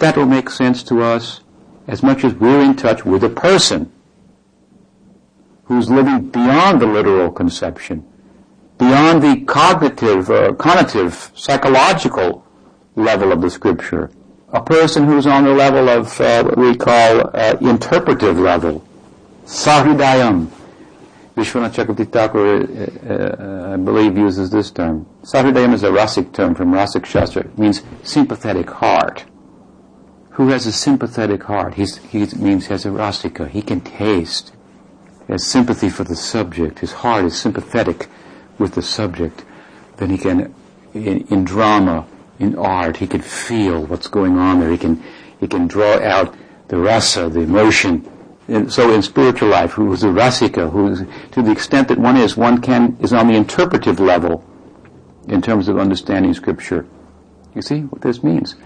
That 0.01 0.19
will 0.19 0.27
make 0.27 0.51
sense 0.51 0.83
to 0.85 1.03
us 1.03 1.41
as 1.87 2.03
much 2.03 2.25
as 2.25 2.35
we're 2.35 2.61
in 2.61 2.77
touch 2.77 3.07
with 3.07 3.25
a 3.25 3.31
person 3.31 3.91
who's 5.65 5.89
living 5.89 6.29
beyond 6.29 6.83
the 6.83 6.87
literal 6.87 7.33
conception, 7.33 8.07
beyond 8.77 9.23
the 9.23 9.43
cognitive, 9.47 10.29
uh, 10.29 10.53
cognitive, 10.53 11.33
psychological 11.35 12.45
level 12.97 13.33
of 13.33 13.41
the 13.41 13.49
scripture. 13.49 14.11
A 14.53 14.63
person 14.63 15.05
who's 15.05 15.27
on 15.27 15.45
the 15.45 15.55
level 15.55 15.89
of 15.89 16.21
uh, 16.21 16.45
what 16.45 16.59
we 16.59 16.77
call 16.77 17.31
uh, 17.33 17.57
interpretive 17.63 18.39
level, 18.39 18.87
sahridayam. 19.47 20.51
Vishwanath 21.37 21.75
Chakravarti 21.75 22.13
Thakur, 22.13 22.47
uh, 23.11 23.75
I 23.75 23.77
believe, 23.77 24.17
uses 24.17 24.51
this 24.51 24.71
term. 24.71 25.07
Sahridayam 25.23 25.73
is 25.73 25.83
a 25.83 25.91
rasic 25.91 26.33
term 26.33 26.55
from 26.55 26.73
Rasic 26.73 27.05
Shastra. 27.05 27.43
It 27.43 27.59
means 27.59 27.83
sympathetic 28.05 28.71
heart. 28.71 29.25
Who 30.31 30.49
has 30.49 30.67
a 30.67 30.73
sympathetic 30.73 31.43
heart? 31.45 31.75
He's, 31.75 31.99
he 31.99 32.27
means 32.37 32.67
has 32.67 32.87
a 32.87 32.91
rasika. 32.91 33.49
He 33.49 33.63
can 33.63 33.81
taste. 33.81 34.53
He 35.27 35.33
has 35.33 35.45
sympathy 35.45 35.89
for 35.89 36.05
the 36.05 36.15
subject. 36.15 36.79
His 36.81 36.93
heart 36.93 37.25
is 37.25 37.37
sympathetic 37.37 38.09
with 38.59 38.75
the 38.75 38.83
subject. 38.83 39.45
Then 39.97 40.11
he 40.11 40.19
can, 40.19 40.55
in, 40.93 41.27
in 41.29 41.45
drama, 41.45 42.07
in 42.39 42.57
art, 42.57 42.99
he 42.99 43.09
can 43.09 43.23
feel 43.23 43.85
what's 43.87 44.07
going 44.07 44.39
on 44.39 44.61
there. 44.61 44.71
He 44.71 44.79
can, 44.79 45.03
he 45.41 45.49
can 45.49 45.67
draw 45.67 46.01
out 46.01 46.35
the 46.69 46.79
rasa, 46.79 47.29
the 47.29 47.41
emotion. 47.41 48.09
And 48.49 48.71
so 48.73 48.93
in 48.93 49.03
spiritual 49.03 49.49
life, 49.49 49.73
who 49.73 49.93
is 49.93 50.03
a 50.05 50.09
rasika, 50.09 50.71
who 50.71 51.07
to 51.33 51.43
the 51.43 51.51
extent 51.51 51.89
that 51.89 51.99
one 51.99 52.17
is, 52.17 52.37
one 52.37 52.61
can, 52.61 52.97
is 53.01 53.13
on 53.13 53.29
the 53.29 53.35
interpretive 53.35 54.01
level 54.01 54.45
in 55.29 55.41
terms 55.41 55.69
of 55.69 55.79
understanding 55.79 56.35
scripture. 56.35 56.87
You 57.55 57.63
see 57.63 57.81
what 57.81 58.03
this 58.03 58.23
means? 58.23 58.57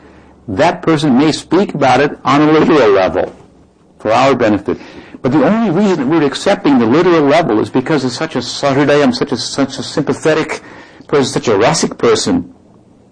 That 0.49 0.83
person 0.83 1.19
may 1.19 1.31
speak 1.31 1.75
about 1.75 2.01
it 2.01 2.19
on 2.25 2.43
a 2.43 2.53
literal 2.53 2.91
level 2.91 3.37
for 3.99 4.11
our 4.11 4.35
benefit. 4.35 4.79
But 5.21 5.33
the 5.33 5.45
only 5.45 5.71
reason 5.71 5.99
that 5.99 6.07
we're 6.07 6.27
accepting 6.27 6.79
the 6.79 6.87
literal 6.87 7.23
level 7.23 7.61
is 7.61 7.71
because 7.71 8.05
of 8.05 8.13
such 8.13 8.37
a 8.37 8.39
sahridayam 8.39 9.15
such 9.15 9.33
a, 9.33 9.37
such 9.37 9.79
a 9.79 9.83
sympathetic 9.83 10.63
person, 11.07 11.25
such 11.25 11.49
a 11.49 11.59
rasic 11.59 11.99
person 11.99 12.55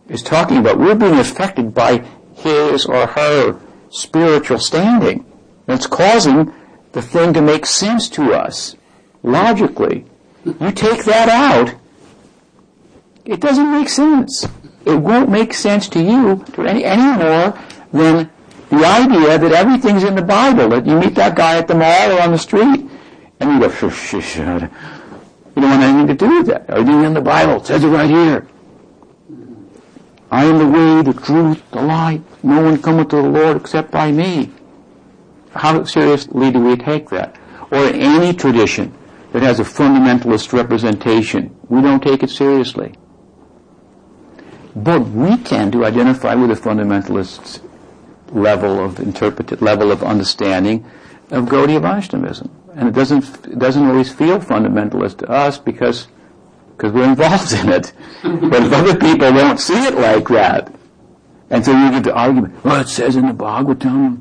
is 0.08 0.22
talking 0.22 0.58
about. 0.58 0.78
We're 0.78 0.94
being 0.94 1.18
affected 1.18 1.74
by 1.74 2.04
his 2.34 2.86
or 2.86 3.06
her 3.06 3.60
spiritual 3.90 4.58
standing. 4.58 5.25
And 5.66 5.76
it's 5.76 5.86
causing 5.86 6.52
the 6.92 7.02
thing 7.02 7.32
to 7.34 7.42
make 7.42 7.66
sense 7.66 8.08
to 8.10 8.32
us 8.32 8.76
logically. 9.22 10.06
You 10.44 10.70
take 10.70 11.04
that 11.04 11.28
out, 11.28 11.74
it 13.24 13.40
doesn't 13.40 13.70
make 13.72 13.88
sense. 13.88 14.46
It 14.84 14.94
won't 14.94 15.28
make 15.28 15.52
sense 15.52 15.88
to 15.90 16.00
you 16.00 16.44
to 16.52 16.62
any, 16.62 16.84
any 16.84 17.18
more 17.18 17.58
than 17.92 18.30
the 18.70 18.84
idea 18.84 19.38
that 19.38 19.52
everything's 19.52 20.04
in 20.04 20.14
the 20.14 20.22
Bible, 20.22 20.68
that 20.68 20.86
you 20.86 20.98
meet 20.98 21.16
that 21.16 21.34
guy 21.34 21.58
at 21.58 21.66
the 21.66 21.74
mall 21.74 22.12
or 22.12 22.20
on 22.20 22.30
the 22.30 22.38
street, 22.38 22.88
and 23.40 23.50
you 23.52 23.60
go, 23.60 23.68
you 25.56 25.62
don't 25.62 25.70
want 25.70 25.82
anything 25.82 26.06
to 26.06 26.14
do 26.14 26.38
with 26.38 26.46
that. 26.48 26.68
Everything 26.68 27.04
in 27.04 27.14
the 27.14 27.20
Bible 27.20 27.56
it 27.56 27.66
says 27.66 27.82
it 27.82 27.88
right 27.88 28.10
here. 28.10 28.46
I 30.30 30.44
am 30.44 30.58
the 30.58 30.66
way, 30.66 31.02
the 31.02 31.18
truth, 31.18 31.62
the 31.70 31.82
light. 31.82 32.22
No 32.42 32.62
one 32.62 32.82
cometh 32.82 33.08
to 33.08 33.16
the 33.16 33.28
Lord 33.28 33.56
except 33.56 33.90
by 33.90 34.12
me. 34.12 34.50
How 35.57 35.84
seriously 35.84 36.50
do 36.50 36.61
we 36.61 36.76
take 36.76 37.09
that? 37.11 37.36
Or 37.70 37.84
any 37.86 38.32
tradition 38.32 38.94
that 39.32 39.42
has 39.42 39.61
a 39.61 39.64
fundamentalist 39.64 40.52
representation, 40.52 41.57
we 41.68 41.82
don't 41.82 42.02
take 42.02 42.22
it 42.22 42.30
seriously. 42.30 42.94
But 44.74 45.00
we 45.09 45.36
tend 45.38 45.72
to 45.72 45.84
identify 45.84 46.34
with 46.34 46.50
the 46.50 46.68
fundamentalist 46.68 47.62
level 48.30 48.84
of 48.84 49.00
interpret 49.00 49.62
level 49.62 49.90
of 49.90 50.02
understanding 50.02 50.84
of 51.30 51.46
Gaudiya 51.46 51.80
Vaishnavism. 51.80 52.50
And 52.74 52.88
it 52.88 52.94
doesn't, 52.94 53.24
it 53.46 53.59
doesn't 53.59 53.86
always 53.86 54.12
feel 54.12 54.38
fundamentalist 54.38 55.18
to 55.18 55.30
us 55.30 55.59
because 55.59 56.09
because 56.76 56.92
we're 56.92 57.09
involved 57.09 57.52
in 57.54 57.70
it. 57.70 57.92
but 58.22 58.62
if 58.62 58.72
other 58.72 58.96
people 58.96 59.32
don't 59.32 59.59
see 59.59 59.86
it 59.86 59.94
like 59.94 60.28
that, 60.28 60.72
and 61.48 61.64
so 61.64 61.72
you 61.72 61.90
get 61.90 62.04
the 62.04 62.14
argument, 62.14 62.62
well, 62.64 62.80
it 62.80 62.88
says 62.88 63.16
in 63.16 63.26
the 63.26 63.32
Bhagavatam, 63.32 64.20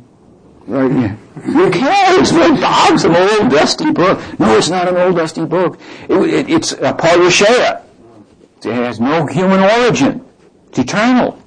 right? 0.68 0.92
Yeah. 0.92 1.08
Who 1.42 1.72
cares? 1.72 2.34
What 2.34 2.60
dog's 2.60 3.04
an 3.06 3.16
old 3.16 3.52
dusty 3.52 3.92
book? 3.92 4.20
No, 4.40 4.58
it's 4.58 4.70
not 4.70 4.88
an 4.88 4.98
old 4.98 5.16
dusty 5.16 5.46
book. 5.46 5.80
It, 6.10 6.14
it, 6.14 6.50
it's 6.50 6.74
apaurusheya. 6.74 7.84
It 8.64 8.74
has 8.74 9.00
no 9.00 9.26
human 9.28 9.60
origin. 9.60 10.26
It's 10.70 10.80
eternal. 10.80 11.40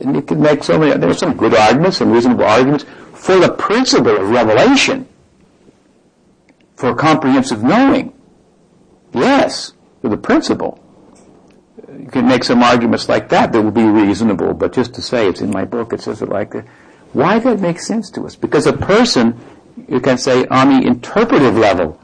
And 0.00 0.14
you 0.14 0.22
can 0.22 0.40
make 0.40 0.62
so 0.62 0.78
many, 0.78 0.96
there's 0.98 1.18
some 1.18 1.36
good 1.36 1.54
arguments, 1.54 1.96
some 1.96 2.12
reasonable 2.12 2.44
arguments 2.44 2.84
for 3.14 3.38
the 3.38 3.52
principle 3.52 4.16
of 4.16 4.30
revelation, 4.30 5.08
for 6.76 6.94
comprehensive 6.94 7.62
knowing. 7.62 8.12
Yes 9.12 9.72
for 10.06 10.10
the 10.10 10.16
principle. 10.16 10.78
You 11.88 12.06
can 12.06 12.28
make 12.28 12.44
some 12.44 12.62
arguments 12.62 13.08
like 13.08 13.28
that 13.30 13.52
that 13.52 13.60
would 13.60 13.74
be 13.74 13.82
reasonable, 13.82 14.54
but 14.54 14.72
just 14.72 14.94
to 14.94 15.02
say 15.02 15.28
it's 15.28 15.40
in 15.40 15.50
my 15.50 15.64
book, 15.64 15.92
it 15.92 16.00
says 16.00 16.22
it 16.22 16.28
like 16.28 16.52
that. 16.52 16.64
Why 17.16 17.38
that 17.38 17.60
makes 17.60 17.86
sense 17.86 18.10
to 18.10 18.26
us? 18.26 18.36
Because 18.36 18.66
a 18.66 18.74
person, 18.74 19.40
you 19.88 20.00
can 20.00 20.18
say, 20.18 20.44
on 20.48 20.68
the 20.68 20.86
interpretive 20.86 21.56
level, 21.56 21.98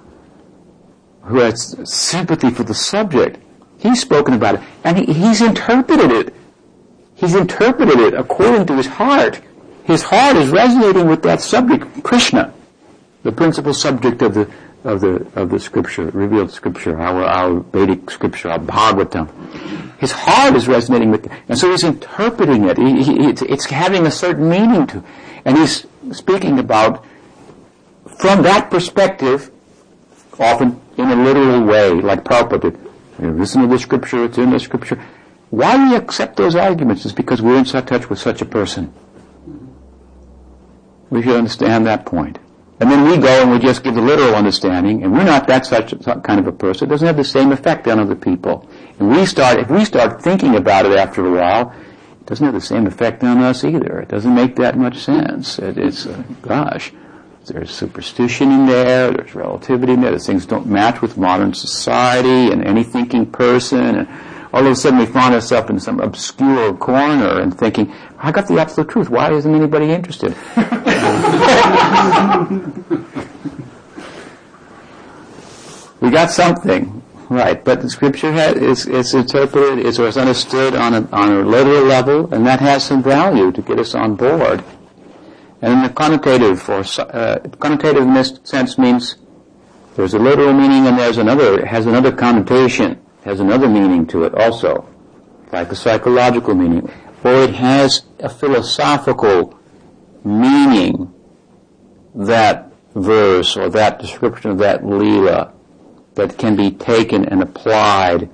who 1.25 1.41
has 1.41 1.77
sympathy 1.85 2.49
for 2.49 2.63
the 2.63 2.73
subject, 2.73 3.37
he's 3.79 4.01
spoken 4.01 4.33
about 4.33 4.55
it, 4.55 4.63
and 4.85 4.97
he, 4.97 5.13
he's 5.13 5.43
interpreted 5.43 6.11
it. 6.11 6.35
He's 7.15 7.35
interpreted 7.35 8.01
it 8.01 8.15
according 8.15 8.65
to 8.69 8.77
his 8.79 8.87
heart. 8.87 9.43
His 9.85 10.03
heart 10.03 10.37
is 10.37 10.49
resonating 10.49 11.07
with 11.09 11.23
that 11.25 11.43
subject, 11.43 12.03
Krishna, 12.03 12.55
the 13.23 13.33
principal 13.33 13.75
subject 13.75 14.23
of 14.23 14.33
the 14.33 14.51
of 14.85 15.01
the 15.01 15.27
of 15.35 15.51
the 15.51 15.61
scripture, 15.61 16.07
revealed 16.11 16.51
scripture, 16.51 17.01
our 17.01 17.25
our 17.25 17.61
Vedic 17.61 18.11
scripture, 18.11 18.51
our 18.51 18.59
Bhagavatam. 18.59 19.29
His 19.99 20.13
heart 20.13 20.57
is 20.57 20.67
resonating 20.67 21.11
with, 21.11 21.31
and 21.49 21.57
so 21.57 21.71
he's 21.71 21.85
interpreting 21.85 22.69
it. 22.69 22.77
He, 22.77 23.05
he, 23.05 23.29
it's, 23.29 23.43
it's 23.43 23.67
having 23.67 24.05
a 24.05 24.11
certain 24.11 24.49
meaning 24.49 24.87
to, 24.89 25.05
and 25.45 25.57
he's 25.57 25.87
speaking 26.11 26.59
about 26.59 27.05
from 28.19 28.43
that 28.43 28.71
perspective, 28.71 29.53
often 30.39 30.81
in 30.97 31.09
a 31.09 31.15
literal 31.15 31.63
way, 31.65 31.91
like 31.93 32.25
Prabhupada 32.25 32.63
did. 32.63 32.79
You 33.21 33.31
listen 33.31 33.63
to 33.63 33.69
the 33.69 33.79
scripture; 33.79 34.25
it's 34.25 34.39
in 34.39 34.51
the 34.51 34.59
scripture. 34.59 35.01
Why 35.51 35.91
we 35.91 35.97
accept 35.97 36.37
those 36.37 36.57
arguments 36.57 37.05
is 37.05 37.13
because 37.13 37.41
we're 37.41 37.59
in 37.59 37.67
such 37.67 37.87
touch 37.87 38.11
with 38.11 38.19
such 38.19 38.43
a 38.43 38.47
person. 38.47 38.93
We 41.11 41.23
should 41.23 41.37
understand 41.37 41.87
that 41.87 42.07
point. 42.07 42.39
And 42.81 42.91
then 42.91 43.09
we 43.09 43.17
go 43.17 43.43
and 43.43 43.51
we 43.51 43.59
just 43.59 43.85
give 43.85 43.95
the 43.95 44.03
literal 44.03 44.35
understanding, 44.35 45.05
and 45.05 45.13
we're 45.13 45.25
not 45.25 45.47
that 45.47 45.67
such 45.67 45.95
kind 46.25 46.41
of 46.41 46.47
a 46.47 46.53
person. 46.53 46.89
It 46.89 46.91
doesn't 46.91 47.07
have 47.07 47.17
the 47.17 47.25
same 47.25 47.53
effect 47.53 47.87
on 47.87 48.01
other 48.01 48.17
people. 48.17 48.69
And 48.99 49.11
we 49.11 49.25
start, 49.27 49.61
if 49.61 49.71
we 49.71 49.85
start 49.85 50.23
thinking 50.23 50.57
about 50.57 50.87
it 50.87 50.97
after 50.97 51.25
a 51.25 51.31
while, 51.31 51.73
it 52.21 52.27
doesn't 52.27 52.45
have 52.45 52.55
the 52.55 52.61
same 52.61 52.87
effect 52.87 53.23
on 53.23 53.39
us 53.39 53.63
either. 53.63 54.01
It 54.01 54.09
doesn't 54.09 54.35
make 54.35 54.57
that 54.57 54.77
much 54.77 54.99
sense. 54.99 55.59
It, 55.59 55.79
it's, 55.79 56.07
uh, 56.07 56.23
gosh, 56.41 56.93
there's 57.47 57.71
superstition 57.71 58.51
in 58.51 58.67
there, 58.67 59.11
there's 59.11 59.35
relativity 59.35 59.93
in 59.93 60.01
there, 60.01 60.17
things 60.19 60.47
don't 60.47 60.67
match 60.67 61.03
with 61.03 61.17
modern 61.17 61.55
society 61.55 62.53
and 62.53 62.65
any 62.65 62.85
thinking 62.85 63.27
person. 63.27 63.97
And 63.97 64.09
all 64.53 64.65
of 64.65 64.73
a 64.73 64.77
sudden 64.77 64.99
we 64.99 65.07
find 65.07 65.35
ourselves 65.35 65.71
in 65.71 65.81
some 65.81 66.01
obscure 66.01 66.75
corner 66.77 67.41
and 67.41 67.57
thinking, 67.57 67.93
I 68.25 68.31
got 68.31 68.47
the 68.47 68.61
absolute 68.61 68.89
truth. 68.89 69.11
Why 69.11 69.33
isn't 69.33 69.53
anybody 69.53 69.91
interested? 69.91 70.31
we 76.01 76.11
got 76.11 76.31
something. 76.31 77.03
Right, 77.29 77.65
but 77.65 77.81
the 77.81 77.89
scripture 77.89 78.31
has, 78.31 78.57
is, 78.57 78.87
is 78.87 79.15
interpreted, 79.15 79.79
is, 79.79 79.99
is 79.99 80.17
understood 80.19 80.75
on 80.75 80.95
a, 80.95 81.09
on 81.13 81.33
a 81.33 81.41
literal 81.41 81.85
level, 81.85 82.33
and 82.33 82.47
that 82.47 82.61
has 82.61 82.85
some 82.85 83.03
value 83.03 83.51
to 83.53 83.63
get 83.63 83.79
us 83.79 83.95
on 83.95 84.17
board. 84.17 84.63
And 85.63 85.73
in 85.73 85.83
the 85.83 85.89
connotative, 85.89 86.69
or 86.69 86.81
uh, 87.01 87.39
connotative 87.57 88.03
in 88.03 88.13
this 88.13 88.39
sense 88.45 88.77
means 88.77 89.17
there's 89.97 90.13
a 90.13 90.19
literal 90.19 90.53
meaning 90.53 90.87
and 90.87 90.99
there's 90.99 91.17
another, 91.17 91.65
has 91.65 91.87
another 91.87 92.13
connotation, 92.13 93.01
has 93.25 93.41
another 93.41 93.69
meaning 93.69 94.07
to 94.09 94.25
it 94.25 94.35
also, 94.35 94.87
like 95.53 95.73
a 95.73 95.77
psychological 95.77 96.55
meaning, 96.55 96.91
or 97.25 97.35
it 97.35 97.55
has 97.55 98.03
a 98.19 98.29
philosophical 98.29 99.59
meaning, 100.25 101.13
that 102.15 102.73
verse 102.95 103.57
or 103.57 103.71
that 103.71 103.99
description 103.99 104.51
of 104.51 104.59
that 104.59 104.85
lila 104.85 105.53
that 106.15 106.37
can 106.37 106.57
be 106.57 106.71
taken 106.71 107.25
and 107.25 107.43
applied 107.43 108.29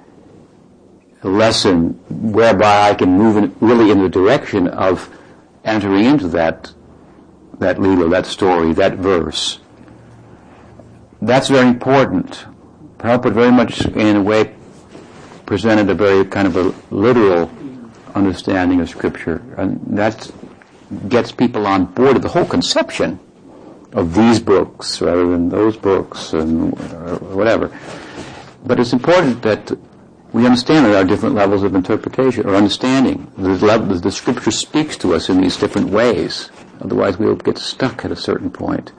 a 1.22 1.28
lesson 1.28 1.90
whereby 2.08 2.90
I 2.90 2.94
can 2.94 3.16
move 3.16 3.36
in, 3.36 3.54
really 3.60 3.90
in 3.90 4.02
the 4.02 4.08
direction 4.08 4.68
of 4.68 5.10
entering 5.64 6.04
into 6.04 6.28
that 6.28 6.72
that 7.58 7.80
lila, 7.80 8.08
that 8.08 8.24
story, 8.24 8.72
that 8.74 8.94
verse. 8.94 9.58
That's 11.20 11.48
very 11.48 11.66
important. 11.66 12.46
Prabhupada 12.98 13.32
very 13.32 13.50
much 13.50 13.84
in 13.84 14.16
a 14.16 14.22
way 14.22 14.54
presented 15.44 15.90
a 15.90 15.94
very 15.94 16.24
kind 16.24 16.46
of 16.46 16.56
a 16.56 16.94
literal 16.94 17.50
understanding 18.18 18.80
of 18.80 18.88
scripture. 18.88 19.42
And 19.56 19.80
that 19.96 20.30
gets 21.08 21.32
people 21.32 21.66
on 21.66 21.86
board 21.86 22.16
of 22.16 22.22
the 22.22 22.28
whole 22.28 22.46
conception 22.46 23.18
of 23.92 24.14
these 24.14 24.40
books 24.40 25.00
rather 25.00 25.26
than 25.26 25.48
those 25.48 25.76
books 25.76 26.32
and 26.32 26.78
whatever. 27.34 27.70
But 28.64 28.80
it's 28.80 28.92
important 28.92 29.42
that 29.42 29.72
we 30.32 30.44
understand 30.44 30.84
that 30.84 30.90
there 30.90 31.02
are 31.02 31.06
different 31.06 31.34
levels 31.34 31.62
of 31.62 31.74
interpretation 31.74 32.46
or 32.46 32.54
understanding. 32.54 33.32
The, 33.38 33.50
level, 33.64 33.98
the 33.98 34.12
scripture 34.12 34.50
speaks 34.50 34.96
to 34.98 35.14
us 35.14 35.30
in 35.30 35.40
these 35.40 35.56
different 35.56 35.88
ways. 35.88 36.50
Otherwise 36.80 37.18
we'll 37.18 37.36
get 37.36 37.58
stuck 37.58 38.04
at 38.04 38.12
a 38.12 38.16
certain 38.16 38.50
point. 38.50 38.92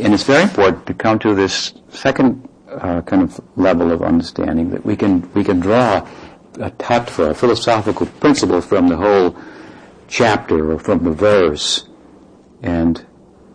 And 0.00 0.14
it's 0.14 0.22
very 0.22 0.42
important 0.42 0.86
to 0.86 0.94
come 0.94 1.18
to 1.20 1.34
this 1.34 1.74
second 1.88 2.48
uh, 2.70 3.00
kind 3.02 3.22
of 3.22 3.40
level 3.56 3.90
of 3.90 4.02
understanding 4.02 4.70
that 4.70 4.84
we 4.84 4.94
can, 4.94 5.28
we 5.32 5.42
can 5.42 5.58
draw 5.58 6.06
a 6.60 6.70
tattva, 6.70 7.30
a 7.30 7.34
philosophical 7.34 8.06
principle 8.06 8.60
from 8.60 8.88
the 8.88 8.96
whole 8.96 9.36
chapter 10.08 10.72
or 10.72 10.78
from 10.78 11.04
the 11.04 11.12
verse 11.12 11.88
and 12.62 13.06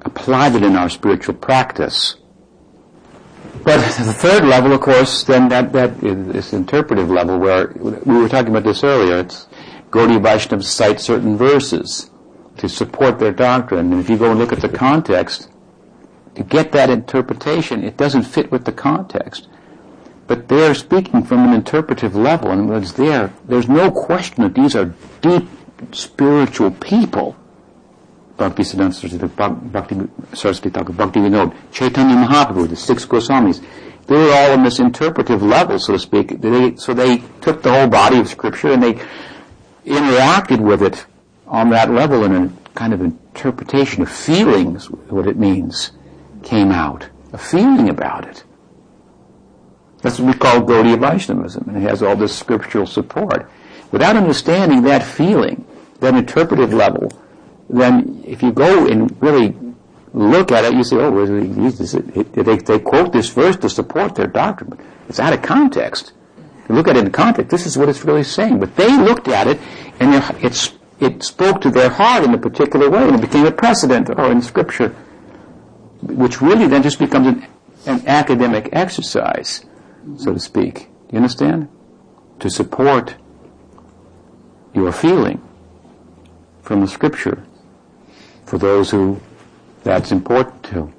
apply 0.01 0.47
it 0.47 0.63
in 0.63 0.75
our 0.75 0.89
spiritual 0.89 1.35
practice. 1.35 2.15
But 3.63 3.77
the 3.77 4.13
third 4.13 4.45
level, 4.45 4.73
of 4.73 4.81
course, 4.81 5.23
then 5.23 5.49
that, 5.49 5.71
that 5.73 6.03
is 6.03 6.53
interpretive 6.53 7.09
level 7.09 7.39
where 7.39 7.73
we 7.77 8.17
were 8.17 8.29
talking 8.29 8.49
about 8.49 8.63
this 8.63 8.83
earlier. 8.83 9.19
It's 9.19 9.47
Gaudiya 9.89 10.21
Vaishnavas 10.21 10.65
cite 10.65 10.99
certain 10.99 11.37
verses 11.37 12.09
to 12.57 12.67
support 12.67 13.19
their 13.19 13.31
doctrine. 13.31 13.91
And 13.93 14.01
if 14.01 14.09
you 14.09 14.17
go 14.17 14.31
and 14.31 14.39
look 14.39 14.51
at 14.51 14.61
the 14.61 14.69
context, 14.69 15.49
to 16.35 16.43
get 16.43 16.71
that 16.71 16.89
interpretation, 16.89 17.83
it 17.83 17.95
doesn't 17.95 18.23
fit 18.23 18.51
with 18.51 18.65
the 18.65 18.71
context. 18.71 19.47
But 20.28 20.47
they're 20.47 20.74
speaking 20.74 21.24
from 21.24 21.47
an 21.47 21.53
interpretive 21.53 22.15
level, 22.15 22.51
and 22.51 22.69
what's 22.69 22.93
there, 22.93 23.34
there's 23.45 23.67
no 23.67 23.91
question 23.91 24.43
that 24.43 24.55
these 24.55 24.76
are 24.76 24.93
deep 25.21 25.47
spiritual 25.91 26.71
people. 26.71 27.36
Bhakti 28.38 28.63
Siddhanta 28.63 28.93
Saraswati, 28.93 29.67
Bhakti 29.67 29.95
Saraswati 30.34 30.69
Thakur, 30.69 30.93
Bhakti 30.93 31.19
Vinod, 31.19 31.53
Chaitanya 31.71 32.15
Mahaprabhu, 32.15 32.69
the 32.69 32.76
six 32.76 33.05
Goswamis. 33.05 33.63
They 34.07 34.15
were 34.15 34.34
all 34.34 34.51
on 34.53 34.63
this 34.63 34.80
interpretive 34.80 35.43
level, 35.43 35.80
so 35.80 35.93
to 35.93 35.99
speak. 35.99 36.41
They, 36.41 36.76
so 36.76 36.93
they 36.93 37.24
took 37.41 37.61
the 37.61 37.71
whole 37.71 37.88
body 37.88 38.19
of 38.19 38.28
scripture 38.28 38.71
and 38.74 38.84
they 38.84 38.93
interacted 39.86 40.59
with 40.59 40.82
it 40.82 41.05
on 41.47 41.69
that 41.69 41.91
level 41.91 42.24
in 42.24 42.36
a 42.36 42.49
kind 42.74 42.93
of 42.93 43.01
interpretation 43.01 44.01
of 44.01 44.11
feelings, 44.11 44.89
what 44.89 45.28
it 45.28 45.38
means, 45.38 45.91
came 46.41 46.71
out. 46.71 47.07
A 47.32 47.38
feeling 47.38 47.89
about 47.89 48.28
it. 48.28 48.43
That's 50.03 50.19
what 50.19 50.33
we 50.33 50.37
call 50.37 50.61
Gaudiya 50.61 50.99
Vaishnavism, 50.99 51.63
and 51.69 51.77
it 51.77 51.89
has 51.89 52.03
all 52.03 52.17
this 52.17 52.37
scriptural 52.37 52.85
support. 52.85 53.49
Without 53.91 54.17
understanding 54.17 54.81
that 54.83 55.01
feeling, 55.01 55.65
that 56.01 56.13
interpretive 56.13 56.73
level, 56.73 57.09
then 57.69 58.21
if 58.27 58.43
you 58.43 58.51
go 58.51 58.85
and 58.85 59.15
really 59.21 59.55
look 60.13 60.51
at 60.51 60.65
it, 60.65 60.73
you 60.73 60.83
say, 60.83 60.97
oh, 60.97 61.25
they, 61.25 62.57
they 62.57 62.79
quote 62.79 63.13
this 63.13 63.29
verse 63.29 63.55
to 63.55 63.69
support 63.69 64.15
their 64.15 64.27
doctrine, 64.27 64.71
but 64.71 64.79
it's 65.07 65.21
out 65.21 65.31
of 65.31 65.41
context. 65.41 66.11
You 66.67 66.75
look 66.75 66.89
at 66.89 66.97
it 66.97 67.05
in 67.05 67.11
context, 67.11 67.49
this 67.49 67.65
is 67.65 67.77
what 67.77 67.87
it's 67.87 68.03
really 68.03 68.25
saying. 68.25 68.59
But 68.59 68.75
they 68.75 68.97
looked 68.97 69.29
at 69.29 69.47
it, 69.47 69.57
and 70.01 70.21
it's, 70.43 70.73
it 70.99 71.23
spoke 71.23 71.61
to 71.61 71.71
their 71.71 71.89
heart 71.89 72.25
in 72.25 72.33
a 72.33 72.37
particular 72.37 72.89
way, 72.89 73.07
and 73.07 73.15
it 73.15 73.21
became 73.21 73.45
a 73.45 73.51
precedent, 73.51 74.09
or 74.09 74.29
in 74.33 74.41
Scripture, 74.41 74.89
which 76.01 76.41
really 76.41 76.67
then 76.67 76.83
just 76.83 76.99
becomes 76.99 77.27
an, 77.27 77.47
an 77.85 78.05
academic 78.05 78.67
exercise, 78.73 79.63
so 80.17 80.33
to 80.33 80.39
speak. 80.39 80.89
You 81.11 81.17
understand? 81.17 81.69
To 82.39 82.49
support 82.49 83.15
your 84.73 84.91
feeling 84.91 85.41
from 86.61 86.81
the 86.81 86.87
Scripture 86.87 87.43
for 88.45 88.57
those 88.57 88.89
who 88.91 89.19
that's 89.83 90.11
important 90.11 90.63
to. 90.63 90.91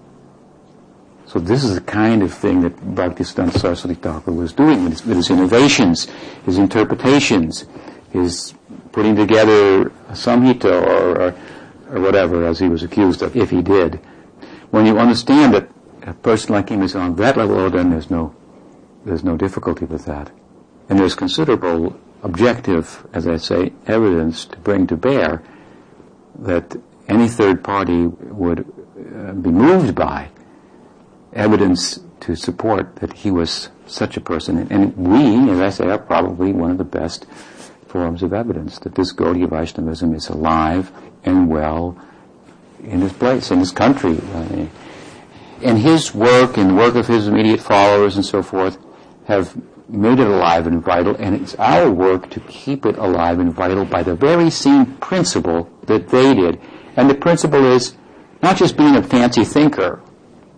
So 1.26 1.38
this 1.40 1.64
is 1.64 1.74
the 1.74 1.80
kind 1.80 2.22
of 2.22 2.32
thing 2.32 2.60
that 2.60 2.76
Bhaktisiddhanta 2.76 3.58
Saraswati 3.58 3.94
Thakur 3.94 4.30
was 4.30 4.52
doing 4.52 4.84
with 4.84 5.00
his, 5.04 5.30
innovations, 5.30 6.06
his 6.44 6.58
interpretations, 6.58 7.64
his 8.12 8.54
putting 8.92 9.16
together 9.16 9.86
a 9.86 10.12
samhita 10.12 10.66
or, 10.66 11.20
or, 11.20 11.34
or 11.90 12.00
whatever 12.00 12.46
as 12.46 12.60
he 12.60 12.68
was 12.68 12.82
accused 12.82 13.22
of, 13.22 13.34
if 13.36 13.50
he 13.50 13.62
did. 13.62 13.96
When 14.70 14.86
you 14.86 14.98
understand 14.98 15.54
that 15.54 15.68
a 16.02 16.12
person 16.12 16.54
like 16.54 16.68
him 16.68 16.82
is 16.82 16.94
on 16.94 17.16
that 17.16 17.36
level, 17.36 17.58
oh, 17.58 17.68
then 17.68 17.90
there's 17.90 18.10
no, 18.10 18.34
there's 19.04 19.24
no 19.24 19.36
difficulty 19.36 19.84
with 19.84 20.04
that. 20.06 20.30
And 20.88 20.98
there's 20.98 21.14
considerable 21.14 21.98
objective, 22.22 23.06
as 23.12 23.26
I 23.26 23.36
say, 23.36 23.72
evidence 23.86 24.46
to 24.46 24.58
bring 24.58 24.86
to 24.88 24.96
bear 24.96 25.42
that 26.38 26.76
any 27.08 27.28
third 27.28 27.62
party 27.62 28.06
would 28.06 28.60
uh, 28.60 29.32
be 29.32 29.50
moved 29.50 29.94
by 29.94 30.30
evidence 31.32 32.00
to 32.20 32.34
support 32.34 32.96
that 32.96 33.12
he 33.12 33.30
was 33.30 33.68
such 33.86 34.16
a 34.16 34.20
person. 34.20 34.66
And 34.70 34.96
we, 34.96 35.50
as 35.50 35.60
I 35.60 35.70
say, 35.70 35.90
are 35.90 35.98
probably 35.98 36.52
one 36.52 36.70
of 36.70 36.78
the 36.78 36.84
best 36.84 37.26
forms 37.86 38.22
of 38.22 38.32
evidence 38.32 38.78
that 38.80 38.94
this 38.94 39.12
Gaudiya 39.12 39.48
Vaishnavism 39.50 40.14
is 40.14 40.28
alive 40.28 40.90
and 41.24 41.48
well 41.48 41.96
in 42.82 43.00
his 43.00 43.12
place, 43.12 43.50
in 43.50 43.58
his 43.58 43.70
country. 43.70 44.18
And 45.62 45.78
his 45.78 46.14
work 46.14 46.56
and 46.56 46.70
the 46.70 46.74
work 46.74 46.94
of 46.94 47.06
his 47.06 47.28
immediate 47.28 47.60
followers 47.60 48.16
and 48.16 48.24
so 48.24 48.42
forth 48.42 48.78
have 49.24 49.56
made 49.88 50.18
it 50.18 50.26
alive 50.26 50.66
and 50.66 50.82
vital, 50.82 51.14
and 51.16 51.34
it's 51.34 51.54
our 51.56 51.90
work 51.90 52.30
to 52.30 52.40
keep 52.40 52.86
it 52.86 52.96
alive 52.96 53.38
and 53.38 53.52
vital 53.52 53.84
by 53.84 54.02
the 54.02 54.14
very 54.14 54.50
same 54.50 54.96
principle 54.96 55.70
that 55.86 56.08
they 56.08 56.34
did. 56.34 56.60
And 56.96 57.08
the 57.10 57.14
principle 57.14 57.64
is 57.66 57.96
not 58.42 58.56
just 58.56 58.76
being 58.76 58.96
a 58.96 59.02
fancy 59.02 59.44
thinker, 59.44 60.00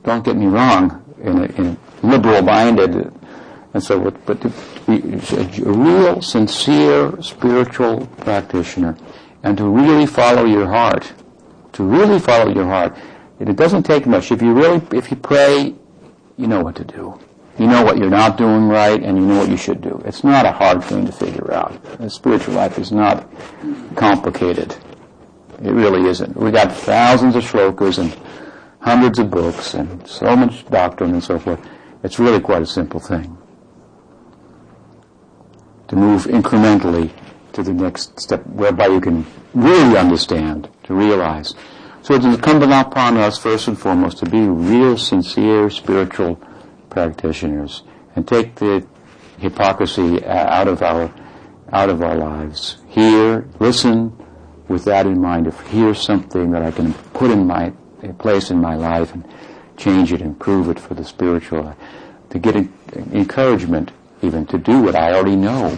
don't 0.05 0.25
get 0.25 0.37
me 0.37 0.47
wrong, 0.47 1.03
in 1.21 1.39
a, 1.39 1.45
in 1.45 1.67
a 1.67 2.07
liberal-minded 2.07 3.13
and 3.75 3.83
so 3.83 4.01
forth, 4.01 4.17
but 4.25 4.45
a 4.45 4.53
real, 4.89 6.23
sincere, 6.23 7.21
spiritual 7.21 8.07
practitioner, 8.19 8.97
and 9.43 9.59
to 9.59 9.69
really 9.69 10.07
follow 10.07 10.45
your 10.45 10.67
heart, 10.67 11.13
to 11.73 11.85
really 11.85 12.19
follow 12.19 12.53
your 12.53 12.67
heart. 12.67 12.97
It 13.39 13.55
doesn't 13.57 13.83
take 13.83 14.07
much. 14.07 14.33
If 14.33 14.41
you 14.41 14.55
really, 14.55 14.81
if 14.97 15.11
you 15.11 15.17
pray, 15.17 15.75
you 16.39 16.47
know 16.47 16.63
what 16.63 16.77
to 16.77 16.85
do. 16.85 17.19
You 17.59 17.67
know 17.67 17.83
what 17.83 17.97
you're 17.97 18.11
not 18.11 18.37
doing 18.37 18.69
right, 18.69 19.03
and 19.03 19.17
you 19.17 19.25
know 19.25 19.39
what 19.39 19.49
you 19.49 19.57
should 19.57 19.81
do. 19.81 20.03
It's 20.05 20.23
not 20.23 20.45
a 20.45 20.53
hard 20.53 20.85
thing 20.85 21.07
to 21.07 21.13
figure 21.13 21.53
out. 21.53 21.83
The 21.99 22.11
spiritual 22.11 22.55
life 22.55 22.79
is 22.79 22.93
not 22.93 23.27
complicated. 23.95 24.77
It 25.63 25.71
really 25.71 26.07
isn't. 26.09 26.37
We 26.37 26.51
got 26.51 26.71
thousands 26.71 27.35
of 27.35 27.45
shlokas 27.45 27.99
and 27.99 28.15
hundreds 28.81 29.19
of 29.19 29.31
books 29.31 29.73
and 29.73 30.07
so 30.07 30.37
much 30.37 30.67
doctrine 30.67 31.13
and 31.13 31.25
so 31.25 31.39
forth. 31.39 31.67
It's 32.03 32.19
really 32.19 32.41
quite 32.41 32.61
a 32.61 32.67
simple 32.67 33.01
thing. 33.01 33.39
To 35.89 35.97
move 35.97 36.25
incrementally 36.25 37.11
to 37.55 37.63
the 37.63 37.73
next 37.73 38.21
step 38.21 38.47
whereby 38.47 38.89
you 38.89 39.01
can 39.01 39.25
really 39.55 39.97
understand, 39.97 40.69
to 40.85 40.95
realize. 40.95 41.55
So 42.03 42.15
it's 42.15 42.25
incumbent 42.27 42.73
upon 42.73 43.17
us 43.17 43.39
first 43.39 43.67
and 43.67 43.79
foremost 43.79 44.19
to 44.19 44.27
be 44.27 44.41
real, 44.41 44.99
sincere, 44.99 45.71
spiritual 45.71 46.39
practitioners 46.97 47.83
and 48.15 48.27
take 48.27 48.55
the 48.55 48.87
hypocrisy 49.39 50.25
uh, 50.25 50.59
out 50.59 50.67
of 50.67 50.81
our 50.83 51.13
out 51.71 51.91
of 51.91 52.01
our 52.01 52.17
lives. 52.17 52.79
Hear, 52.89 53.47
listen 53.61 54.17
with 54.69 54.85
that 54.85 55.05
in 55.05 55.21
mind. 55.21 55.47
If 55.47 55.61
here's 55.67 56.01
something 56.01 56.53
that 56.53 56.63
I 56.63 56.71
can 56.71 56.95
put 57.13 57.31
in 57.31 57.47
my 57.47 57.71
place 58.19 58.51
in 58.51 58.59
my 58.63 58.77
life 58.77 59.13
and 59.13 59.29
change 59.77 60.11
it, 60.11 60.23
improve 60.23 60.71
it 60.71 60.81
for 60.81 60.95
the 60.95 61.05
spiritual, 61.05 61.69
uh, 61.69 61.75
to 62.31 62.39
get 62.39 62.57
encouragement 63.13 63.91
even 64.23 64.47
to 64.47 64.57
do 64.57 64.81
what 64.81 64.97
I 64.97 65.13
already 65.13 65.37
know 65.37 65.77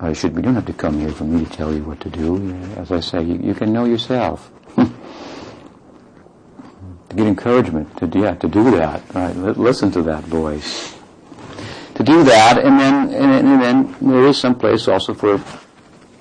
I 0.00 0.12
should 0.12 0.34
be. 0.34 0.40
You 0.40 0.46
don't 0.46 0.56
have 0.56 0.66
to 0.66 0.72
come 0.72 0.98
here 0.98 1.12
for 1.12 1.24
me 1.24 1.44
to 1.44 1.50
tell 1.52 1.72
you 1.72 1.84
what 1.84 2.00
to 2.00 2.10
do. 2.10 2.52
As 2.76 2.90
I 2.90 2.98
say, 2.98 3.22
you, 3.22 3.36
you 3.36 3.54
can 3.54 3.72
know 3.72 3.84
yourself. 3.84 4.50
to 7.12 7.16
get 7.16 7.26
encouragement 7.26 7.94
to 7.98 8.06
yeah 8.18 8.34
to 8.34 8.48
do 8.48 8.70
that. 8.70 9.02
Right, 9.14 9.36
listen 9.36 9.90
to 9.92 10.02
that 10.02 10.24
voice. 10.24 10.94
To 11.96 12.02
do 12.02 12.24
that, 12.24 12.58
and 12.58 12.80
then 12.80 12.94
and, 13.10 13.46
and 13.48 13.62
then 13.62 13.96
there 14.00 14.26
is 14.26 14.38
some 14.38 14.54
place 14.58 14.88
also 14.88 15.12
for 15.14 15.42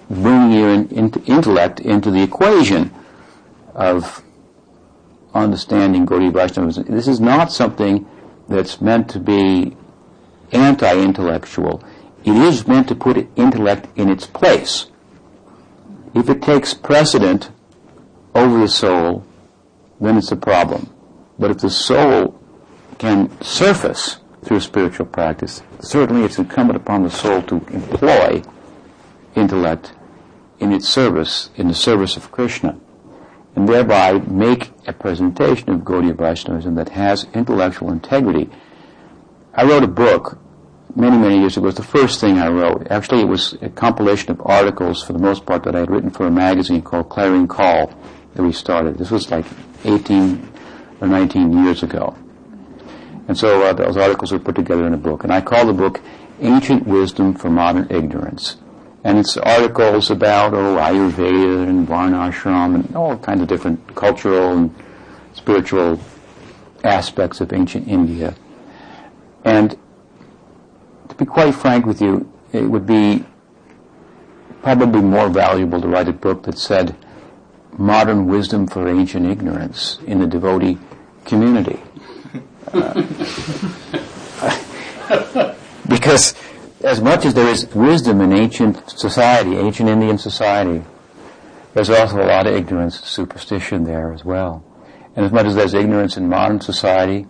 bringing 0.10 0.52
your 0.60 0.70
in, 0.70 0.88
in, 0.89 1.14
intellect 1.26 1.80
into 1.80 2.12
the 2.12 2.22
equation 2.22 2.94
of 3.74 4.22
understanding 5.34 6.06
Gaudiya 6.06 6.34
Vaishnavism. 6.34 6.84
This 6.86 7.08
is 7.08 7.22
not 7.22 7.54
something 7.54 8.06
that's 8.50 8.82
meant 8.82 9.10
to 9.12 9.20
be 9.20 9.78
anti-intellectual. 10.52 11.82
It 12.26 12.36
is 12.36 12.68
meant 12.68 12.89
to 12.89 12.96
put 12.96 13.30
intellect 13.38 13.88
in 13.98 14.10
its 14.10 14.28
place. 14.28 14.88
If 16.14 16.30
it 16.30 16.42
takes 16.42 16.74
precedent 16.74 17.50
over 18.36 18.60
the 18.60 18.68
soul, 18.68 19.26
then 20.02 20.18
it's 20.18 20.32
a 20.32 20.36
problem. 20.36 20.89
But 21.39 21.52
if 21.52 21.60
the 21.60 21.70
soul 21.70 22.39
can 22.97 23.30
surface 23.41 24.18
through 24.43 24.60
spiritual 24.60 25.06
practice, 25.06 25.62
certainly 25.80 26.24
it's 26.24 26.38
incumbent 26.38 26.78
upon 26.78 27.04
the 27.04 27.10
soul 27.10 27.41
to 27.43 27.56
employ 27.72 28.41
intellect 29.36 29.93
in 30.60 30.72
its 30.72 30.88
service, 30.88 31.49
in 31.56 31.68
the 31.68 31.74
service 31.74 32.18
of 32.18 32.32
Krishna, 32.32 32.80
and 33.56 33.68
thereby 33.68 34.14
make 34.20 34.72
a 34.88 34.93
presentation 34.93 35.70
of 35.70 35.82
Gaudiya 35.82 36.16
Vaishnavism 36.16 36.76
that 36.76 36.89
has 36.89 37.26
intellectual 37.34 37.91
integrity. 37.91 38.49
I 39.54 39.64
wrote 39.64 39.84
a 39.84 39.88
book 39.88 40.39
many, 40.95 41.18
many 41.18 41.39
years 41.39 41.58
ago. 41.58 41.66
It 41.66 41.68
was 41.68 41.76
the 41.76 41.84
first 41.84 42.22
thing 42.22 42.38
I 42.38 42.47
wrote. 42.47 42.88
Actually, 42.89 43.22
it 43.22 43.28
was 43.28 43.54
a 43.62 43.70
compilation 43.70 44.32
of 44.32 44.41
articles, 44.45 45.04
for 45.04 45.14
the 45.14 45.20
most 45.20 45.45
part, 45.45 45.64
that 45.64 45.76
I 45.76 45.80
had 45.80 45.91
written 45.91 46.10
for 46.10 46.28
a 46.28 46.32
magazine 46.32 46.82
called 46.82 47.10
Clarion 47.10 47.47
Call 47.47 47.93
that 48.36 48.43
we 48.43 48.52
started. 48.52 48.97
This 48.97 49.12
was 49.12 49.30
like 49.32 49.45
18 49.84 50.50
or 51.02 51.08
19 51.08 51.64
years 51.64 51.84
ago. 51.84 52.16
And 53.28 53.38
so 53.38 53.64
uh, 53.64 53.74
those 53.74 53.98
articles 53.98 54.32
were 54.32 54.40
put 54.40 54.56
together 54.56 54.86
in 54.86 54.94
a 54.94 54.98
book. 54.98 55.24
And 55.24 55.32
I 55.32 55.42
call 55.42 55.66
the 55.66 55.74
book 55.74 56.02
Ancient 56.40 56.86
Wisdom 56.86 57.34
for 57.34 57.50
Modern 57.50 57.88
Ignorance. 57.90 58.58
And 59.04 59.18
it's 59.18 59.38
articles 59.38 60.12
about, 60.12 60.54
oh, 60.54 60.78
Ayurveda 60.78 61.68
and 61.68 61.88
Varnashram 61.88 62.76
and 62.76 62.96
all 62.96 63.18
kinds 63.18 63.42
of 63.42 63.48
different 63.48 63.96
cultural 63.96 64.58
and 64.58 64.76
spiritual 65.34 66.00
aspects 66.84 67.42
of 67.42 67.54
ancient 67.54 67.88
India. 67.88 68.36
And 69.44 69.78
to 71.10 71.16
be 71.16 71.26
quite 71.26 71.56
frank 71.56 71.86
with 71.86 72.02
you, 72.02 72.32
it 72.52 72.64
would 72.64 72.86
be 72.86 73.26
probably 74.62 75.02
more 75.02 75.30
valuable 75.30 75.82
to 75.82 75.88
write 75.88 76.08
a 76.08 76.14
book 76.14 76.44
that 76.44 76.58
said 76.58 76.96
modern 77.78 78.28
wisdom 78.28 78.67
for 78.67 78.88
ancient 78.88 79.26
ignorance 79.26 79.99
in 80.05 80.19
the 80.19 80.28
devotee 80.28 80.78
community. 81.26 81.80
Uh, 82.74 83.03
because 85.88 86.34
as 86.84 87.01
much 87.01 87.26
as 87.26 87.34
there 87.34 87.47
is 87.47 87.67
wisdom 87.76 88.22
in 88.22 88.34
ancient 88.34 88.89
society, 88.89 89.55
ancient 89.55 89.89
Indian 89.89 90.17
society, 90.17 90.84
there's 91.74 91.89
also 91.89 92.22
a 92.22 92.28
lot 92.28 92.47
of 92.47 92.53
ignorance, 92.53 92.97
and 92.97 93.05
superstition 93.05 93.84
there 93.84 94.11
as 94.11 94.26
well. 94.26 94.63
And 95.15 95.26
as 95.26 95.32
much 95.32 95.45
as 95.45 95.55
there's 95.55 95.74
ignorance 95.74 96.17
in 96.17 96.28
modern 96.28 96.61
society, 96.61 97.28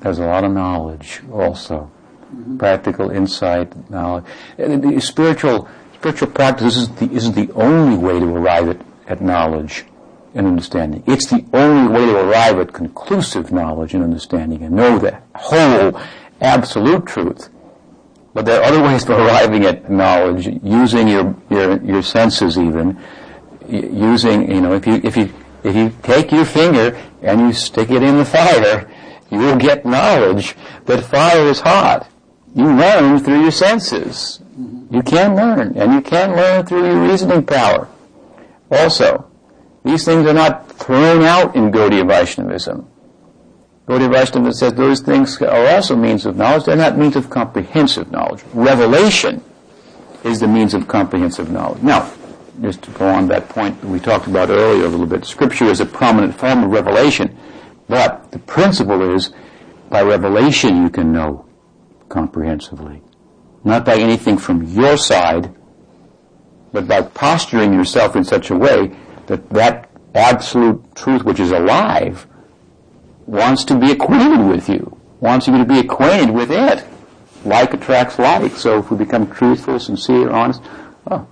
there's 0.00 0.18
a 0.18 0.26
lot 0.26 0.44
of 0.44 0.52
knowledge 0.52 1.20
also 1.30 1.90
mm-hmm. 2.34 2.56
practical 2.56 3.10
insight, 3.10 3.90
knowledge. 3.90 4.24
And 4.58 4.82
the 4.82 5.00
spiritual 5.00 5.68
spiritual 5.94 6.28
practice 6.28 6.76
isn't 6.76 6.96
the, 6.98 7.10
isn't 7.14 7.34
the 7.34 7.52
only 7.52 7.96
way 7.96 8.18
to 8.18 8.34
arrive 8.34 8.68
at, 8.70 8.80
at 9.10 9.20
knowledge 9.20 9.84
and 10.34 10.46
understanding. 10.46 11.02
It's 11.06 11.26
the 11.26 11.44
only 11.52 11.92
way 11.92 12.06
to 12.06 12.16
arrive 12.16 12.58
at 12.60 12.72
conclusive 12.72 13.50
knowledge 13.52 13.92
and 13.94 14.04
understanding 14.04 14.62
and 14.62 14.76
know 14.76 14.98
the 14.98 15.20
whole 15.34 16.00
absolute 16.40 17.06
truth. 17.06 17.50
But 18.32 18.46
there 18.46 18.60
are 18.60 18.64
other 18.64 18.82
ways 18.86 19.02
of 19.02 19.10
arriving 19.10 19.64
at 19.64 19.90
knowledge 19.90 20.46
using 20.62 21.08
your, 21.08 21.34
your, 21.50 21.82
your 21.82 22.02
senses 22.02 22.56
even, 22.56 22.98
using, 23.68 24.50
you 24.50 24.60
know, 24.60 24.74
if 24.74 24.86
you, 24.86 25.00
if 25.02 25.16
you, 25.16 25.32
if 25.64 25.74
you 25.74 25.92
take 26.02 26.30
your 26.30 26.44
finger 26.44 26.96
and 27.22 27.40
you 27.40 27.52
stick 27.52 27.90
it 27.90 28.02
in 28.02 28.16
the 28.16 28.24
fire, 28.24 28.88
you 29.30 29.38
will 29.38 29.56
get 29.56 29.84
knowledge 29.84 30.56
that 30.86 31.04
fire 31.04 31.46
is 31.48 31.60
hot. 31.60 32.08
You 32.54 32.66
learn 32.66 33.18
through 33.20 33.42
your 33.42 33.52
senses. 33.52 34.40
You 34.90 35.02
can 35.02 35.36
learn, 35.36 35.76
and 35.76 35.92
you 35.92 36.00
can 36.00 36.34
learn 36.34 36.66
through 36.66 36.84
your 36.84 37.02
reasoning 37.02 37.46
power. 37.46 37.88
Also, 38.70 39.30
these 39.84 40.04
things 40.04 40.26
are 40.26 40.34
not 40.34 40.70
thrown 40.72 41.22
out 41.22 41.56
in 41.56 41.70
Gaudiya 41.70 42.06
Vaishnavism. 42.06 42.86
Gaudiya 43.86 44.12
Vaishnava 44.12 44.52
says 44.52 44.74
those 44.74 45.00
things 45.00 45.40
are 45.42 45.66
also 45.74 45.96
means 45.96 46.24
of 46.24 46.36
knowledge. 46.36 46.64
They're 46.66 46.76
not 46.76 46.96
means 46.96 47.16
of 47.16 47.28
comprehensive 47.28 48.10
knowledge. 48.12 48.44
Revelation 48.54 49.42
is 50.22 50.38
the 50.38 50.46
means 50.46 50.74
of 50.74 50.86
comprehensive 50.86 51.50
knowledge. 51.50 51.82
Now, 51.82 52.08
just 52.60 52.82
to 52.82 52.90
go 52.92 53.08
on 53.08 53.26
that 53.28 53.48
point 53.48 53.80
that 53.80 53.88
we 53.88 53.98
talked 53.98 54.26
about 54.26 54.50
earlier 54.50 54.84
a 54.84 54.88
little 54.88 55.06
bit, 55.06 55.24
Scripture 55.24 55.64
is 55.64 55.80
a 55.80 55.86
prominent 55.86 56.38
form 56.38 56.62
of 56.62 56.70
revelation, 56.70 57.36
but 57.88 58.30
the 58.30 58.38
principle 58.38 59.14
is 59.14 59.32
by 59.88 60.02
revelation 60.02 60.82
you 60.82 60.90
can 60.90 61.12
know 61.12 61.46
comprehensively. 62.08 63.02
Not 63.64 63.84
by 63.84 63.96
anything 63.96 64.38
from 64.38 64.62
your 64.62 64.96
side, 64.96 65.54
but 66.72 66.86
by 66.86 67.02
posturing 67.02 67.72
yourself 67.72 68.16
in 68.16 68.24
such 68.24 68.50
a 68.50 68.56
way 68.56 68.96
that 69.26 69.48
that 69.50 69.90
absolute 70.14 70.94
truth 70.94 71.24
which 71.24 71.40
is 71.40 71.52
alive 71.52 72.26
wants 73.26 73.64
to 73.64 73.78
be 73.78 73.92
acquainted 73.92 74.46
with 74.46 74.68
you, 74.68 74.98
wants 75.20 75.46
you 75.46 75.56
to 75.56 75.64
be 75.64 75.78
acquainted 75.78 76.34
with 76.34 76.50
it. 76.50 76.84
Like 77.44 77.72
attracts 77.72 78.18
like. 78.18 78.52
So 78.52 78.80
if 78.80 78.90
we 78.90 78.98
become 78.98 79.30
truthful, 79.30 79.78
sincere, 79.78 80.30
honest, 80.30 80.60
oh, 81.10 81.26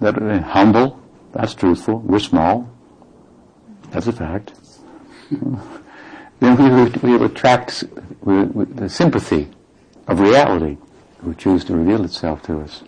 that 0.00 0.20
uh, 0.22 0.40
humble, 0.40 1.02
that's 1.32 1.54
truthful. 1.54 1.98
We're 1.98 2.20
small. 2.20 2.70
That's 3.90 4.06
a 4.06 4.12
fact. 4.12 4.52
then 5.30 6.56
we, 6.56 6.84
we, 6.84 7.16
we 7.16 7.24
attract 7.24 7.84
we, 8.22 8.44
we, 8.44 8.64
the 8.66 8.88
sympathy 8.88 9.48
of 10.06 10.20
reality 10.20 10.76
who 11.22 11.34
choose 11.34 11.64
to 11.64 11.74
reveal 11.74 12.04
itself 12.04 12.42
to 12.42 12.60
us, 12.60 12.84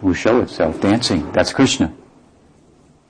who 0.00 0.14
show 0.14 0.40
itself 0.40 0.80
dancing. 0.80 1.30
That's 1.32 1.52
Krishna. 1.52 1.92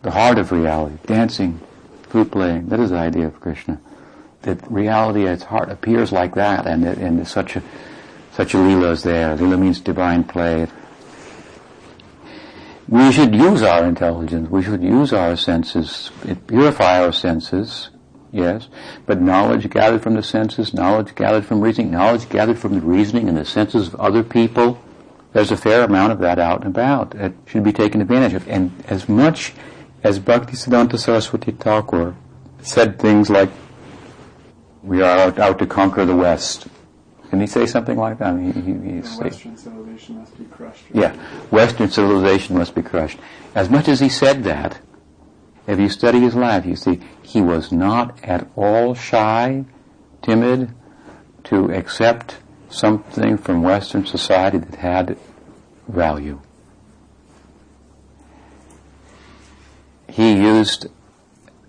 The 0.02 0.10
heart 0.10 0.38
of 0.38 0.52
reality, 0.52 0.96
dancing, 1.06 1.60
flute 2.08 2.30
playing. 2.30 2.68
That 2.68 2.80
is 2.80 2.90
the 2.90 2.98
idea 2.98 3.26
of 3.26 3.40
Krishna. 3.40 3.80
That 4.42 4.70
reality 4.70 5.26
at 5.26 5.34
its 5.34 5.42
heart 5.44 5.70
appears 5.70 6.12
like 6.12 6.34
that, 6.36 6.66
and 6.66 6.84
and 6.84 7.26
such 7.26 7.56
a 7.56 7.62
such 8.32 8.54
a 8.54 8.58
leela 8.58 8.92
is 8.92 9.02
there. 9.02 9.34
Lila 9.36 9.56
means 9.56 9.80
divine 9.80 10.24
play. 10.24 10.68
We 12.88 13.12
should 13.12 13.34
use 13.34 13.62
our 13.62 13.84
intelligence. 13.84 14.48
We 14.48 14.62
should 14.62 14.82
use 14.82 15.12
our 15.12 15.36
senses, 15.36 16.10
purify 16.46 17.02
our 17.02 17.12
senses, 17.12 17.90
Yes, 18.30 18.68
but 19.06 19.22
knowledge 19.22 19.70
gathered 19.70 20.02
from 20.02 20.14
the 20.14 20.22
senses, 20.22 20.74
knowledge 20.74 21.14
gathered 21.14 21.46
from 21.46 21.62
reasoning, 21.62 21.92
knowledge 21.92 22.28
gathered 22.28 22.58
from 22.58 22.74
the 22.74 22.80
reasoning 22.80 23.28
and 23.28 23.38
the 23.38 23.44
senses 23.44 23.88
of 23.88 23.94
other 23.96 24.22
people, 24.22 24.78
there's 25.32 25.50
a 25.50 25.56
fair 25.56 25.84
amount 25.84 26.12
of 26.12 26.18
that 26.20 26.38
out 26.38 26.64
and 26.64 26.74
about 26.74 27.10
that 27.10 27.32
should 27.46 27.64
be 27.64 27.72
taken 27.72 28.00
advantage 28.00 28.34
of. 28.34 28.48
And 28.48 28.72
as 28.88 29.08
much 29.08 29.52
as 30.02 30.18
Bhaktisiddhanta 30.18 30.98
Saraswati 30.98 31.52
Thakur 31.52 32.14
said 32.62 32.98
things 32.98 33.30
like, 33.30 33.50
we 34.82 35.02
are 35.02 35.18
out, 35.18 35.38
out 35.38 35.58
to 35.58 35.66
conquer 35.66 36.04
the 36.04 36.16
West. 36.16 36.68
Can 37.30 37.40
he 37.40 37.46
say 37.46 37.66
something 37.66 37.98
like 37.98 38.18
that? 38.18 38.28
I 38.28 38.32
mean, 38.32 38.52
he, 38.52 38.60
he, 38.60 38.92
he 38.94 39.00
Western 39.00 39.56
civilization 39.56 40.18
must 40.18 40.38
be 40.38 40.44
crushed. 40.46 40.84
Right? 40.90 41.02
Yeah, 41.02 41.14
Western 41.50 41.90
civilization 41.90 42.56
must 42.56 42.74
be 42.74 42.82
crushed. 42.82 43.18
As 43.54 43.68
much 43.68 43.86
as 43.88 44.00
he 44.00 44.08
said 44.08 44.44
that, 44.44 44.80
if 45.66 45.78
you 45.78 45.90
study 45.90 46.20
his 46.20 46.34
life, 46.34 46.64
you 46.64 46.76
see 46.76 47.00
he 47.20 47.42
was 47.42 47.70
not 47.70 48.18
at 48.24 48.48
all 48.56 48.94
shy, 48.94 49.66
timid 50.22 50.72
to 51.44 51.70
accept 51.70 52.38
something 52.68 53.38
from 53.38 53.62
Western 53.62 54.06
society 54.06 54.58
that 54.58 54.74
had 54.76 55.18
value. 55.88 56.40
He 60.08 60.34
used 60.34 60.88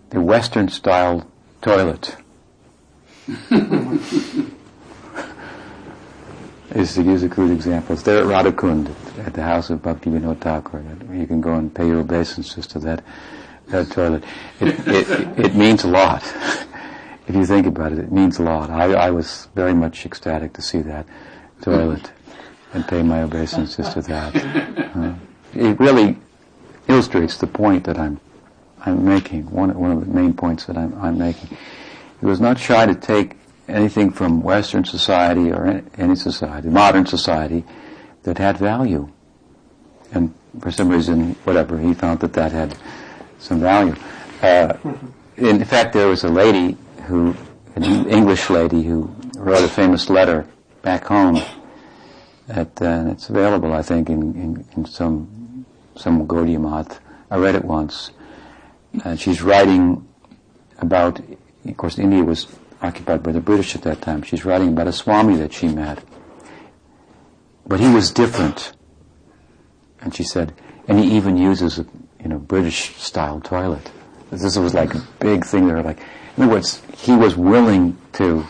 the 0.10 0.22
Western 0.22 0.70
style 0.70 1.30
toilet. 1.62 2.16
is 6.76 6.93
to 6.93 7.04
use 7.04 7.24
a 7.24 7.30
crude 7.30 7.52
example. 7.52 7.93
It's 7.93 8.04
there 8.04 8.20
at 8.20 8.26
Radhakund, 8.26 8.93
at 9.26 9.34
the 9.34 9.43
house 9.43 9.70
of 9.70 9.82
Bhakti 9.82 10.10
Vinod 10.10 10.39
Thakur. 10.39 10.84
You 11.14 11.28
can 11.28 11.41
go 11.41 11.54
and 11.56 11.74
pay 11.74 11.88
your 11.88 12.00
obeisances 12.00 12.68
to 12.68 12.80
that 12.80 13.04
that 13.68 13.91
toilet. 13.91 14.24
It, 14.60 14.88
it, 14.88 15.45
it 15.45 15.56
means 15.56 15.84
a 15.84 15.88
lot. 15.88 16.24
if 17.30 17.36
you 17.36 17.46
think 17.46 17.68
about 17.68 17.92
it, 17.92 18.00
it 18.00 18.12
means 18.12 18.40
a 18.40 18.44
lot. 18.44 18.72
I, 18.72 18.92
I 18.94 19.12
was 19.12 19.50
very 19.54 19.74
much 19.74 20.04
ecstatic 20.04 20.52
to 20.54 20.64
see 20.64 20.80
that 20.80 21.06
toilet 21.62 22.12
and 22.74 22.88
pay 22.88 23.04
my 23.04 23.22
obeisances 23.22 23.88
to 23.94 24.02
that. 24.02 24.36
Uh, 24.96 25.14
it 25.54 25.80
really 25.80 26.18
illustrates 26.88 27.38
the 27.38 27.46
point 27.46 27.84
that 27.84 28.00
I'm 28.00 28.20
I'm 28.82 29.06
making. 29.06 29.52
One 29.52 29.78
one 29.78 29.92
of 29.92 30.00
the 30.00 30.12
main 30.12 30.34
points 30.34 30.66
that 30.66 30.76
I'm 30.76 31.00
I'm 31.00 31.20
making. 31.20 31.56
He 32.20 32.26
was 32.26 32.42
not 32.42 32.58
shy 32.58 32.88
to 32.88 32.96
take 32.96 33.38
anything 33.68 34.10
from 34.10 34.42
Western 34.42 34.84
society 34.84 35.52
or 35.52 35.84
any 36.00 36.16
society, 36.16 36.70
modern 36.70 37.06
society, 37.06 37.64
that 38.24 38.40
had 38.40 38.58
value. 38.58 39.08
And 40.12 40.34
for 40.60 40.72
some 40.72 40.90
reason, 40.90 41.36
whatever, 41.44 41.78
he 41.78 41.94
found 41.94 42.22
that 42.22 42.34
that 42.34 42.52
had 42.52 42.76
some 43.38 43.60
value. 43.60 43.96
Uh, 44.42 44.74
in 45.38 45.64
fact, 45.64 45.94
there 45.94 46.08
was 46.08 46.24
a 46.24 46.30
lady 46.30 46.76
who, 47.10 47.36
an 47.76 47.84
English 48.07 48.49
lady 48.49 48.84
who 48.84 49.14
wrote 49.36 49.64
a 49.64 49.68
famous 49.68 50.10
letter 50.10 50.47
back 50.82 51.05
home. 51.05 51.41
At, 52.47 52.82
uh, 52.82 53.05
it's 53.12 53.30
available, 53.30 53.74
I 53.74 53.82
think, 53.82 54.10
in, 54.10 54.22
in, 54.36 54.66
in 54.76 54.86
some 54.86 55.66
some 55.95 56.26
Gaudiya 56.28 56.60
Math. 56.62 56.99
I 57.30 57.38
read 57.38 57.55
it 57.55 57.66
once. 57.66 58.12
And 59.03 59.20
she's 59.20 59.41
writing 59.41 60.07
about, 60.80 61.20
of 61.66 61.78
course, 61.78 61.99
India 61.99 62.24
was 62.24 62.47
occupied 62.82 63.22
by 63.22 63.34
the 63.34 63.41
British 63.41 63.76
at 63.76 63.82
that 63.84 64.01
time. 64.01 64.22
She's 64.24 64.45
writing 64.45 64.70
about 64.70 64.88
a 64.88 64.93
Swami 64.93 65.36
that 65.38 65.53
she 65.53 65.68
met. 65.68 66.03
But 67.68 67.80
he 67.80 67.89
was 67.93 68.12
different. 68.12 68.74
And 70.01 70.16
she 70.16 70.24
said, 70.24 70.53
and 70.88 70.99
he 70.99 71.18
even 71.18 71.38
uses 71.38 71.80
a 71.80 71.86
you 72.22 72.30
know 72.30 72.39
British 72.39 72.95
style 72.95 73.39
toilet. 73.41 73.91
This 74.32 74.57
was 74.57 74.74
like 74.74 74.95
a 74.95 75.01
big 75.20 75.45
thing. 75.45 75.68
They 75.68 75.74
were 75.74 75.84
like, 75.84 75.99
other 76.42 76.54
words, 76.54 76.82
he 76.98 77.16
was 77.16 77.36
willing 77.36 77.98
to 78.14 78.46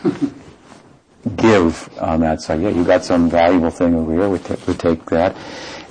give 1.35 1.89
on 1.99 2.21
that 2.21 2.41
side. 2.41 2.61
Yeah, 2.61 2.69
you 2.69 2.83
got 2.83 3.03
some 3.03 3.29
valuable 3.29 3.71
thing 3.71 3.95
over 3.95 4.13
here. 4.13 4.29
We, 4.29 4.39
t- 4.39 4.55
we 4.67 4.73
take 4.73 5.05
that. 5.05 5.35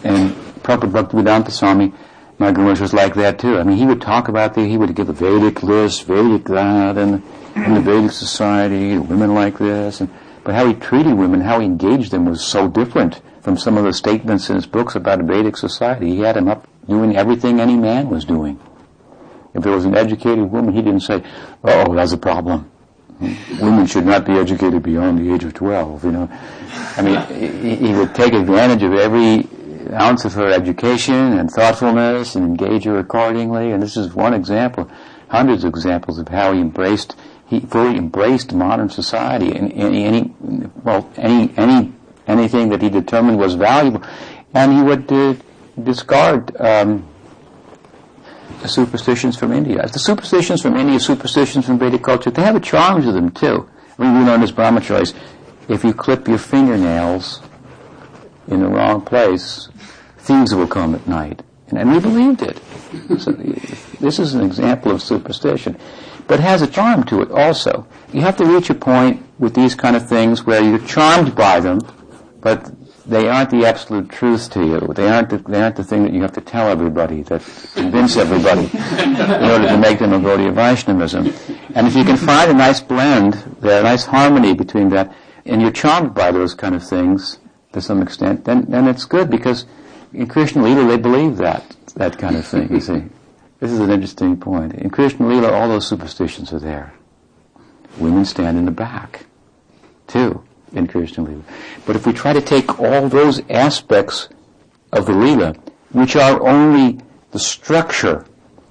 And 0.04 0.30
Prabhupada 0.62 1.08
Bhaktivedanta 1.08 1.50
Swami, 1.50 1.92
my 2.38 2.52
Guru 2.52 2.78
was 2.78 2.92
like 2.94 3.14
that 3.14 3.38
too. 3.38 3.58
I 3.58 3.64
mean, 3.64 3.76
he 3.76 3.86
would 3.86 4.00
talk 4.00 4.28
about 4.28 4.54
the, 4.54 4.64
he 4.64 4.76
would 4.76 4.94
give 4.94 5.08
a 5.08 5.12
Vedic 5.12 5.62
list, 5.62 6.04
Vedic 6.04 6.44
that, 6.44 6.96
and 6.96 7.22
in 7.56 7.74
the 7.74 7.80
Vedic 7.80 8.12
society, 8.12 8.96
women 8.98 9.34
like 9.34 9.58
this, 9.58 10.00
and 10.00 10.10
but 10.44 10.54
how 10.54 10.66
he 10.66 10.74
treated 10.74 11.14
women, 11.14 11.40
how 11.40 11.60
he 11.60 11.66
engaged 11.66 12.10
them 12.10 12.24
was 12.24 12.42
so 12.42 12.68
different 12.68 13.20
from 13.42 13.58
some 13.58 13.76
of 13.76 13.84
the 13.84 13.92
statements 13.92 14.48
in 14.48 14.56
his 14.56 14.66
books 14.66 14.94
about 14.94 15.20
a 15.20 15.22
Vedic 15.22 15.56
society. 15.56 16.14
He 16.14 16.20
had 16.20 16.36
them 16.36 16.48
up 16.48 16.66
doing 16.86 17.16
everything 17.16 17.60
any 17.60 17.76
man 17.76 18.08
was 18.08 18.24
doing. 18.24 18.58
If 19.58 19.64
there 19.64 19.72
was 19.72 19.84
an 19.84 19.96
educated 19.96 20.50
woman, 20.50 20.72
he 20.72 20.82
didn't 20.82 21.00
say, 21.00 21.22
"Oh, 21.64 21.94
that's 21.94 22.12
a 22.12 22.16
problem." 22.16 22.70
Women 23.60 23.86
should 23.86 24.06
not 24.06 24.24
be 24.24 24.34
educated 24.34 24.84
beyond 24.84 25.18
the 25.18 25.34
age 25.34 25.42
of 25.42 25.52
twelve. 25.52 26.04
You 26.04 26.12
know, 26.12 26.28
I 26.96 27.02
mean, 27.02 27.76
he, 27.76 27.92
would 27.92 28.14
take 28.14 28.32
advantage 28.32 28.84
of 28.84 28.94
every 28.94 29.48
ounce 29.92 30.24
of 30.24 30.34
her 30.34 30.48
education 30.48 31.38
and 31.38 31.50
thoughtfulness 31.50 32.36
and 32.36 32.46
engage 32.46 32.84
her 32.84 32.98
accordingly. 33.00 33.72
And 33.72 33.82
this 33.82 33.96
is 33.96 34.14
one 34.14 34.32
example, 34.32 34.88
hundreds 35.28 35.64
of 35.64 35.70
examples 35.70 36.20
of 36.20 36.28
how 36.28 36.52
he 36.52 36.60
embraced 36.60 37.16
he 37.48 37.60
fully 37.60 37.96
embraced 37.96 38.52
modern 38.52 38.90
society 38.90 39.50
and 39.56 39.72
any, 39.72 40.04
any 40.04 40.34
well 40.84 41.10
any 41.16 41.52
any 41.56 41.92
anything 42.28 42.68
that 42.68 42.82
he 42.82 42.90
determined 42.90 43.38
was 43.38 43.54
valuable, 43.54 44.04
and 44.54 44.72
he 44.72 44.82
would 44.82 45.10
uh, 45.10 45.34
discard 45.82 46.54
um, 46.60 47.08
the 48.62 48.68
superstitions 48.68 49.36
from 49.36 49.52
India. 49.52 49.86
The 49.86 49.98
superstitions 49.98 50.62
from 50.62 50.76
India, 50.76 50.98
superstitions 51.00 51.66
from 51.66 51.78
Vedic 51.78 52.02
culture, 52.02 52.30
they 52.30 52.42
have 52.42 52.56
a 52.56 52.60
charm 52.60 53.02
to 53.02 53.12
them 53.12 53.30
too. 53.30 53.68
I 53.98 54.02
mean, 54.02 54.18
we 54.18 54.24
learned 54.24 54.42
as 54.42 54.52
brahmacharis, 54.52 55.14
if 55.68 55.84
you 55.84 55.92
clip 55.92 56.28
your 56.28 56.38
fingernails 56.38 57.42
in 58.46 58.60
the 58.60 58.68
wrong 58.68 59.02
place, 59.02 59.68
thieves 60.18 60.54
will 60.54 60.68
come 60.68 60.94
at 60.94 61.06
night. 61.06 61.42
And, 61.68 61.78
and 61.78 61.92
we 61.92 62.00
believed 62.00 62.42
it. 62.42 62.58
So 63.20 63.32
this 64.00 64.18
is 64.18 64.34
an 64.34 64.40
example 64.40 64.92
of 64.92 65.02
superstition 65.02 65.78
but 66.28 66.38
has 66.38 66.62
a 66.62 66.66
charm 66.66 67.02
to 67.04 67.22
it 67.22 67.30
also. 67.32 67.86
You 68.12 68.20
have 68.20 68.36
to 68.36 68.44
reach 68.44 68.70
a 68.70 68.74
point 68.74 69.24
with 69.38 69.54
these 69.54 69.74
kind 69.74 69.96
of 69.96 70.08
things 70.08 70.44
where 70.44 70.62
you're 70.62 70.78
charmed 70.78 71.34
by 71.34 71.58
them, 71.58 71.80
but 72.40 72.70
they 73.08 73.26
aren't 73.28 73.50
the 73.50 73.64
absolute 73.64 74.10
truth 74.10 74.50
to 74.50 74.64
you. 74.64 74.80
They 74.94 75.08
aren't 75.08 75.30
the, 75.30 75.38
they 75.38 75.62
aren't 75.62 75.76
the 75.76 75.84
thing 75.84 76.02
that 76.02 76.12
you 76.12 76.20
have 76.20 76.32
to 76.32 76.42
tell 76.42 76.68
everybody, 76.68 77.22
that 77.22 77.40
convince 77.74 78.16
everybody 78.18 78.70
in 79.02 79.50
order 79.50 79.66
to 79.66 79.78
make 79.78 79.98
them 79.98 80.12
a 80.12 80.18
Gaudiya 80.20 80.52
Vaishnavism. 80.52 81.32
And 81.74 81.86
if 81.86 81.96
you 81.96 82.04
can 82.04 82.18
find 82.18 82.50
a 82.50 82.54
nice 82.54 82.80
blend, 82.80 83.34
a 83.62 83.82
nice 83.82 84.04
harmony 84.04 84.54
between 84.54 84.90
that, 84.90 85.14
and 85.46 85.62
you're 85.62 85.72
charmed 85.72 86.14
by 86.14 86.30
those 86.30 86.54
kind 86.54 86.74
of 86.74 86.86
things 86.86 87.38
to 87.72 87.80
some 87.80 88.02
extent, 88.02 88.44
then, 88.44 88.66
then 88.68 88.86
it's 88.86 89.06
good 89.06 89.30
because 89.30 89.64
in 90.12 90.26
Krishna 90.26 90.62
Lila 90.62 90.86
they 90.86 90.98
believe 90.98 91.38
that, 91.38 91.76
that 91.96 92.18
kind 92.18 92.36
of 92.36 92.46
thing, 92.46 92.70
you 92.70 92.80
see. 92.80 93.04
This 93.58 93.72
is 93.72 93.80
an 93.80 93.90
interesting 93.90 94.38
point. 94.38 94.74
In 94.74 94.90
Krishna 94.90 95.26
Lila, 95.26 95.50
all 95.50 95.68
those 95.68 95.86
superstitions 95.86 96.52
are 96.52 96.60
there. 96.60 96.92
Women 97.98 98.26
stand 98.26 98.58
in 98.58 98.66
the 98.66 98.70
back, 98.70 99.24
too, 100.06 100.44
in 100.72 100.86
Krishna 100.86 101.24
Lila. 101.24 101.42
But 101.86 101.96
if 101.96 102.06
we 102.06 102.12
try 102.12 102.32
to 102.32 102.40
take 102.40 102.78
all 102.78 103.08
those 103.08 103.42
aspects 103.50 104.28
of 104.92 105.06
the 105.06 105.12
Lila, 105.12 105.54
which 105.92 106.16
are 106.16 106.46
only 106.46 107.00
the 107.30 107.38
structure, 107.38 108.26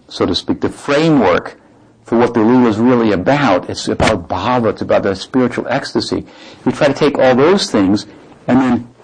so 0.08 0.26
to 0.26 0.36
speak, 0.36 0.62
the 0.62 0.70
framework 0.70 1.60
for 2.04 2.18
what 2.18 2.34
the 2.34 2.40
Lila 2.40 2.70
is 2.70 2.78
really 2.78 3.12
about, 3.12 3.70
it's 3.70 3.88
about 3.88 4.28
bhava, 4.30 4.72
it's 4.72 4.82
about 4.82 5.04
the 5.04 5.16
spiritual 5.16 5.68
ecstasy. 5.68 6.20
If 6.20 6.66
we 6.66 6.72
try 6.72 6.88
to 6.88 6.94
take 6.94 7.18
all 7.18 7.36
those 7.36 7.70
things 7.70 8.06
and 8.48 8.60
then 8.60 8.96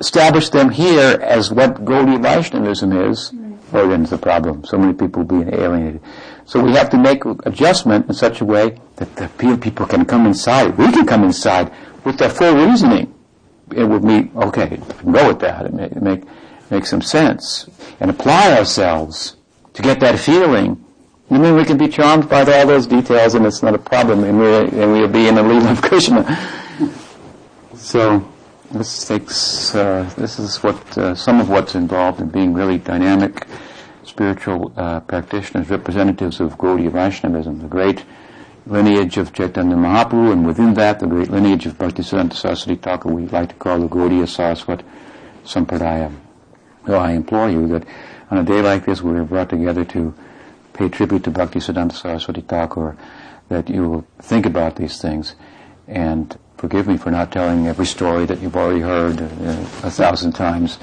establish 0.00 0.48
them 0.48 0.70
here 0.70 1.18
as 1.22 1.52
what 1.52 1.84
Gaudiya 1.84 2.20
Vaishnavism 2.20 2.92
is, 3.10 3.32
or 3.74 3.88
then 3.88 4.02
it's 4.02 4.12
a 4.12 4.18
problem. 4.18 4.64
So 4.64 4.78
many 4.78 4.94
people 4.94 5.24
being 5.24 5.52
alienated. 5.52 6.00
So 6.44 6.62
we 6.62 6.72
have 6.72 6.90
to 6.90 6.98
make 6.98 7.24
adjustment 7.44 8.08
in 8.08 8.14
such 8.14 8.40
a 8.40 8.44
way 8.44 8.78
that 8.96 9.16
the 9.16 9.28
people 9.56 9.86
can 9.86 10.04
come 10.04 10.26
inside. 10.26 10.76
We 10.78 10.90
can 10.92 11.06
come 11.06 11.24
inside 11.24 11.72
with 12.04 12.18
their 12.18 12.30
full 12.30 12.54
reasoning. 12.54 13.12
It 13.74 13.84
would 13.84 14.06
be 14.06 14.30
okay. 14.36 14.78
Go 15.10 15.28
with 15.28 15.40
that. 15.40 15.66
It 15.66 15.72
make, 15.72 16.00
make 16.00 16.22
make 16.70 16.86
some 16.86 17.02
sense 17.02 17.68
and 18.00 18.10
apply 18.10 18.56
ourselves 18.56 19.36
to 19.74 19.82
get 19.82 20.00
that 20.00 20.18
feeling. 20.18 20.84
And 21.30 21.42
then 21.42 21.56
we 21.56 21.64
can 21.64 21.78
be 21.78 21.88
charmed 21.88 22.28
by 22.28 22.40
all 22.42 22.66
those 22.66 22.86
details, 22.86 23.34
and 23.34 23.46
it's 23.46 23.62
not 23.62 23.74
a 23.74 23.78
problem, 23.78 24.24
and 24.24 24.38
we'll, 24.38 24.68
and 24.68 24.92
we'll 24.92 25.08
be 25.08 25.26
in 25.26 25.34
the 25.36 25.42
lead 25.42 25.64
of 25.70 25.80
Krishna. 25.82 26.20
So 27.74 28.30
this 28.70 29.08
takes. 29.08 29.74
Uh, 29.74 30.10
this 30.16 30.38
is 30.38 30.62
what 30.62 30.98
uh, 30.98 31.14
some 31.14 31.40
of 31.40 31.48
what's 31.48 31.74
involved 31.74 32.20
in 32.20 32.28
being 32.28 32.52
really 32.52 32.78
dynamic 32.78 33.46
spiritual 34.14 34.72
uh, 34.76 35.00
practitioners, 35.00 35.68
representatives 35.70 36.38
of 36.38 36.56
Gaudiya 36.56 36.92
Vaishnavism, 36.92 37.58
the 37.58 37.66
great 37.66 38.04
lineage 38.64 39.16
of 39.16 39.32
Chaitanya 39.32 39.74
Mahaprabhu, 39.74 40.32
and 40.32 40.46
within 40.46 40.74
that, 40.74 41.00
the 41.00 41.06
great 41.08 41.30
lineage 41.30 41.66
of 41.66 41.76
Bhaktisiddhanta 41.76 42.32
Saraswati 42.32 42.76
Thakur, 42.80 43.12
we 43.12 43.26
like 43.26 43.48
to 43.48 43.56
call 43.56 43.80
the 43.80 43.88
Gaudiya 43.88 44.28
Saraswat 44.28 44.82
Sampradaya. 45.44 46.14
So 46.86 46.94
I 46.94 47.10
implore 47.10 47.50
you 47.50 47.66
that 47.66 47.84
on 48.30 48.38
a 48.38 48.44
day 48.44 48.62
like 48.62 48.86
this, 48.86 49.02
we 49.02 49.18
are 49.18 49.24
brought 49.24 49.50
together 49.50 49.84
to 49.86 50.14
pay 50.74 50.88
tribute 50.88 51.24
to 51.24 51.32
Bhaktisiddhanta 51.32 51.94
Saraswati 51.94 52.42
Thakur, 52.42 52.96
that 53.48 53.68
you 53.68 53.82
will 53.88 54.06
think 54.20 54.46
about 54.46 54.76
these 54.76 55.02
things 55.02 55.34
and 55.88 56.38
forgive 56.56 56.86
me 56.86 56.96
for 56.98 57.10
not 57.10 57.32
telling 57.32 57.66
every 57.66 57.86
story 57.86 58.26
that 58.26 58.40
you've 58.40 58.54
already 58.56 58.80
heard 58.80 59.20
uh, 59.20 59.26
a 59.82 59.90
thousand 59.90 60.34
times, 60.34 60.78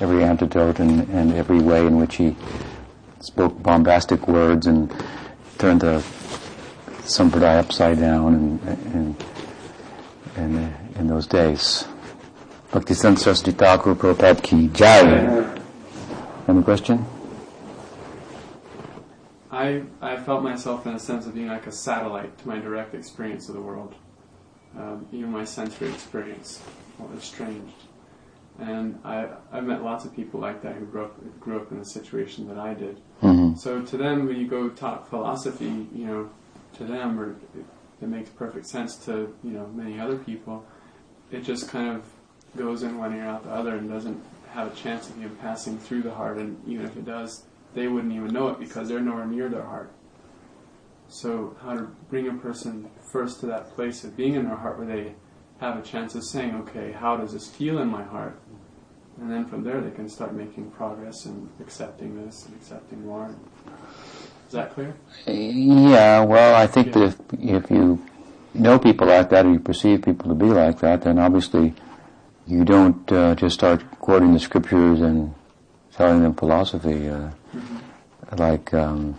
every 0.00 0.22
anecdote 0.22 0.80
and, 0.80 1.08
and 1.08 1.32
every 1.32 1.60
way 1.60 1.86
in 1.86 1.96
which 1.96 2.16
he 2.16 2.36
spoke 3.24 3.62
bombastic 3.62 4.28
words 4.28 4.66
and 4.66 4.92
turned 5.58 5.80
the 5.80 6.02
sampradaya 7.02 7.58
upside 7.60 7.98
down 7.98 8.34
in, 8.34 9.16
in, 10.36 10.44
in, 10.44 10.74
in 10.96 11.06
those 11.06 11.26
days. 11.26 11.86
Bhakti 12.72 12.94
Saraswati 12.94 13.52
Thakur 13.52 13.94
Prabhupada 13.94 14.42
Ki 14.42 14.68
Jai. 14.68 15.60
Any 16.48 16.62
question? 16.62 17.04
I, 19.50 19.82
I 20.02 20.16
felt 20.16 20.42
myself 20.42 20.86
in 20.86 20.94
a 20.94 20.98
sense 20.98 21.26
of 21.26 21.34
being 21.34 21.46
like 21.46 21.66
a 21.66 21.72
satellite 21.72 22.36
to 22.38 22.48
my 22.48 22.58
direct 22.58 22.94
experience 22.94 23.48
of 23.48 23.54
the 23.54 23.60
world. 23.60 23.94
Um, 24.76 25.06
even 25.12 25.30
my 25.30 25.44
sensory 25.44 25.88
experience 25.88 26.60
was 26.98 27.18
estranged. 27.18 27.83
And 28.60 29.00
I, 29.04 29.28
I've 29.52 29.64
met 29.64 29.82
lots 29.82 30.04
of 30.04 30.14
people 30.14 30.38
like 30.38 30.62
that 30.62 30.76
who 30.76 30.86
grew 30.86 31.04
up, 31.04 31.40
grew 31.40 31.60
up 31.60 31.72
in 31.72 31.78
the 31.78 31.84
situation 31.84 32.46
that 32.48 32.58
I 32.58 32.74
did. 32.74 33.00
Mm-hmm. 33.20 33.56
So 33.56 33.82
to 33.82 33.96
them, 33.96 34.26
when 34.26 34.36
you 34.36 34.46
go 34.46 34.68
talk 34.68 35.08
philosophy, 35.08 35.88
you 35.92 36.06
know, 36.06 36.30
to 36.74 36.84
them, 36.84 37.18
or 37.18 37.32
it, 37.32 37.64
it 38.02 38.08
makes 38.08 38.30
perfect 38.30 38.66
sense 38.66 38.96
to, 39.06 39.34
you 39.42 39.50
know, 39.50 39.66
many 39.74 39.98
other 39.98 40.16
people, 40.16 40.64
it 41.32 41.42
just 41.42 41.68
kind 41.68 41.96
of 41.96 42.04
goes 42.56 42.84
in 42.84 42.96
one 42.96 43.12
ear 43.14 43.24
out 43.24 43.42
the 43.42 43.50
other 43.50 43.76
and 43.76 43.88
doesn't 43.90 44.22
have 44.50 44.72
a 44.72 44.76
chance 44.76 45.10
of 45.10 45.18
even 45.18 45.34
passing 45.36 45.76
through 45.76 46.02
the 46.02 46.12
heart. 46.12 46.38
And 46.38 46.56
even 46.68 46.86
if 46.86 46.96
it 46.96 47.04
does, 47.04 47.42
they 47.74 47.88
wouldn't 47.88 48.12
even 48.12 48.32
know 48.32 48.48
it 48.48 48.60
because 48.60 48.88
they're 48.88 49.00
nowhere 49.00 49.26
near 49.26 49.48
their 49.48 49.64
heart. 49.64 49.90
So 51.08 51.56
how 51.62 51.74
to 51.74 51.82
bring 52.08 52.28
a 52.28 52.34
person 52.34 52.88
first 53.00 53.40
to 53.40 53.46
that 53.46 53.74
place 53.74 54.04
of 54.04 54.16
being 54.16 54.34
in 54.34 54.44
their 54.44 54.56
heart 54.56 54.78
where 54.78 54.86
they 54.86 55.14
have 55.60 55.78
a 55.78 55.82
chance 55.82 56.14
of 56.14 56.24
saying, 56.24 56.54
okay, 56.54 56.92
how 56.92 57.16
does 57.16 57.32
this 57.32 57.48
feel 57.48 57.78
in 57.78 57.88
my 57.88 58.02
heart? 58.02 58.38
And 59.20 59.30
then 59.30 59.46
from 59.46 59.62
there 59.62 59.80
they 59.80 59.90
can 59.90 60.08
start 60.08 60.34
making 60.34 60.70
progress 60.72 61.24
and 61.26 61.48
accepting 61.60 62.24
this 62.24 62.46
and 62.46 62.54
accepting 62.56 63.06
more. 63.06 63.34
Is 64.46 64.52
that 64.52 64.72
clear? 64.72 64.94
Yeah, 65.26 66.20
well, 66.24 66.54
I 66.54 66.66
think 66.66 66.92
that 66.92 67.02
if, 67.02 67.16
if 67.40 67.70
you 67.70 68.04
know 68.52 68.78
people 68.78 69.06
like 69.06 69.30
that 69.30 69.46
or 69.46 69.52
you 69.52 69.60
perceive 69.60 70.02
people 70.02 70.28
to 70.28 70.34
be 70.34 70.46
like 70.46 70.80
that, 70.80 71.02
then 71.02 71.18
obviously 71.18 71.74
you 72.46 72.64
don't 72.64 73.10
uh, 73.12 73.34
just 73.34 73.54
start 73.54 73.82
quoting 74.00 74.32
the 74.32 74.40
scriptures 74.40 75.00
and 75.00 75.34
telling 75.92 76.22
them 76.22 76.34
philosophy. 76.34 77.08
Uh, 77.08 77.30
mm-hmm. 77.54 78.36
Like 78.36 78.74
um, 78.74 79.18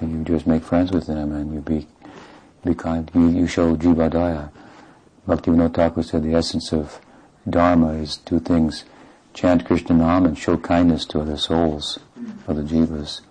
you 0.00 0.24
just 0.24 0.46
make 0.46 0.64
friends 0.64 0.90
with 0.90 1.06
them 1.06 1.32
and 1.32 1.54
you 1.54 1.60
be 1.60 1.86
be 2.64 2.74
kind. 2.74 3.10
You, 3.14 3.28
you 3.28 3.46
show 3.46 3.76
jivadaya. 3.76 4.50
Bhaktivinoda 5.26 5.74
Thakur 5.74 6.02
said 6.02 6.22
the 6.22 6.34
essence 6.34 6.72
of 6.72 7.00
dharma 7.48 7.94
is 7.94 8.18
two 8.18 8.38
things: 8.40 8.84
chant 9.34 9.64
Krishna 9.64 9.96
Nam 9.96 10.24
and 10.24 10.38
show 10.38 10.56
kindness 10.56 11.04
to 11.06 11.20
other 11.20 11.36
souls, 11.36 11.98
other 12.46 12.62
jivas. 12.62 13.22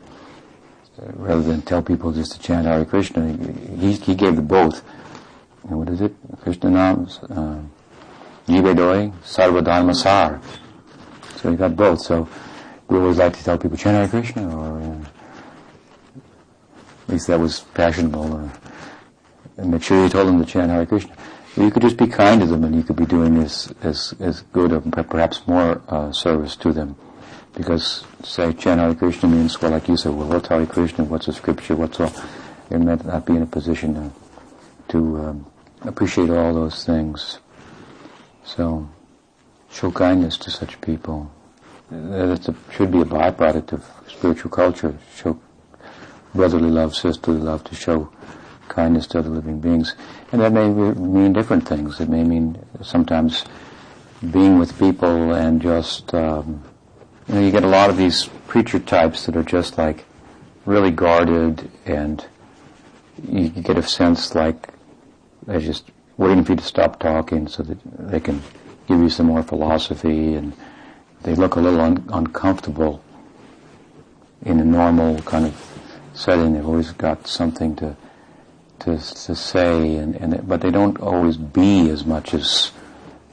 Rather 0.97 1.41
than 1.41 1.61
tell 1.61 1.81
people 1.81 2.11
just 2.11 2.33
to 2.33 2.39
chant 2.39 2.65
Hare 2.65 2.85
Krishna, 2.85 3.33
he, 3.77 3.93
he 3.93 4.15
gave 4.15 4.35
the 4.35 4.41
both. 4.41 4.81
And 5.63 5.77
what 5.79 5.89
is 5.89 6.01
it? 6.01 6.13
Krishna 6.41 6.69
Nam. 6.69 7.09
Uh, 7.29 7.59
Jivedoi, 8.47 9.11
Sarvadharma 9.23 9.95
Sar. 9.95 10.39
So 11.37 11.51
he 11.51 11.57
got 11.57 11.75
both. 11.75 12.01
So 12.01 12.27
we 12.87 12.97
always 12.97 13.17
like 13.17 13.35
to 13.37 13.43
tell 13.43 13.57
people 13.57 13.77
chant 13.77 13.97
Hare 13.97 14.07
Krishna, 14.07 14.55
or 14.55 14.79
uh, 14.79 15.05
at 17.03 17.09
least 17.09 17.27
that 17.27 17.39
was 17.39 17.59
fashionable. 17.59 18.45
Uh, 18.45 18.49
and 19.57 19.71
make 19.71 19.83
sure 19.83 20.03
you 20.03 20.09
told 20.09 20.27
them 20.27 20.39
to 20.39 20.45
chant 20.45 20.71
Hare 20.71 20.85
Krishna. 20.85 21.15
You 21.57 21.71
could 21.71 21.83
just 21.83 21.97
be 21.97 22.07
kind 22.07 22.41
to 22.41 22.47
them, 22.47 22.65
and 22.65 22.75
you 22.75 22.83
could 22.83 22.97
be 22.97 23.05
doing 23.05 23.37
as 23.37 23.73
as 23.81 24.13
as 24.19 24.41
good, 24.53 24.73
or 24.73 24.81
perhaps 24.81 25.47
more 25.47 25.81
uh, 25.87 26.11
service 26.11 26.55
to 26.57 26.73
them. 26.73 26.97
Because 27.53 28.03
say 28.23 28.51
chant 28.51 28.81
Hare 28.81 28.93
Krishna 28.93 29.29
means, 29.29 29.61
well, 29.61 29.71
like 29.71 29.87
you 29.87 29.95
said, 29.95 30.11
well, 30.11 30.27
what's 30.27 30.49
Hare 30.49 30.65
Krishna? 30.65 31.05
What's 31.05 31.27
the 31.27 31.33
scripture? 31.33 31.75
What's 31.75 31.99
all? 32.01 32.11
You 32.69 32.79
may 32.79 32.95
not 32.95 33.25
be 33.25 33.35
in 33.35 33.43
a 33.43 33.45
position 33.45 33.93
to 33.95 34.11
to 34.89 35.17
um, 35.19 35.45
appreciate 35.81 36.29
all 36.29 36.53
those 36.53 36.83
things. 36.83 37.39
So, 38.43 38.89
show 39.71 39.91
kindness 39.91 40.37
to 40.39 40.51
such 40.51 40.79
people. 40.81 41.31
That 41.89 42.55
should 42.71 42.91
be 42.91 43.01
a 43.01 43.05
byproduct 43.05 43.73
of 43.73 43.85
spiritual 44.07 44.51
culture. 44.51 44.97
Show 45.15 45.39
brotherly 46.33 46.69
love, 46.69 46.95
sisterly 46.95 47.39
love, 47.39 47.63
to 47.65 47.75
show 47.75 48.11
kindness 48.67 49.07
to 49.07 49.19
other 49.19 49.29
living 49.29 49.59
beings. 49.59 49.95
And 50.35 50.41
that 50.41 50.51
may 50.51 50.67
mean 50.67 51.31
different 51.31 51.65
things. 51.65 52.01
It 52.01 52.09
may 52.09 52.21
mean 52.21 52.61
sometimes 52.81 53.45
being 54.31 54.59
with 54.59 54.77
people 54.77 55.33
and 55.33 55.61
just, 55.61 56.13
um, 56.13 56.61
you 57.29 57.35
know, 57.35 57.39
you 57.39 57.51
get 57.51 57.63
a 57.63 57.69
lot 57.69 57.89
of 57.89 57.95
these 57.95 58.25
preacher 58.45 58.79
types 58.79 59.27
that 59.27 59.37
are 59.37 59.45
just 59.45 59.77
like 59.77 60.03
really 60.65 60.91
guarded 60.91 61.71
and 61.85 62.27
you 63.29 63.47
get 63.47 63.77
a 63.77 63.81
sense 63.81 64.35
like 64.35 64.73
they're 65.47 65.61
just 65.61 65.89
waiting 66.17 66.43
for 66.43 66.51
you 66.51 66.57
to 66.57 66.65
stop 66.65 66.99
talking 66.99 67.47
so 67.47 67.63
that 67.63 67.77
they 67.97 68.19
can 68.19 68.41
give 68.89 68.99
you 68.99 69.09
some 69.09 69.27
more 69.27 69.41
philosophy 69.41 70.33
and 70.33 70.51
they 71.21 71.33
look 71.33 71.55
a 71.55 71.61
little 71.61 71.79
un- 71.79 72.03
uncomfortable 72.11 73.01
in 74.41 74.59
a 74.59 74.65
normal 74.65 75.17
kind 75.21 75.45
of 75.45 75.79
setting. 76.13 76.55
They've 76.55 76.67
always 76.67 76.91
got 76.91 77.25
something 77.25 77.73
to 77.77 77.95
to, 78.79 78.97
to 78.97 79.35
say, 79.35 79.95
and, 79.95 80.15
and 80.15 80.47
but 80.47 80.61
they 80.61 80.71
don't 80.71 80.99
always 80.99 81.37
be 81.37 81.89
as 81.89 82.05
much 82.05 82.33
as 82.33 82.71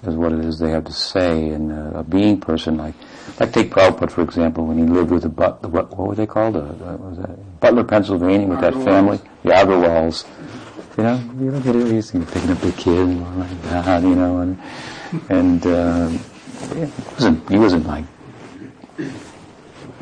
as 0.04 0.16
what 0.16 0.32
it 0.32 0.44
is 0.44 0.58
they 0.58 0.70
have 0.70 0.84
to 0.84 0.92
say. 0.92 1.50
And 1.50 1.72
uh, 1.72 2.00
a 2.00 2.02
being 2.02 2.40
person, 2.40 2.76
like 2.76 2.94
like 3.38 3.52
take 3.52 3.70
Prabhupada 3.70 4.10
for 4.10 4.22
example, 4.22 4.66
when 4.66 4.78
he 4.78 4.84
lived 4.84 5.10
with 5.10 5.22
the 5.22 5.28
but 5.28 5.62
the, 5.62 5.68
what 5.68 5.96
were 5.96 6.14
they 6.14 6.26
called? 6.26 6.56
Uh, 6.56 6.60
uh, 6.60 6.96
was 6.96 7.18
that 7.18 7.60
Butler, 7.60 7.84
Pennsylvania, 7.84 8.46
with 8.46 8.60
that 8.60 8.74
family, 8.74 9.18
the 9.42 9.50
Agarwals. 9.50 10.26
You 10.96 11.04
know, 11.04 11.16
you 11.40 11.50
look 11.50 11.66
at 11.66 11.74
it, 11.74 11.90
he's 11.90 12.10
picking 12.10 12.50
up 12.50 12.58
the 12.58 12.72
kid 12.72 12.98
and 12.98 13.24
all 13.24 13.32
like 13.32 13.62
that, 13.62 14.02
you 14.02 14.14
know, 14.14 14.38
and 14.40 14.60
and 15.30 15.66
uh, 15.66 16.10
yeah, 16.76 16.86
he 16.86 17.14
wasn't 17.14 17.48
he 17.50 17.58
wasn't 17.58 17.86
like 17.86 18.04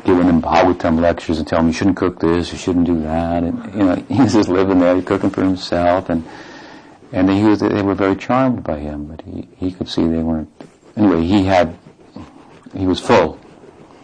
giving 0.03 0.27
him 0.27 0.41
Bhagavatam 0.41 0.99
lectures 0.99 1.39
and 1.39 1.47
telling 1.47 1.65
him 1.65 1.69
you 1.69 1.73
shouldn't 1.73 1.97
cook 1.97 2.19
this, 2.19 2.51
you 2.51 2.57
shouldn't 2.57 2.85
do 2.85 3.01
that, 3.01 3.43
and 3.43 3.73
you 3.73 3.83
know, 3.83 3.95
he 4.09 4.21
was 4.21 4.33
just 4.33 4.49
living 4.49 4.79
there, 4.79 4.95
he's 4.95 5.05
cooking 5.05 5.29
for 5.29 5.43
himself, 5.43 6.09
and 6.09 6.25
and 7.11 7.29
he 7.29 7.43
was 7.43 7.59
they 7.59 7.81
were 7.81 7.95
very 7.95 8.15
charmed 8.15 8.63
by 8.63 8.79
him, 8.79 9.05
but 9.05 9.21
he 9.21 9.47
he 9.57 9.71
could 9.71 9.89
see 9.89 10.05
they 10.07 10.23
weren't. 10.23 10.49
Anyway, 10.95 11.23
he 11.23 11.43
had 11.43 11.77
he 12.73 12.87
was 12.87 12.99
full 12.99 13.39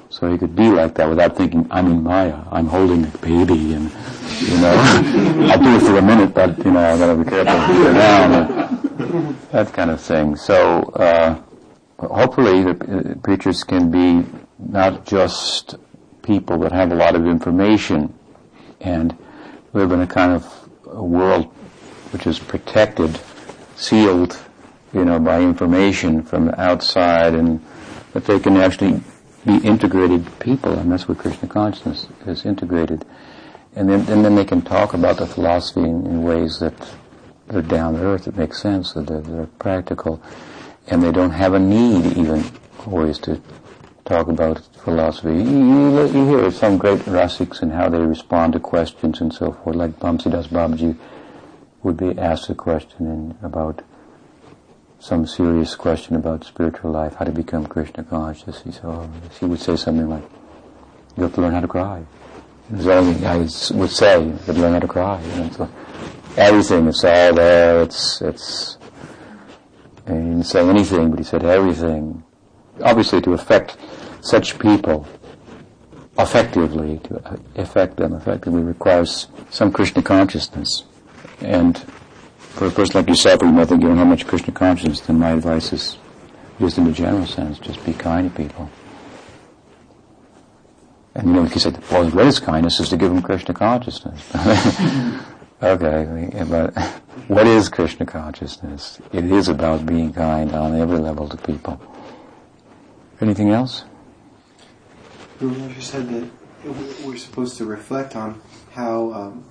so 0.10 0.32
he 0.32 0.38
could 0.38 0.56
be 0.56 0.70
like 0.70 0.96
that 0.96 1.10
without 1.10 1.36
thinking, 1.36 1.68
I'm 1.70 1.88
in 1.88 2.02
Maya, 2.02 2.40
I'm 2.52 2.68
holding 2.68 3.04
a 3.04 3.18
baby, 3.18 3.74
and, 3.74 3.92
you 4.40 4.58
know, 4.60 4.74
I'll 5.52 5.62
do 5.62 5.76
it 5.76 5.82
for 5.82 5.98
a 5.98 6.02
minute, 6.02 6.34
but, 6.34 6.58
you 6.64 6.72
know, 6.72 6.80
I 6.80 6.98
gotta 6.98 7.16
be 7.16 7.30
careful 7.30 7.94
down, 7.94 9.40
that 9.52 9.74
kind 9.74 9.92
of 9.92 10.00
thing. 10.00 10.36
So, 10.36 10.84
uh, 10.96 11.40
hopefully 12.00 12.64
the 12.64 13.20
preachers 13.22 13.64
can 13.64 13.92
be 13.92 14.26
not 14.58 15.06
just 15.06 15.76
people 16.28 16.60
that 16.60 16.74
have 16.74 16.92
a 16.92 16.96
lot 16.96 17.16
of 17.16 17.26
information 17.26 18.14
and 18.82 19.18
live 19.72 19.94
in 19.94 20.02
a 20.02 20.08
kind 20.08 20.34
of 20.34 20.70
a 20.86 21.02
world 21.02 21.46
which 22.12 22.28
is 22.28 22.38
protected, 22.38 23.18
sealed, 23.78 24.38
you 24.94 25.06
know, 25.06 25.20
by 25.20 25.40
information 25.42 26.22
from 26.22 26.46
the 26.46 26.62
outside 26.62 27.34
and 27.34 27.66
that 28.12 28.26
they 28.26 28.40
can 28.40 28.58
actually 28.58 29.00
be 29.46 29.56
integrated 29.66 30.28
people, 30.40 30.78
and 30.78 30.92
that's 30.92 31.08
what 31.08 31.18
Krishna 31.18 31.48
consciousness 31.48 32.08
is 32.26 32.46
integrated. 32.46 33.06
And 33.76 33.90
then, 33.90 34.02
and 34.10 34.26
then 34.26 34.36
they 34.36 34.44
can 34.44 34.62
talk 34.62 34.94
about 34.94 35.18
the 35.18 35.28
philosophy 35.28 35.82
in, 35.82 36.06
in 36.06 36.24
ways 36.24 36.60
that 36.60 36.74
are 37.52 37.62
down 37.62 37.94
to 37.94 38.02
earth, 38.02 38.26
that 38.26 38.36
make 38.36 38.54
sense, 38.54 38.94
that 38.94 39.08
they're, 39.08 39.22
they're 39.22 39.46
practical, 39.60 40.22
and 40.88 41.02
they 41.02 41.12
don't 41.12 41.32
have 41.32 41.54
a 41.54 41.60
need 41.60 42.18
even 42.18 42.44
always 42.86 43.18
to 43.20 43.42
talk 44.04 44.28
about 44.28 44.62
philosophy. 44.88 45.34
You, 45.34 45.44
you, 45.44 46.08
you 46.08 46.28
hear 46.30 46.50
some 46.50 46.78
great 46.78 47.02
rasiks 47.02 47.62
and 47.62 47.74
how 47.74 47.90
they 47.90 48.00
respond 48.00 48.54
to 48.54 48.60
questions 48.62 49.20
and 49.20 49.34
so 49.34 49.52
forth, 49.52 49.76
like 49.76 50.00
Bamsidas 50.00 50.48
Babaji 50.48 50.98
would 51.84 51.98
be 51.98 52.18
asked 52.18 52.50
a 52.50 52.56
question 52.56 53.38
about 53.44 53.84
some 54.98 55.28
serious 55.28 55.76
question 55.76 56.16
about 56.16 56.46
spiritual 56.46 56.92
life, 56.92 57.16
how 57.16 57.26
to 57.26 57.34
become 57.34 57.68
Krishna 57.68 58.06
conscious, 58.06 58.62
he, 58.62 58.72
saw, 58.72 59.06
he 59.38 59.46
would 59.46 59.60
say 59.60 59.76
something 59.76 60.08
like, 60.08 60.24
you 61.18 61.24
have 61.24 61.36
to 61.36 61.42
learn 61.42 61.54
how 61.54 61.60
to 61.60 61.68
cry. 61.68 62.06
That's 62.70 62.88
all 62.88 63.26
I 63.26 63.38
would 63.78 63.92
say, 63.92 64.24
you 64.24 64.32
have 64.32 64.46
to 64.46 64.54
learn 64.54 64.72
how 64.72 64.80
to 64.80 64.88
cry. 64.88 65.22
You 65.22 65.36
know, 65.36 65.52
like, 65.60 65.70
everything, 66.38 66.88
it's 66.88 67.04
all 67.04 67.34
there, 67.34 67.82
it's, 67.82 68.22
it's, 68.22 68.78
he 70.08 70.14
didn't 70.14 70.44
say 70.44 70.66
anything, 70.66 71.10
but 71.10 71.20
he 71.20 71.26
said 71.26 71.44
everything. 71.44 72.24
Obviously 72.82 73.20
to 73.24 73.34
affect 73.34 73.76
such 74.28 74.60
people 74.60 75.08
effectively, 76.20 77.00
to 77.00 77.40
affect 77.56 77.98
them 77.98 78.14
effectively 78.14 78.62
requires 78.62 79.28
some 79.50 79.72
Krishna 79.72 80.02
consciousness. 80.02 80.84
And 81.42 81.78
for 82.38 82.68
a 82.68 82.72
person 82.72 82.96
like 82.96 83.08
yourself 83.08 83.42
who 83.42 83.52
might 83.52 83.68
think 83.68 83.82
you 83.82 83.88
don't 83.88 83.98
have 83.98 84.08
much 84.08 84.26
Krishna 84.26 84.54
consciousness, 84.54 85.02
then 85.02 85.20
my 85.20 85.32
advice 85.32 85.72
is, 85.72 85.98
just 86.60 86.78
in 86.78 86.88
a 86.88 86.92
general 86.92 87.26
sense, 87.26 87.60
just 87.60 87.84
be 87.86 87.94
kind 87.94 88.30
to 88.30 88.36
people. 88.36 88.70
And 91.16 91.28
you 91.28 91.34
know, 91.34 91.44
you 91.44 91.60
said, 91.60 91.82
well, 91.92 92.04
the 92.04 92.12
greatest 92.12 92.44
kindness 92.44 92.80
is 92.80 92.90
to 92.90 92.98
give 92.98 93.10
them 93.10 93.22
Krishna 93.22 93.54
consciousness. 93.54 94.22
okay, 95.64 96.44
but 96.50 96.78
what 97.28 97.48
is 97.48 97.70
Krishna 97.70 98.06
consciousness? 98.06 99.00
It 99.14 99.26
is 99.26 99.48
about 99.48 99.86
being 99.86 100.14
kind 100.14 100.52
on 100.54 100.80
every 100.80 100.98
level 100.98 101.28
to 101.30 101.38
people. 101.38 101.82
Anything 103.20 103.50
else? 103.50 103.84
You 105.40 105.82
said 105.82 106.10
that 106.10 106.30
we're 107.06 107.18
supposed 107.18 107.58
to 107.58 107.66
reflect 107.66 108.16
on 108.16 108.42
how 108.72 109.14
um, 109.14 109.46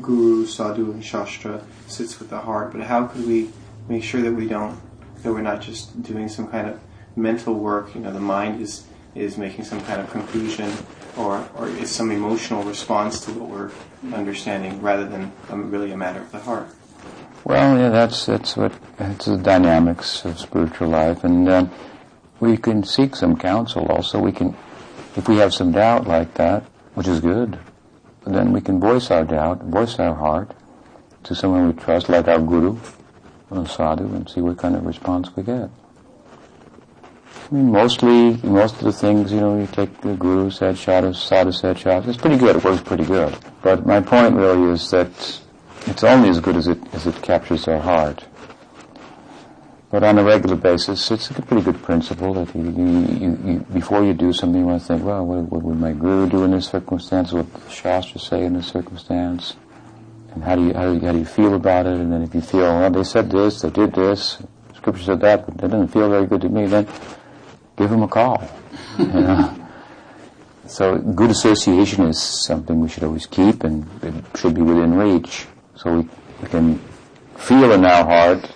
guru, 0.00 0.46
sadhu, 0.46 0.92
and 0.92 1.04
shastra 1.04 1.62
sits 1.86 2.18
with 2.18 2.30
the 2.30 2.40
heart, 2.40 2.72
but 2.72 2.82
how 2.82 3.06
could 3.06 3.26
we 3.26 3.50
make 3.88 4.02
sure 4.02 4.22
that 4.22 4.32
we 4.32 4.48
don't, 4.48 4.78
that 5.22 5.32
we're 5.32 5.42
not 5.42 5.60
just 5.60 6.02
doing 6.02 6.28
some 6.28 6.48
kind 6.48 6.68
of 6.68 6.80
mental 7.16 7.54
work, 7.54 7.94
you 7.94 8.00
know, 8.00 8.12
the 8.12 8.20
mind 8.20 8.60
is, 8.60 8.86
is 9.14 9.36
making 9.36 9.64
some 9.64 9.80
kind 9.82 10.00
of 10.00 10.10
conclusion 10.10 10.72
or, 11.16 11.46
or 11.56 11.68
is 11.68 11.90
some 11.90 12.10
emotional 12.10 12.62
response 12.64 13.20
to 13.24 13.32
what 13.32 13.48
we're 13.48 14.16
understanding 14.16 14.80
rather 14.82 15.06
than 15.06 15.32
um, 15.50 15.70
really 15.70 15.90
a 15.92 15.96
matter 15.96 16.20
of 16.20 16.32
the 16.32 16.38
heart. 16.40 16.68
Well, 17.44 17.78
yeah, 17.78 17.90
that's, 17.90 18.26
that's 18.26 18.56
what, 18.56 18.72
it's 18.98 19.26
the 19.26 19.36
dynamics 19.36 20.24
of 20.24 20.38
spiritual 20.38 20.88
life 20.88 21.24
and 21.24 21.48
uh, 21.48 21.66
we 22.40 22.56
can 22.56 22.84
seek 22.84 23.16
some 23.16 23.36
counsel 23.36 23.86
also. 23.86 24.18
We 24.18 24.32
can, 24.32 24.56
if 25.16 25.28
we 25.28 25.36
have 25.38 25.52
some 25.52 25.72
doubt 25.72 26.06
like 26.06 26.34
that, 26.34 26.62
which 26.94 27.08
is 27.08 27.20
good, 27.20 27.58
then 28.26 28.52
we 28.52 28.60
can 28.60 28.78
voice 28.78 29.10
our 29.10 29.24
doubt, 29.24 29.62
voice 29.64 29.98
our 29.98 30.14
heart 30.14 30.52
to 31.24 31.34
someone 31.34 31.66
we 31.66 31.72
trust, 31.72 32.08
like 32.08 32.28
our 32.28 32.40
guru, 32.40 32.78
or 33.50 33.66
sadhu, 33.66 34.04
and 34.14 34.28
see 34.28 34.40
what 34.40 34.58
kind 34.58 34.76
of 34.76 34.84
response 34.84 35.34
we 35.36 35.42
get. 35.42 35.70
I 37.50 37.54
mean, 37.54 37.70
mostly, 37.70 38.36
most 38.42 38.74
of 38.76 38.82
the 38.82 38.92
things, 38.92 39.32
you 39.32 39.40
know, 39.40 39.58
you 39.58 39.66
take 39.68 40.00
the 40.00 40.14
guru 40.14 40.50
said, 40.50 40.76
sadhu, 40.76 41.12
sadhu 41.12 41.52
said, 41.52 41.78
sadhu, 41.78 42.10
it's 42.10 42.18
pretty 42.18 42.36
good, 42.36 42.56
it 42.56 42.64
works 42.64 42.82
pretty 42.82 43.04
good. 43.04 43.36
But 43.62 43.86
my 43.86 44.00
point 44.00 44.34
really 44.34 44.72
is 44.72 44.90
that 44.90 45.08
it's 45.86 46.02
only 46.02 46.28
as 46.28 46.40
good 46.40 46.56
as 46.56 46.66
it, 46.66 46.78
as 46.92 47.06
it 47.06 47.22
captures 47.22 47.68
our 47.68 47.78
heart. 47.78 48.24
But 49.90 50.02
on 50.02 50.18
a 50.18 50.24
regular 50.24 50.56
basis, 50.56 51.10
it's 51.12 51.30
a 51.30 51.42
pretty 51.42 51.62
good 51.62 51.80
principle 51.82 52.34
that 52.34 52.52
you, 52.56 52.62
you, 52.70 53.38
you, 53.44 53.66
before 53.72 54.04
you 54.04 54.14
do 54.14 54.32
something, 54.32 54.60
you 54.60 54.66
want 54.66 54.82
to 54.82 54.86
think, 54.86 55.04
well, 55.04 55.24
what, 55.24 55.44
what, 55.44 55.62
would 55.62 55.78
my 55.78 55.92
guru 55.92 56.28
do 56.28 56.42
in 56.42 56.50
this 56.50 56.66
circumstance? 56.66 57.32
What 57.32 57.52
the 57.52 57.70
Shastra 57.70 58.20
say 58.20 58.44
in 58.44 58.54
this 58.54 58.66
circumstance? 58.66 59.56
And 60.34 60.42
how 60.42 60.56
do 60.56 60.66
you 60.66 60.74
how 60.74 60.86
do 60.86 60.94
you, 60.94 61.00
how 61.06 61.12
do 61.12 61.18
you 61.18 61.24
feel 61.24 61.54
about 61.54 61.86
it? 61.86 61.94
And 61.94 62.12
then 62.12 62.22
if 62.22 62.34
you 62.34 62.40
feel, 62.40 62.62
well, 62.62 62.90
they 62.90 63.04
said 63.04 63.30
this, 63.30 63.62
they 63.62 63.70
did 63.70 63.94
this, 63.94 64.42
Scripture 64.74 65.04
said 65.04 65.20
that, 65.20 65.46
but 65.46 65.56
that 65.58 65.70
doesn't 65.70 65.88
feel 65.88 66.10
very 66.10 66.26
good 66.26 66.40
to 66.40 66.48
me, 66.48 66.66
then 66.66 66.86
give 67.76 67.88
them 67.88 68.02
a 68.02 68.08
call. 68.08 68.42
you 68.98 69.06
know? 69.06 69.62
So 70.68 70.98
good 70.98 71.30
association 71.30 72.06
is 72.06 72.20
something 72.20 72.80
we 72.80 72.88
should 72.88 73.04
always 73.04 73.26
keep, 73.26 73.62
and 73.62 73.86
it 74.02 74.14
should 74.36 74.54
be 74.54 74.62
within 74.62 74.94
reach. 74.94 75.46
So 75.76 75.98
we, 75.98 76.08
we 76.42 76.48
can 76.48 76.78
feel 77.36 77.70
in 77.70 77.84
our 77.84 78.04
heart 78.04 78.52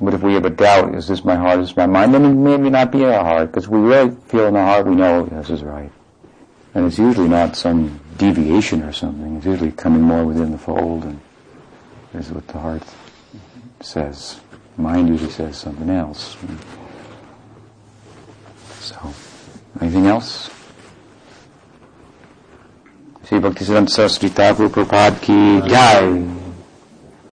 but 0.00 0.12
if 0.12 0.22
we 0.22 0.34
have 0.34 0.44
a 0.44 0.50
doubt, 0.50 0.94
is 0.94 1.08
this 1.08 1.24
my 1.24 1.36
heart, 1.36 1.60
is 1.60 1.68
this 1.68 1.76
my 1.76 1.86
mind, 1.86 2.12
then 2.12 2.24
it 2.24 2.58
may 2.58 2.70
not 2.70 2.92
be 2.92 3.04
our 3.04 3.24
heart, 3.24 3.50
because 3.50 3.68
we 3.68 3.78
really 3.78 4.14
feel 4.28 4.46
in 4.46 4.56
our 4.56 4.64
heart, 4.64 4.86
we 4.86 4.94
know 4.94 5.24
this 5.24 5.50
is 5.50 5.62
right. 5.62 5.90
And 6.74 6.86
it's 6.86 6.98
usually 6.98 7.28
not 7.28 7.56
some 7.56 7.98
deviation 8.18 8.82
or 8.82 8.92
something. 8.92 9.36
It's 9.36 9.46
usually 9.46 9.72
coming 9.72 10.02
more 10.02 10.24
within 10.24 10.52
the 10.52 10.58
fold, 10.58 11.04
and 11.04 11.18
this 12.12 12.26
is 12.26 12.32
what 12.32 12.46
the 12.48 12.58
heart 12.58 12.82
says. 13.80 14.40
Mind 14.76 15.08
usually 15.08 15.30
says 15.30 15.56
something 15.56 15.88
else. 15.88 16.36
So, 18.80 19.14
anything 19.80 20.06
else? 20.06 20.50
Sri 23.24 23.40
Bhakti 23.40 23.64
Siddhanta 23.64 23.90
Saraswati 23.90 24.28
Thakur 24.28 24.68
Prabhupada 24.68 25.20
ki 25.20 25.68
jai. 25.68 26.45